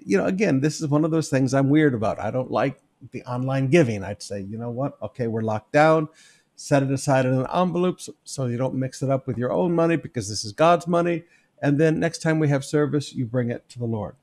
you 0.05 0.17
know, 0.17 0.25
again, 0.25 0.59
this 0.61 0.81
is 0.81 0.87
one 0.87 1.05
of 1.05 1.11
those 1.11 1.29
things 1.29 1.53
I'm 1.53 1.69
weird 1.69 1.93
about. 1.93 2.19
I 2.19 2.31
don't 2.31 2.51
like 2.51 2.79
the 3.11 3.23
online 3.23 3.67
giving. 3.67 4.03
I'd 4.03 4.21
say, 4.21 4.41
you 4.41 4.57
know 4.57 4.69
what? 4.69 4.97
Okay, 5.01 5.27
we're 5.27 5.41
locked 5.41 5.71
down. 5.71 6.07
set 6.55 6.83
it 6.83 6.91
aside 6.91 7.25
in 7.25 7.33
an 7.33 7.47
envelope 7.53 7.99
so, 8.23 8.45
you 8.45 8.57
don't 8.57 8.75
mix 8.75 9.01
it 9.01 9.09
up 9.09 9.25
with 9.25 9.37
your 9.37 9.51
own 9.51 9.73
money 9.73 9.95
because 9.95 10.29
this 10.29 10.45
is 10.45 10.51
God's 10.51 10.87
money. 10.87 11.23
And 11.61 11.79
then 11.79 11.99
next 11.99 12.21
time 12.21 12.39
we 12.39 12.49
have 12.49 12.63
service, 12.65 13.13
you 13.13 13.25
bring 13.25 13.49
it 13.49 13.67
to 13.69 13.79
the 13.79 13.85
Lord. 13.85 14.15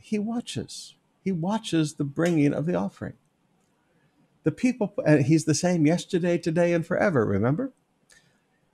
He 0.00 0.18
watches. 0.18 0.94
He 1.22 1.30
watches 1.30 1.94
the 1.94 2.04
bringing 2.04 2.52
of 2.52 2.66
the 2.66 2.74
offering. 2.74 3.14
The 4.42 4.50
people, 4.50 4.92
and 5.06 5.24
he's 5.26 5.44
the 5.44 5.54
same 5.54 5.86
yesterday, 5.86 6.36
today, 6.36 6.72
and 6.72 6.84
forever, 6.84 7.24
remember? 7.24 7.72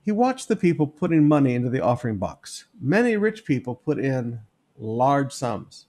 He 0.09 0.13
watched 0.13 0.49
the 0.49 0.57
people 0.57 0.87
putting 0.87 1.29
money 1.29 1.55
into 1.55 1.69
the 1.69 1.83
offering 1.83 2.17
box. 2.17 2.65
Many 2.81 3.19
rich 3.19 3.45
people 3.45 3.75
put 3.75 3.99
in 3.99 4.41
large 4.79 5.35
sums. 5.35 5.85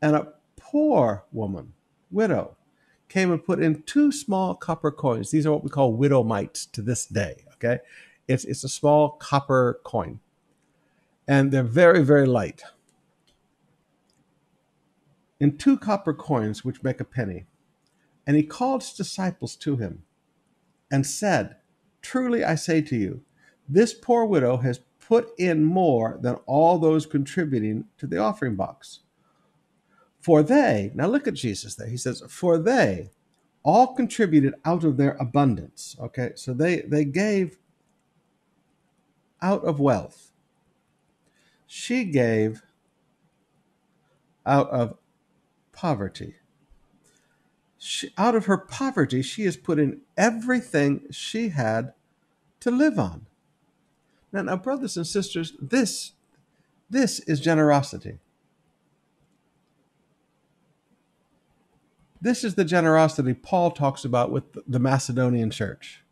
And 0.00 0.14
a 0.14 0.34
poor 0.56 1.24
woman, 1.32 1.72
widow, 2.08 2.56
came 3.08 3.32
and 3.32 3.44
put 3.44 3.60
in 3.60 3.82
two 3.82 4.12
small 4.12 4.54
copper 4.54 4.92
coins. 4.92 5.32
These 5.32 5.44
are 5.44 5.50
what 5.50 5.64
we 5.64 5.70
call 5.70 5.92
widow 5.92 6.22
mites 6.22 6.66
to 6.66 6.80
this 6.80 7.04
day. 7.04 7.44
Okay. 7.54 7.80
It's, 8.28 8.44
it's 8.44 8.62
a 8.62 8.68
small 8.68 9.08
copper 9.08 9.80
coin. 9.82 10.20
And 11.26 11.50
they're 11.50 11.64
very, 11.64 12.04
very 12.04 12.26
light. 12.28 12.62
In 15.40 15.58
two 15.58 15.76
copper 15.76 16.14
coins, 16.14 16.64
which 16.64 16.84
make 16.84 17.00
a 17.00 17.04
penny. 17.04 17.46
And 18.24 18.36
he 18.36 18.44
called 18.44 18.84
his 18.84 18.92
disciples 18.92 19.56
to 19.56 19.78
him 19.78 20.04
and 20.92 21.04
said, 21.04 21.56
Truly 22.06 22.44
I 22.44 22.54
say 22.54 22.82
to 22.82 22.94
you, 22.94 23.22
this 23.68 23.92
poor 23.92 24.26
widow 24.26 24.58
has 24.58 24.78
put 25.00 25.30
in 25.38 25.64
more 25.64 26.20
than 26.22 26.36
all 26.46 26.78
those 26.78 27.04
contributing 27.04 27.86
to 27.98 28.06
the 28.06 28.18
offering 28.18 28.54
box. 28.54 29.00
For 30.20 30.44
they, 30.44 30.92
now 30.94 31.08
look 31.08 31.26
at 31.26 31.34
Jesus 31.34 31.74
there. 31.74 31.88
He 31.88 31.96
says, 31.96 32.22
For 32.28 32.58
they 32.58 33.10
all 33.64 33.88
contributed 33.88 34.54
out 34.64 34.84
of 34.84 34.98
their 34.98 35.16
abundance. 35.18 35.96
Okay, 35.98 36.30
so 36.36 36.54
they, 36.54 36.82
they 36.82 37.04
gave 37.04 37.58
out 39.42 39.64
of 39.64 39.80
wealth. 39.80 40.30
She 41.66 42.04
gave 42.04 42.62
out 44.46 44.70
of 44.70 44.96
poverty. 45.72 46.36
She, 47.78 48.10
out 48.16 48.36
of 48.36 48.46
her 48.46 48.58
poverty, 48.58 49.22
she 49.22 49.42
has 49.42 49.56
put 49.56 49.80
in 49.80 50.02
everything 50.16 51.06
she 51.10 51.48
had 51.48 51.92
to 52.66 52.72
live 52.72 52.98
on. 52.98 53.26
Now, 54.32 54.42
now, 54.42 54.56
brothers 54.56 54.96
and 54.96 55.06
sisters, 55.06 55.52
this 55.60 56.12
this 56.90 57.20
is 57.20 57.40
generosity. 57.40 58.18
This 62.20 62.42
is 62.42 62.56
the 62.56 62.64
generosity 62.64 63.34
Paul 63.34 63.70
talks 63.70 64.04
about 64.04 64.32
with 64.32 64.44
the 64.66 64.80
Macedonian 64.80 65.50
church 65.50 66.02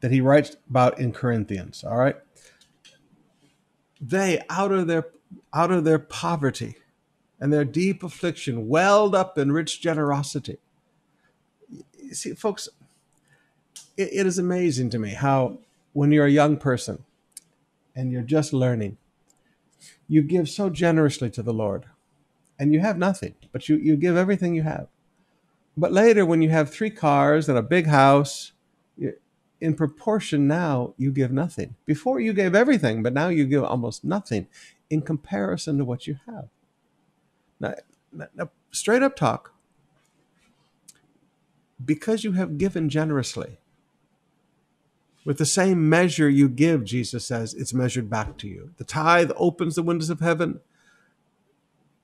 that 0.00 0.10
he 0.10 0.20
writes 0.20 0.56
about 0.68 0.98
in 0.98 1.12
Corinthians, 1.12 1.84
all 1.84 1.96
right? 1.96 2.16
They 4.00 4.42
out 4.50 4.72
of 4.72 4.88
their 4.88 5.06
out 5.54 5.70
of 5.70 5.84
their 5.84 6.00
poverty 6.00 6.76
and 7.38 7.52
their 7.52 7.64
deep 7.64 8.02
affliction 8.02 8.66
welled 8.66 9.14
up 9.14 9.38
in 9.38 9.52
rich 9.52 9.80
generosity. 9.80 10.58
You 12.02 12.14
see, 12.14 12.34
folks, 12.34 12.68
it, 13.96 14.08
it 14.12 14.26
is 14.26 14.38
amazing 14.38 14.90
to 14.90 14.98
me 14.98 15.10
how 15.10 15.58
when 15.92 16.12
you're 16.12 16.26
a 16.26 16.30
young 16.30 16.56
person 16.56 17.04
and 17.94 18.12
you're 18.12 18.22
just 18.22 18.52
learning, 18.52 18.96
you 20.06 20.22
give 20.22 20.48
so 20.48 20.70
generously 20.70 21.30
to 21.30 21.42
the 21.42 21.52
Lord 21.52 21.86
and 22.58 22.72
you 22.72 22.80
have 22.80 22.98
nothing, 22.98 23.34
but 23.52 23.68
you, 23.68 23.76
you 23.76 23.96
give 23.96 24.16
everything 24.16 24.54
you 24.54 24.62
have. 24.62 24.88
But 25.76 25.92
later, 25.92 26.26
when 26.26 26.42
you 26.42 26.50
have 26.50 26.70
three 26.70 26.90
cars 26.90 27.48
and 27.48 27.56
a 27.56 27.62
big 27.62 27.86
house, 27.86 28.52
in 29.60 29.74
proportion 29.74 30.46
now 30.46 30.94
you 30.96 31.10
give 31.10 31.32
nothing. 31.32 31.76
Before 31.84 32.20
you 32.20 32.32
gave 32.32 32.54
everything, 32.54 33.02
but 33.02 33.12
now 33.12 33.28
you 33.28 33.44
give 33.44 33.64
almost 33.64 34.04
nothing 34.04 34.46
in 34.90 35.02
comparison 35.02 35.78
to 35.78 35.84
what 35.84 36.06
you 36.06 36.18
have. 36.26 36.48
Now, 37.60 37.74
now 38.12 38.50
straight 38.70 39.02
up 39.02 39.16
talk, 39.16 39.52
because 41.84 42.24
you 42.24 42.32
have 42.32 42.58
given 42.58 42.88
generously, 42.88 43.58
with 45.28 45.36
the 45.36 45.44
same 45.44 45.90
measure 45.90 46.30
you 46.30 46.48
give, 46.48 46.84
Jesus 46.84 47.26
says, 47.26 47.52
it's 47.52 47.74
measured 47.74 48.08
back 48.08 48.38
to 48.38 48.48
you. 48.48 48.70
The 48.78 48.84
tithe 48.84 49.30
opens 49.36 49.74
the 49.74 49.82
windows 49.82 50.08
of 50.08 50.20
heaven, 50.20 50.60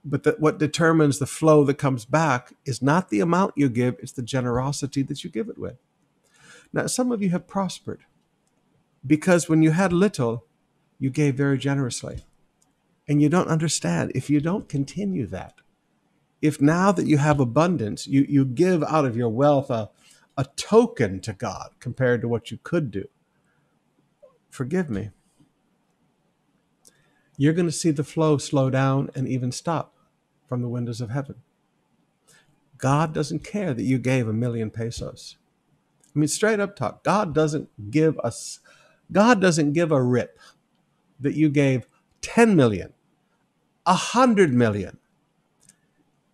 but 0.05 0.39
what 0.39 0.59
determines 0.59 1.19
the 1.19 1.27
flow 1.27 1.65
that 1.65 1.79
comes 1.79 2.05
back 2.05 2.53
is 2.67 2.83
not 2.83 3.09
the 3.09 3.21
amount 3.21 3.55
you 3.57 3.71
give, 3.71 3.97
it's 4.01 4.13
the 4.13 4.21
generosity 4.21 5.01
that 5.05 5.25
you 5.25 5.31
give 5.31 5.49
it 5.49 5.57
with. 5.57 5.79
Now, 6.71 6.87
some 6.87 7.11
of 7.11 7.23
you 7.23 7.31
have 7.31 7.47
prospered 7.47 8.05
because 9.07 9.49
when 9.49 9.63
you 9.63 9.71
had 9.71 9.91
little, 9.91 10.45
you 10.99 11.09
gave 11.09 11.35
very 11.35 11.57
generously. 11.57 12.25
And 13.09 13.23
you 13.23 13.31
don't 13.31 13.49
understand 13.49 14.13
if 14.15 14.29
you 14.29 14.43
don't 14.43 14.69
continue 14.69 15.27
that. 15.29 15.55
If 16.43 16.61
now 16.61 16.93
that 16.93 17.07
you 17.07 17.17
have 17.17 17.41
abundance, 17.41 18.07
you, 18.07 18.27
you 18.29 18.45
give 18.45 18.85
out 18.85 19.07
of 19.07 19.17
your 19.17 19.31
wealth 19.31 19.71
a, 19.71 19.89
a 20.37 20.45
token 20.57 21.21
to 21.21 21.33
God 21.33 21.71
compared 21.81 22.21
to 22.21 22.29
what 22.29 22.51
you 22.51 22.59
could 22.63 22.91
do, 22.91 23.07
forgive 24.55 24.89
me. 24.89 25.11
You're 27.37 27.53
going 27.53 27.67
to 27.67 27.73
see 27.73 27.91
the 27.91 28.05
flow 28.05 28.39
slow 28.39 28.71
down 28.71 29.11
and 29.15 29.27
even 29.27 29.51
stop 29.51 29.97
from 30.49 30.63
the 30.63 30.69
windows 30.69 31.01
of 31.01 31.11
heaven. 31.11 31.37
God 32.79 33.13
doesn't 33.13 33.43
care 33.43 33.75
that 33.75 33.83
you 33.83 33.99
gave 33.99 34.29
a 34.29 34.33
million 34.33 34.71
pesos. 34.71 35.37
I 36.15 36.19
mean, 36.19 36.29
straight 36.29 36.61
up 36.61 36.77
talk. 36.77 37.03
God 37.03 37.35
doesn't 37.35 37.91
give 37.91 38.17
us, 38.21 38.61
God 39.11 39.41
doesn't 39.41 39.73
give 39.73 39.91
a 39.91 40.01
rip 40.03 40.39
that 41.19 41.35
you 41.35 41.49
gave 41.49 41.89
10 42.21 42.55
million, 42.55 42.93
100 43.85 44.55
million. 44.55 44.99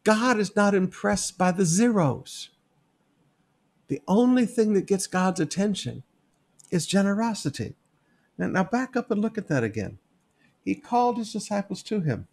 God 0.04 0.38
is 0.38 0.54
not 0.54 0.74
impressed 0.74 1.38
by 1.38 1.52
the 1.52 1.64
zeros. 1.64 2.50
The 3.88 4.02
only 4.06 4.44
thing 4.44 4.74
that 4.74 4.86
gets 4.86 5.06
God's 5.06 5.40
attention 5.40 6.02
is 6.70 6.86
generosity. 6.86 7.76
Now, 8.48 8.64
back 8.64 8.96
up 8.96 9.10
and 9.10 9.20
look 9.20 9.36
at 9.36 9.48
that 9.48 9.62
again. 9.62 9.98
He 10.64 10.74
called 10.74 11.18
his 11.18 11.32
disciples 11.32 11.82
to 11.84 12.00
him. 12.00 12.26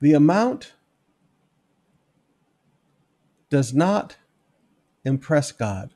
The 0.00 0.14
amount 0.14 0.74
does 3.50 3.74
not 3.74 4.16
impress 5.04 5.50
God. 5.50 5.92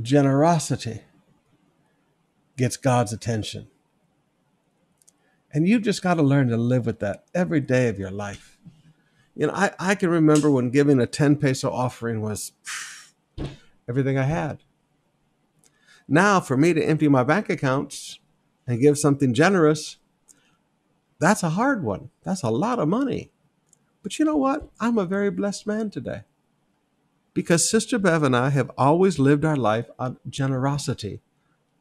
Generosity 0.00 1.02
gets 2.56 2.76
God's 2.78 3.12
attention. 3.12 3.68
And 5.52 5.68
you've 5.68 5.82
just 5.82 6.02
got 6.02 6.14
to 6.14 6.22
learn 6.22 6.48
to 6.48 6.56
live 6.56 6.86
with 6.86 7.00
that 7.00 7.24
every 7.34 7.60
day 7.60 7.88
of 7.88 7.98
your 7.98 8.10
life. 8.10 8.49
You 9.34 9.46
know, 9.46 9.52
I, 9.54 9.70
I 9.78 9.94
can 9.94 10.10
remember 10.10 10.50
when 10.50 10.70
giving 10.70 11.00
a 11.00 11.06
10 11.06 11.36
peso 11.36 11.70
offering 11.70 12.20
was 12.20 12.52
everything 13.88 14.18
I 14.18 14.24
had. 14.24 14.58
Now, 16.08 16.40
for 16.40 16.56
me 16.56 16.72
to 16.74 16.82
empty 16.82 17.08
my 17.08 17.22
bank 17.22 17.48
accounts 17.48 18.18
and 18.66 18.80
give 18.80 18.98
something 18.98 19.32
generous, 19.32 19.98
that's 21.20 21.42
a 21.42 21.50
hard 21.50 21.84
one. 21.84 22.10
That's 22.24 22.42
a 22.42 22.50
lot 22.50 22.78
of 22.78 22.88
money. 22.88 23.30
But 24.02 24.18
you 24.18 24.24
know 24.24 24.36
what? 24.36 24.68
I'm 24.80 24.98
a 24.98 25.04
very 25.04 25.30
blessed 25.30 25.66
man 25.66 25.90
today 25.90 26.22
because 27.34 27.68
Sister 27.70 27.98
Bev 27.98 28.22
and 28.22 28.34
I 28.34 28.50
have 28.50 28.70
always 28.76 29.18
lived 29.18 29.44
our 29.44 29.56
life 29.56 29.88
on 29.98 30.18
generosity, 30.28 31.20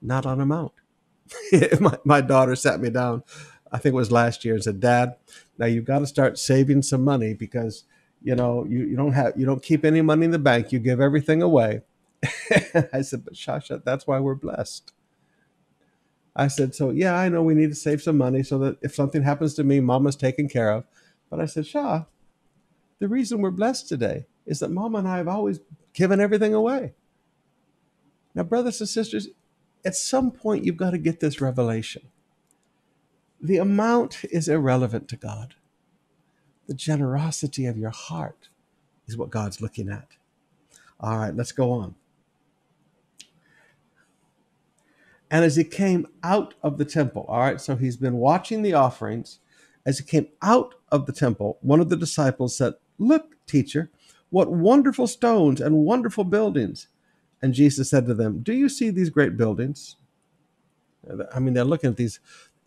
not 0.01 0.25
on 0.25 0.39
amount. 0.39 0.73
my, 1.79 1.97
my 2.03 2.21
daughter 2.21 2.55
sat 2.55 2.79
me 2.79 2.89
down, 2.89 3.23
I 3.71 3.77
think 3.77 3.93
it 3.93 3.97
was 3.97 4.11
last 4.11 4.43
year, 4.43 4.55
and 4.55 4.63
said, 4.63 4.79
Dad, 4.79 5.15
now 5.57 5.65
you've 5.65 5.85
got 5.85 5.99
to 5.99 6.07
start 6.07 6.39
saving 6.39 6.81
some 6.81 7.03
money 7.03 7.33
because 7.33 7.83
you 8.21 8.35
know 8.35 8.65
you, 8.65 8.79
you 8.85 8.95
don't 8.95 9.13
have 9.13 9.33
you 9.37 9.45
don't 9.45 9.63
keep 9.63 9.85
any 9.85 10.01
money 10.01 10.25
in 10.25 10.31
the 10.31 10.39
bank, 10.39 10.71
you 10.71 10.79
give 10.79 10.99
everything 10.99 11.41
away. 11.41 11.81
I 12.93 13.01
said, 13.01 13.23
But 13.25 13.33
Shasha, 13.33 13.83
that's 13.83 14.05
why 14.05 14.19
we're 14.19 14.35
blessed. 14.35 14.91
I 16.35 16.47
said, 16.47 16.75
So 16.75 16.89
yeah, 16.89 17.15
I 17.15 17.29
know 17.29 17.43
we 17.43 17.53
need 17.53 17.69
to 17.69 17.75
save 17.75 18.01
some 18.01 18.17
money 18.17 18.43
so 18.43 18.57
that 18.59 18.77
if 18.81 18.95
something 18.95 19.23
happens 19.23 19.53
to 19.55 19.63
me, 19.63 19.79
mama's 19.79 20.15
taken 20.15 20.47
care 20.49 20.71
of. 20.71 20.85
But 21.29 21.39
I 21.39 21.45
said, 21.45 21.67
Shah, 21.67 22.05
the 22.99 23.07
reason 23.07 23.41
we're 23.41 23.51
blessed 23.51 23.87
today 23.87 24.25
is 24.45 24.59
that 24.59 24.71
mama 24.71 24.99
and 24.99 25.07
I 25.07 25.17
have 25.17 25.27
always 25.27 25.59
given 25.93 26.19
everything 26.19 26.53
away. 26.53 26.93
Now, 28.35 28.43
brothers 28.43 28.79
and 28.79 28.89
sisters, 28.89 29.27
at 29.85 29.95
some 29.95 30.31
point 30.31 30.65
you've 30.65 30.77
got 30.77 30.91
to 30.91 30.97
get 30.97 31.19
this 31.19 31.41
revelation. 31.41 32.03
The 33.41 33.57
amount 33.57 34.25
is 34.31 34.47
irrelevant 34.47 35.07
to 35.09 35.15
God. 35.15 35.55
The 36.67 36.73
generosity 36.73 37.65
of 37.65 37.77
your 37.77 37.89
heart 37.89 38.49
is 39.07 39.17
what 39.17 39.29
God's 39.29 39.61
looking 39.61 39.89
at. 39.89 40.17
All 40.99 41.17
right, 41.17 41.35
let's 41.35 41.51
go 41.51 41.71
on. 41.71 41.95
And 45.31 45.45
as 45.45 45.55
he 45.55 45.63
came 45.63 46.07
out 46.23 46.55
of 46.63 46.77
the 46.77 46.85
temple, 46.85 47.25
all 47.27 47.39
right, 47.39 47.61
so 47.61 47.75
he's 47.75 47.97
been 47.97 48.17
watching 48.17 48.61
the 48.61 48.73
offerings. 48.73 49.39
As 49.85 49.99
he 49.99 50.05
came 50.05 50.27
out 50.41 50.75
of 50.91 51.05
the 51.05 51.13
temple, 51.13 51.57
one 51.61 51.79
of 51.79 51.89
the 51.89 51.95
disciples 51.95 52.55
said, 52.55 52.73
Look, 52.97 53.35
teacher, 53.45 53.89
what 54.29 54.51
wonderful 54.51 55.07
stones 55.07 55.61
and 55.61 55.77
wonderful 55.77 56.23
buildings. 56.23 56.87
And 57.41 57.53
Jesus 57.53 57.89
said 57.89 58.05
to 58.07 58.13
them, 58.13 58.41
Do 58.41 58.53
you 58.53 58.69
see 58.69 58.89
these 58.89 59.09
great 59.09 59.37
buildings? 59.37 59.95
I 61.33 61.39
mean, 61.39 61.53
they're 61.53 61.63
looking 61.63 61.91
at 61.91 61.97
these, 61.97 62.19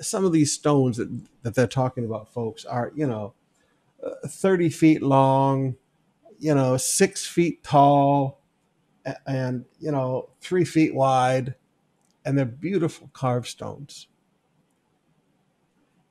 some 0.03 0.25
of 0.25 0.33
these 0.33 0.53
stones 0.53 0.97
that, 0.97 1.09
that 1.43 1.55
they're 1.55 1.67
talking 1.67 2.05
about, 2.05 2.33
folks, 2.33 2.65
are, 2.65 2.93
you 2.95 3.07
know, 3.07 3.35
uh, 4.05 4.27
30 4.27 4.69
feet 4.71 5.03
long, 5.03 5.77
you 6.39 6.55
know, 6.55 6.77
six 6.77 7.27
feet 7.27 7.63
tall, 7.63 8.41
and, 9.27 9.65
you 9.81 9.91
know, 9.91 10.31
three 10.41 10.65
feet 10.65 10.95
wide, 10.95 11.55
and 12.25 12.37
they're 12.37 12.45
beautiful 12.45 13.11
carved 13.13 13.49
stones. 13.49 14.09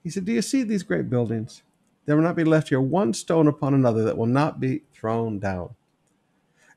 He 0.03 0.09
said, 0.09 0.25
Do 0.25 0.31
you 0.31 0.41
see 0.41 0.63
these 0.63 0.83
great 0.83 1.09
buildings? 1.09 1.63
There 2.05 2.15
will 2.15 2.23
not 2.23 2.35
be 2.35 2.43
left 2.43 2.69
here 2.69 2.81
one 2.81 3.13
stone 3.13 3.47
upon 3.47 3.73
another 3.73 4.03
that 4.03 4.17
will 4.17 4.25
not 4.25 4.59
be 4.59 4.81
thrown 4.93 5.39
down. 5.39 5.75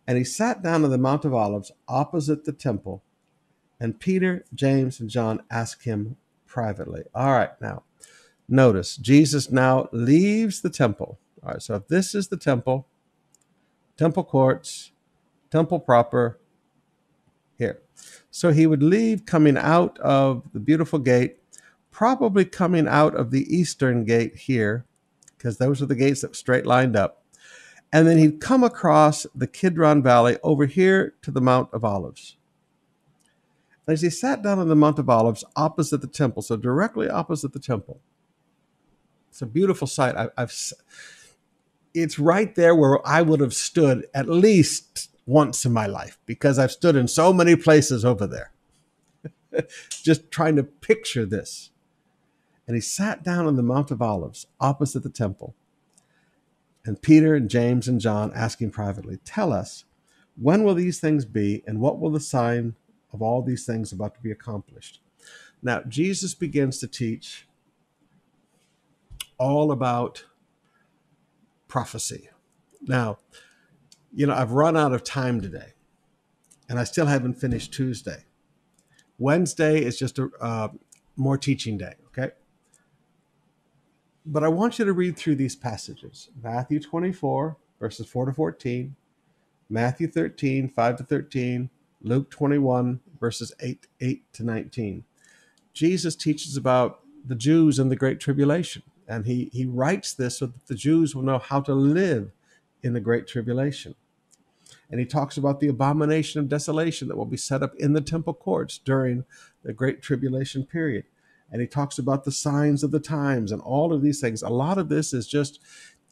And 0.06 0.18
he 0.18 0.24
sat 0.24 0.62
down 0.62 0.84
on 0.84 0.90
the 0.90 0.98
Mount 0.98 1.24
of 1.24 1.32
Olives 1.32 1.72
opposite 1.88 2.44
the 2.44 2.52
temple, 2.52 3.02
and 3.80 3.98
Peter, 3.98 4.44
James, 4.54 5.00
and 5.00 5.08
John 5.08 5.42
asked 5.50 5.84
him 5.84 6.16
privately. 6.54 7.02
All 7.12 7.32
right, 7.32 7.50
now 7.60 7.82
notice 8.48 8.96
Jesus 8.96 9.50
now 9.50 9.88
leaves 9.90 10.62
the 10.62 10.70
temple. 10.70 11.18
All 11.42 11.50
right, 11.50 11.60
so 11.60 11.74
if 11.74 11.88
this 11.88 12.14
is 12.14 12.28
the 12.28 12.36
temple, 12.36 12.86
temple 13.96 14.22
courts, 14.22 14.92
temple 15.50 15.80
proper, 15.80 16.38
here. 17.58 17.82
So 18.30 18.52
he 18.52 18.68
would 18.68 18.84
leave 18.84 19.26
coming 19.26 19.56
out 19.56 19.98
of 19.98 20.44
the 20.52 20.60
beautiful 20.60 21.00
gate, 21.00 21.38
probably 21.90 22.44
coming 22.44 22.86
out 22.86 23.16
of 23.16 23.32
the 23.32 23.42
eastern 23.54 24.04
gate 24.04 24.36
here, 24.36 24.86
because 25.36 25.58
those 25.58 25.82
are 25.82 25.86
the 25.86 25.96
gates 25.96 26.20
that 26.20 26.36
straight 26.36 26.66
lined 26.66 26.94
up. 26.94 27.24
And 27.92 28.06
then 28.06 28.18
he'd 28.18 28.40
come 28.40 28.62
across 28.62 29.26
the 29.34 29.48
Kidron 29.48 30.04
Valley 30.04 30.38
over 30.44 30.66
here 30.66 31.14
to 31.22 31.32
the 31.32 31.40
Mount 31.40 31.68
of 31.72 31.84
Olives. 31.84 32.36
As 33.86 34.00
he 34.00 34.10
sat 34.10 34.42
down 34.42 34.58
on 34.58 34.68
the 34.68 34.76
Mount 34.76 34.98
of 34.98 35.10
Olives 35.10 35.44
opposite 35.56 36.00
the 36.00 36.06
temple, 36.06 36.42
so 36.42 36.56
directly 36.56 37.08
opposite 37.08 37.52
the 37.52 37.58
temple, 37.58 38.00
it's 39.28 39.42
a 39.42 39.46
beautiful 39.46 39.86
sight. 39.86 40.16
I, 40.16 40.28
have 40.38 40.54
it's 41.92 42.18
right 42.18 42.54
there 42.54 42.74
where 42.74 43.06
I 43.06 43.22
would 43.22 43.40
have 43.40 43.54
stood 43.54 44.06
at 44.14 44.28
least 44.28 45.10
once 45.26 45.64
in 45.64 45.72
my 45.72 45.86
life 45.86 46.18
because 46.26 46.58
I've 46.58 46.72
stood 46.72 46.96
in 46.96 47.08
so 47.08 47.32
many 47.32 47.56
places 47.56 48.04
over 48.04 48.26
there. 48.26 48.52
Just 49.90 50.30
trying 50.30 50.56
to 50.56 50.64
picture 50.64 51.26
this. 51.26 51.70
And 52.66 52.74
he 52.74 52.80
sat 52.80 53.22
down 53.22 53.46
on 53.46 53.56
the 53.56 53.62
Mount 53.62 53.90
of 53.90 54.00
Olives 54.00 54.46
opposite 54.60 55.02
the 55.02 55.10
temple. 55.10 55.54
And 56.84 57.00
Peter 57.00 57.34
and 57.34 57.48
James 57.48 57.88
and 57.88 58.00
John 58.00 58.32
asking 58.34 58.70
privately, 58.70 59.18
Tell 59.24 59.52
us, 59.52 59.84
when 60.36 60.64
will 60.64 60.74
these 60.74 61.00
things 61.00 61.24
be, 61.24 61.62
and 61.66 61.80
what 61.80 61.98
will 61.98 62.10
the 62.10 62.20
sign 62.20 62.74
of 63.14 63.22
all 63.22 63.40
these 63.42 63.64
things 63.64 63.92
about 63.92 64.14
to 64.14 64.20
be 64.20 64.30
accomplished? 64.30 65.00
Now, 65.62 65.82
Jesus 65.88 66.34
begins 66.34 66.78
to 66.80 66.86
teach 66.86 67.46
all 69.38 69.72
about 69.72 70.26
prophecy. 71.68 72.28
Now, 72.82 73.18
you 74.12 74.26
know, 74.26 74.34
I've 74.34 74.52
run 74.52 74.76
out 74.76 74.92
of 74.92 75.02
time 75.02 75.40
today, 75.40 75.72
and 76.68 76.78
I 76.78 76.84
still 76.84 77.06
haven't 77.06 77.34
finished 77.34 77.72
Tuesday. 77.72 78.24
Wednesday 79.18 79.82
is 79.82 79.98
just 79.98 80.18
a 80.18 80.28
uh, 80.40 80.68
more 81.16 81.38
teaching 81.38 81.78
day, 81.78 81.94
okay? 82.08 82.32
But 84.26 84.44
I 84.44 84.48
want 84.48 84.78
you 84.78 84.84
to 84.84 84.92
read 84.92 85.16
through 85.16 85.36
these 85.36 85.56
passages 85.56 86.30
Matthew 86.42 86.80
24, 86.80 87.56
verses 87.80 88.06
4 88.06 88.26
to 88.26 88.32
14, 88.32 88.96
Matthew 89.68 90.08
13, 90.08 90.68
5 90.68 90.96
to 90.96 91.04
13, 91.04 91.70
Luke 92.04 92.30
21, 92.30 93.00
verses 93.18 93.52
8, 93.60 93.86
8 94.00 94.32
to 94.34 94.44
19. 94.44 95.04
Jesus 95.72 96.14
teaches 96.14 96.56
about 96.56 97.00
the 97.26 97.34
Jews 97.34 97.78
and 97.78 97.90
the 97.90 97.96
Great 97.96 98.20
Tribulation, 98.20 98.82
and 99.08 99.24
he, 99.24 99.50
he 99.54 99.64
writes 99.64 100.12
this 100.12 100.38
so 100.38 100.46
that 100.46 100.66
the 100.66 100.74
Jews 100.74 101.14
will 101.14 101.22
know 101.22 101.38
how 101.38 101.62
to 101.62 101.72
live 101.72 102.30
in 102.82 102.92
the 102.92 103.00
Great 103.00 103.26
Tribulation. 103.26 103.94
And 104.90 105.00
he 105.00 105.06
talks 105.06 105.38
about 105.38 105.60
the 105.60 105.68
abomination 105.68 106.40
of 106.40 106.50
desolation 106.50 107.08
that 107.08 107.16
will 107.16 107.24
be 107.24 107.38
set 107.38 107.62
up 107.62 107.74
in 107.76 107.94
the 107.94 108.02
temple 108.02 108.34
courts 108.34 108.76
during 108.76 109.24
the 109.62 109.72
Great 109.72 110.02
Tribulation 110.02 110.66
period 110.66 111.04
and 111.50 111.60
he 111.60 111.68
talks 111.68 111.98
about 111.98 112.24
the 112.24 112.32
signs 112.32 112.82
of 112.82 112.90
the 112.90 113.00
times 113.00 113.52
and 113.52 113.62
all 113.62 113.92
of 113.92 114.02
these 114.02 114.20
things. 114.20 114.42
A 114.42 114.48
lot 114.48 114.76
of 114.76 114.88
this 114.88 115.12
is 115.12 115.26
just, 115.26 115.60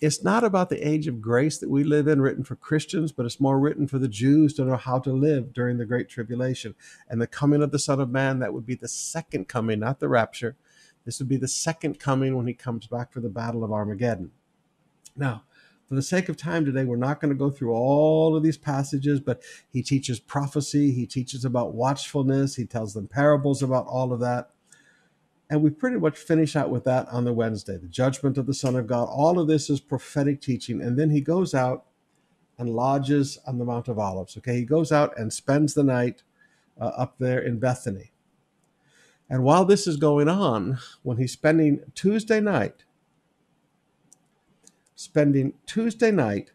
it's 0.03 0.24
not 0.24 0.42
about 0.42 0.68
the 0.68 0.86
age 0.86 1.07
of 1.07 1.20
grace 1.20 1.59
that 1.59 1.70
we 1.70 1.84
live 1.84 2.09
in, 2.09 2.20
written 2.20 2.42
for 2.42 2.57
Christians, 2.57 3.12
but 3.12 3.24
it's 3.24 3.38
more 3.38 3.61
written 3.61 3.86
for 3.86 4.00
the 4.00 4.09
Jews 4.09 4.53
to 4.55 4.64
know 4.64 4.76
how 4.76 4.98
to 4.98 5.12
live 5.12 5.53
during 5.53 5.78
the 5.78 5.86
Great 5.86 6.09
Tribulation 6.09 6.74
and 7.09 7.22
the 7.22 7.28
coming 7.28 7.62
of 7.62 7.70
the 7.70 7.78
Son 7.78 8.00
of 8.00 8.11
Man. 8.11 8.40
That 8.40 8.53
would 8.53 8.66
be 8.66 8.74
the 8.74 8.88
second 8.88 9.46
coming, 9.46 9.78
not 9.78 10.00
the 10.00 10.09
rapture. 10.09 10.57
This 11.05 11.20
would 11.20 11.28
be 11.28 11.36
the 11.36 11.46
second 11.46 12.00
coming 12.00 12.36
when 12.36 12.48
he 12.48 12.53
comes 12.53 12.88
back 12.88 13.12
for 13.12 13.20
the 13.20 13.28
Battle 13.28 13.62
of 13.62 13.70
Armageddon. 13.70 14.32
Now, 15.16 15.44
for 15.86 15.94
the 15.94 16.03
sake 16.03 16.28
of 16.28 16.36
time 16.36 16.64
today, 16.64 16.84
we're 16.84 16.96
not 16.96 17.20
going 17.20 17.32
to 17.32 17.38
go 17.38 17.50
through 17.50 17.72
all 17.72 18.34
of 18.34 18.42
these 18.42 18.59
passages, 18.59 19.20
but 19.20 19.40
he 19.70 19.82
teaches 19.82 20.18
prophecy, 20.18 20.90
he 20.90 21.07
teaches 21.07 21.44
about 21.44 21.74
watchfulness, 21.74 22.57
he 22.57 22.64
tells 22.64 22.92
them 22.92 23.07
parables 23.07 23.62
about 23.62 23.86
all 23.86 24.12
of 24.12 24.18
that. 24.18 24.50
And 25.53 25.62
we 25.62 25.68
pretty 25.68 25.98
much 25.98 26.16
finish 26.16 26.57
out 26.57 26.70
with 26.70 26.84
that 26.84 27.07
on 27.11 27.24
the 27.24 27.32
Wednesday 27.34 27.76
the 27.76 27.86
judgment 27.86 28.38
of 28.38 28.46
the 28.46 28.55
Son 28.55 28.74
of 28.74 28.86
God. 28.86 29.05
All 29.05 29.38
of 29.38 29.48
this 29.48 29.68
is 29.68 29.80
prophetic 29.80 30.40
teaching. 30.40 30.80
And 30.80 30.98
then 30.98 31.11
he 31.11 31.20
goes 31.20 31.53
out 31.53 31.84
and 32.57 32.70
lodges 32.70 33.38
on 33.46 33.59
the 33.59 33.66
Mount 33.66 33.86
of 33.86 33.98
Olives. 33.98 34.34
Okay, 34.38 34.57
he 34.57 34.64
goes 34.64 34.90
out 34.90 35.12
and 35.18 35.30
spends 35.30 35.74
the 35.74 35.84
night 35.84 36.22
uh, 36.80 36.92
up 36.96 37.16
there 37.18 37.38
in 37.38 37.59
Bethany. 37.59 38.12
And 39.28 39.44
while 39.44 39.66
this 39.66 39.86
is 39.86 39.98
going 39.98 40.26
on, 40.26 40.78
when 41.03 41.18
he's 41.18 41.32
spending 41.32 41.80
Tuesday 41.94 42.40
night, 42.40 42.84
spending 44.96 45.53
Tuesday 45.66 46.11
night, 46.11 46.53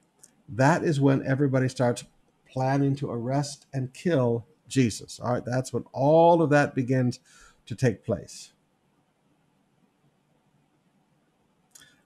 that 0.49 0.83
is 0.83 0.99
when 0.99 1.23
everybody 1.23 1.69
starts 1.69 2.03
planning 2.51 2.95
to 2.95 3.11
arrest 3.11 3.67
and 3.71 3.93
kill 3.93 4.47
Jesus. 4.67 5.19
All 5.19 5.33
right, 5.33 5.45
that's 5.45 5.71
when 5.71 5.83
all 5.93 6.41
of 6.41 6.49
that 6.49 6.73
begins 6.73 7.19
to 7.67 7.75
take 7.75 8.03
place. 8.03 8.53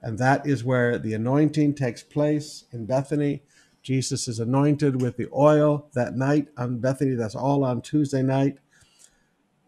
And 0.02 0.18
that 0.18 0.48
is 0.48 0.64
where 0.64 0.98
the 0.98 1.14
anointing 1.14 1.76
takes 1.76 2.02
place 2.04 2.66
in 2.72 2.86
Bethany. 2.86 3.44
Jesus 3.84 4.28
is 4.28 4.40
anointed 4.40 5.02
with 5.02 5.18
the 5.18 5.30
oil 5.34 5.90
that 5.94 6.16
night 6.16 6.48
on 6.58 6.80
Bethany. 6.80 7.16
That's 7.16 7.36
all 7.36 7.64
on 7.64 7.82
Tuesday 7.82 8.24
night. 8.24 8.58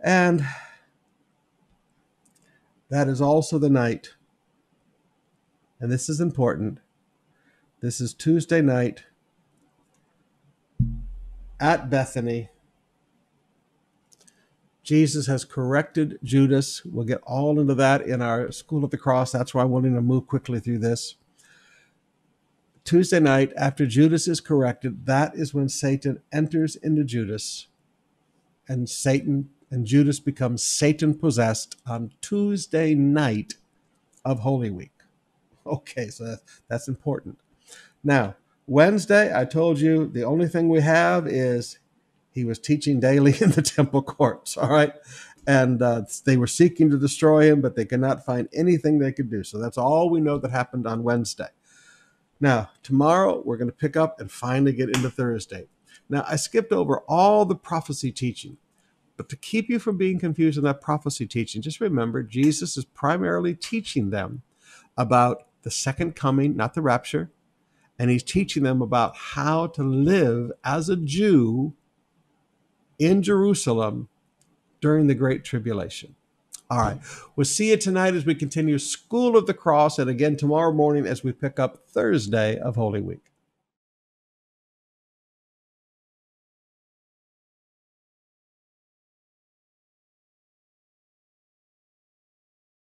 And 0.04 0.46
that 2.94 3.08
is 3.08 3.22
also 3.22 3.58
the 3.58 3.72
night, 3.72 4.14
and 5.80 5.92
this 5.92 6.10
is 6.10 6.22
important. 6.22 6.80
This 7.82 8.00
is 8.00 8.14
Tuesday 8.14 8.62
night 8.62 9.06
at 11.60 11.90
Bethany 11.90 12.50
Jesus 14.84 15.28
has 15.28 15.46
corrected 15.46 16.20
Judas. 16.24 16.84
We'll 16.86 17.06
get 17.06 17.22
all 17.24 17.60
into 17.60 17.74
that 17.76 18.02
in 18.02 18.22
our 18.22 18.52
School 18.52 18.84
of 18.84 18.92
the 18.92 18.98
Cross. 18.98 19.32
That's 19.32 19.54
why 19.54 19.64
I'm 19.64 19.72
wanting 19.72 19.96
to 19.96 20.02
move 20.02 20.28
quickly 20.28 20.60
through 20.60 20.80
this. 20.80 21.16
Tuesday 22.84 23.22
night, 23.22 23.54
after 23.56 23.86
Judas 23.86 24.28
is 24.28 24.42
corrected, 24.42 25.06
that 25.06 25.36
is 25.36 25.54
when 25.54 25.70
Satan 25.70 26.22
enters 26.34 26.76
into 26.76 27.06
Judas, 27.06 27.68
and 28.68 28.90
Satan 28.90 29.50
and 29.72 29.86
Judas 29.86 30.20
becomes 30.20 30.64
Satan 30.64 31.18
possessed 31.18 31.78
on 31.88 32.12
Tuesday 32.22 32.94
night 32.94 33.56
of 34.26 34.40
Holy 34.40 34.70
Week. 34.70 34.92
Okay, 35.66 36.10
so 36.10 36.36
that's 36.68 36.90
important. 36.90 37.38
Now, 38.04 38.36
Wednesday, 38.68 39.34
I 39.34 39.46
told 39.46 39.80
you 39.80 40.08
the 40.08 40.24
only 40.24 40.48
thing 40.48 40.68
we 40.68 40.82
have 40.82 41.26
is 41.26 41.80
he 42.34 42.44
was 42.46 42.60
teaching 42.60 43.00
daily 43.00 43.36
in 43.42 43.52
the 43.52 43.62
temple 43.62 44.02
courts. 44.02 44.58
All 44.58 44.70
right. 44.70 44.94
And 45.46 45.82
uh, 45.82 46.04
they 46.26 46.38
were 46.38 46.48
seeking 46.48 46.90
to 46.90 46.98
destroy 46.98 47.52
him, 47.52 47.62
but 47.62 47.76
they 47.76 47.86
could 47.86 48.00
not 48.00 48.26
find 48.26 48.48
anything 48.54 49.00
they 49.00 49.12
could 49.12 49.30
do. 49.30 49.44
So 49.44 49.58
that's 49.58 49.78
all 49.78 50.10
we 50.10 50.22
know 50.22 50.38
that 50.38 50.52
happened 50.52 50.88
on 50.88 51.04
Wednesday. 51.04 51.50
Now, 52.40 52.70
tomorrow, 52.82 53.42
we're 53.46 53.58
going 53.58 53.70
to 53.70 53.76
pick 53.76 53.96
up 53.96 54.20
and 54.20 54.32
finally 54.32 54.74
get 54.74 54.90
into 54.90 55.10
Thursday. 55.10 55.68
Now, 56.10 56.26
I 56.28 56.36
skipped 56.36 56.72
over 56.72 57.00
all 57.08 57.46
the 57.46 57.56
prophecy 57.56 58.12
teaching, 58.12 58.58
but 59.16 59.30
to 59.30 59.38
keep 59.38 59.70
you 59.70 59.80
from 59.80 59.98
being 59.98 60.20
confused 60.20 60.58
in 60.58 60.64
that 60.64 60.82
prophecy 60.82 61.26
teaching, 61.26 61.62
just 61.62 61.80
remember 61.80 62.24
Jesus 62.24 62.78
is 62.78 62.86
primarily 62.86 63.54
teaching 63.54 64.10
them 64.10 64.42
about 64.98 65.48
the 65.62 65.72
second 65.72 66.16
coming, 66.16 66.56
not 66.56 66.74
the 66.74 66.82
rapture, 66.82 67.32
and 67.98 68.10
he's 68.10 68.24
teaching 68.24 68.64
them 68.64 68.82
about 68.82 69.16
how 69.16 69.68
to 69.68 69.84
live 69.84 70.52
as 70.64 70.90
a 70.90 70.96
Jew 70.96 71.74
in 73.00 73.22
Jerusalem 73.22 74.10
during 74.82 75.08
the 75.08 75.16
Great 75.16 75.44
Tribulation. 75.44 76.16
All 76.70 76.80
right. 76.80 77.00
We'll 77.36 77.46
see 77.46 77.70
you 77.70 77.78
tonight 77.78 78.16
as 78.16 78.26
we 78.26 78.36
continue 78.36 78.80
School 78.80 79.38
of 79.38 79.46
the 79.46 79.54
Cross 79.54 80.00
and 80.00 80.10
again 80.10 80.36
tomorrow 80.36 80.74
morning 80.74 81.06
as 81.06 81.24
we 81.24 81.32
pick 81.32 81.60
up 81.60 81.88
Thursday 81.88 82.58
of 82.58 82.76
Holy 82.76 83.02
Week. 83.02 83.33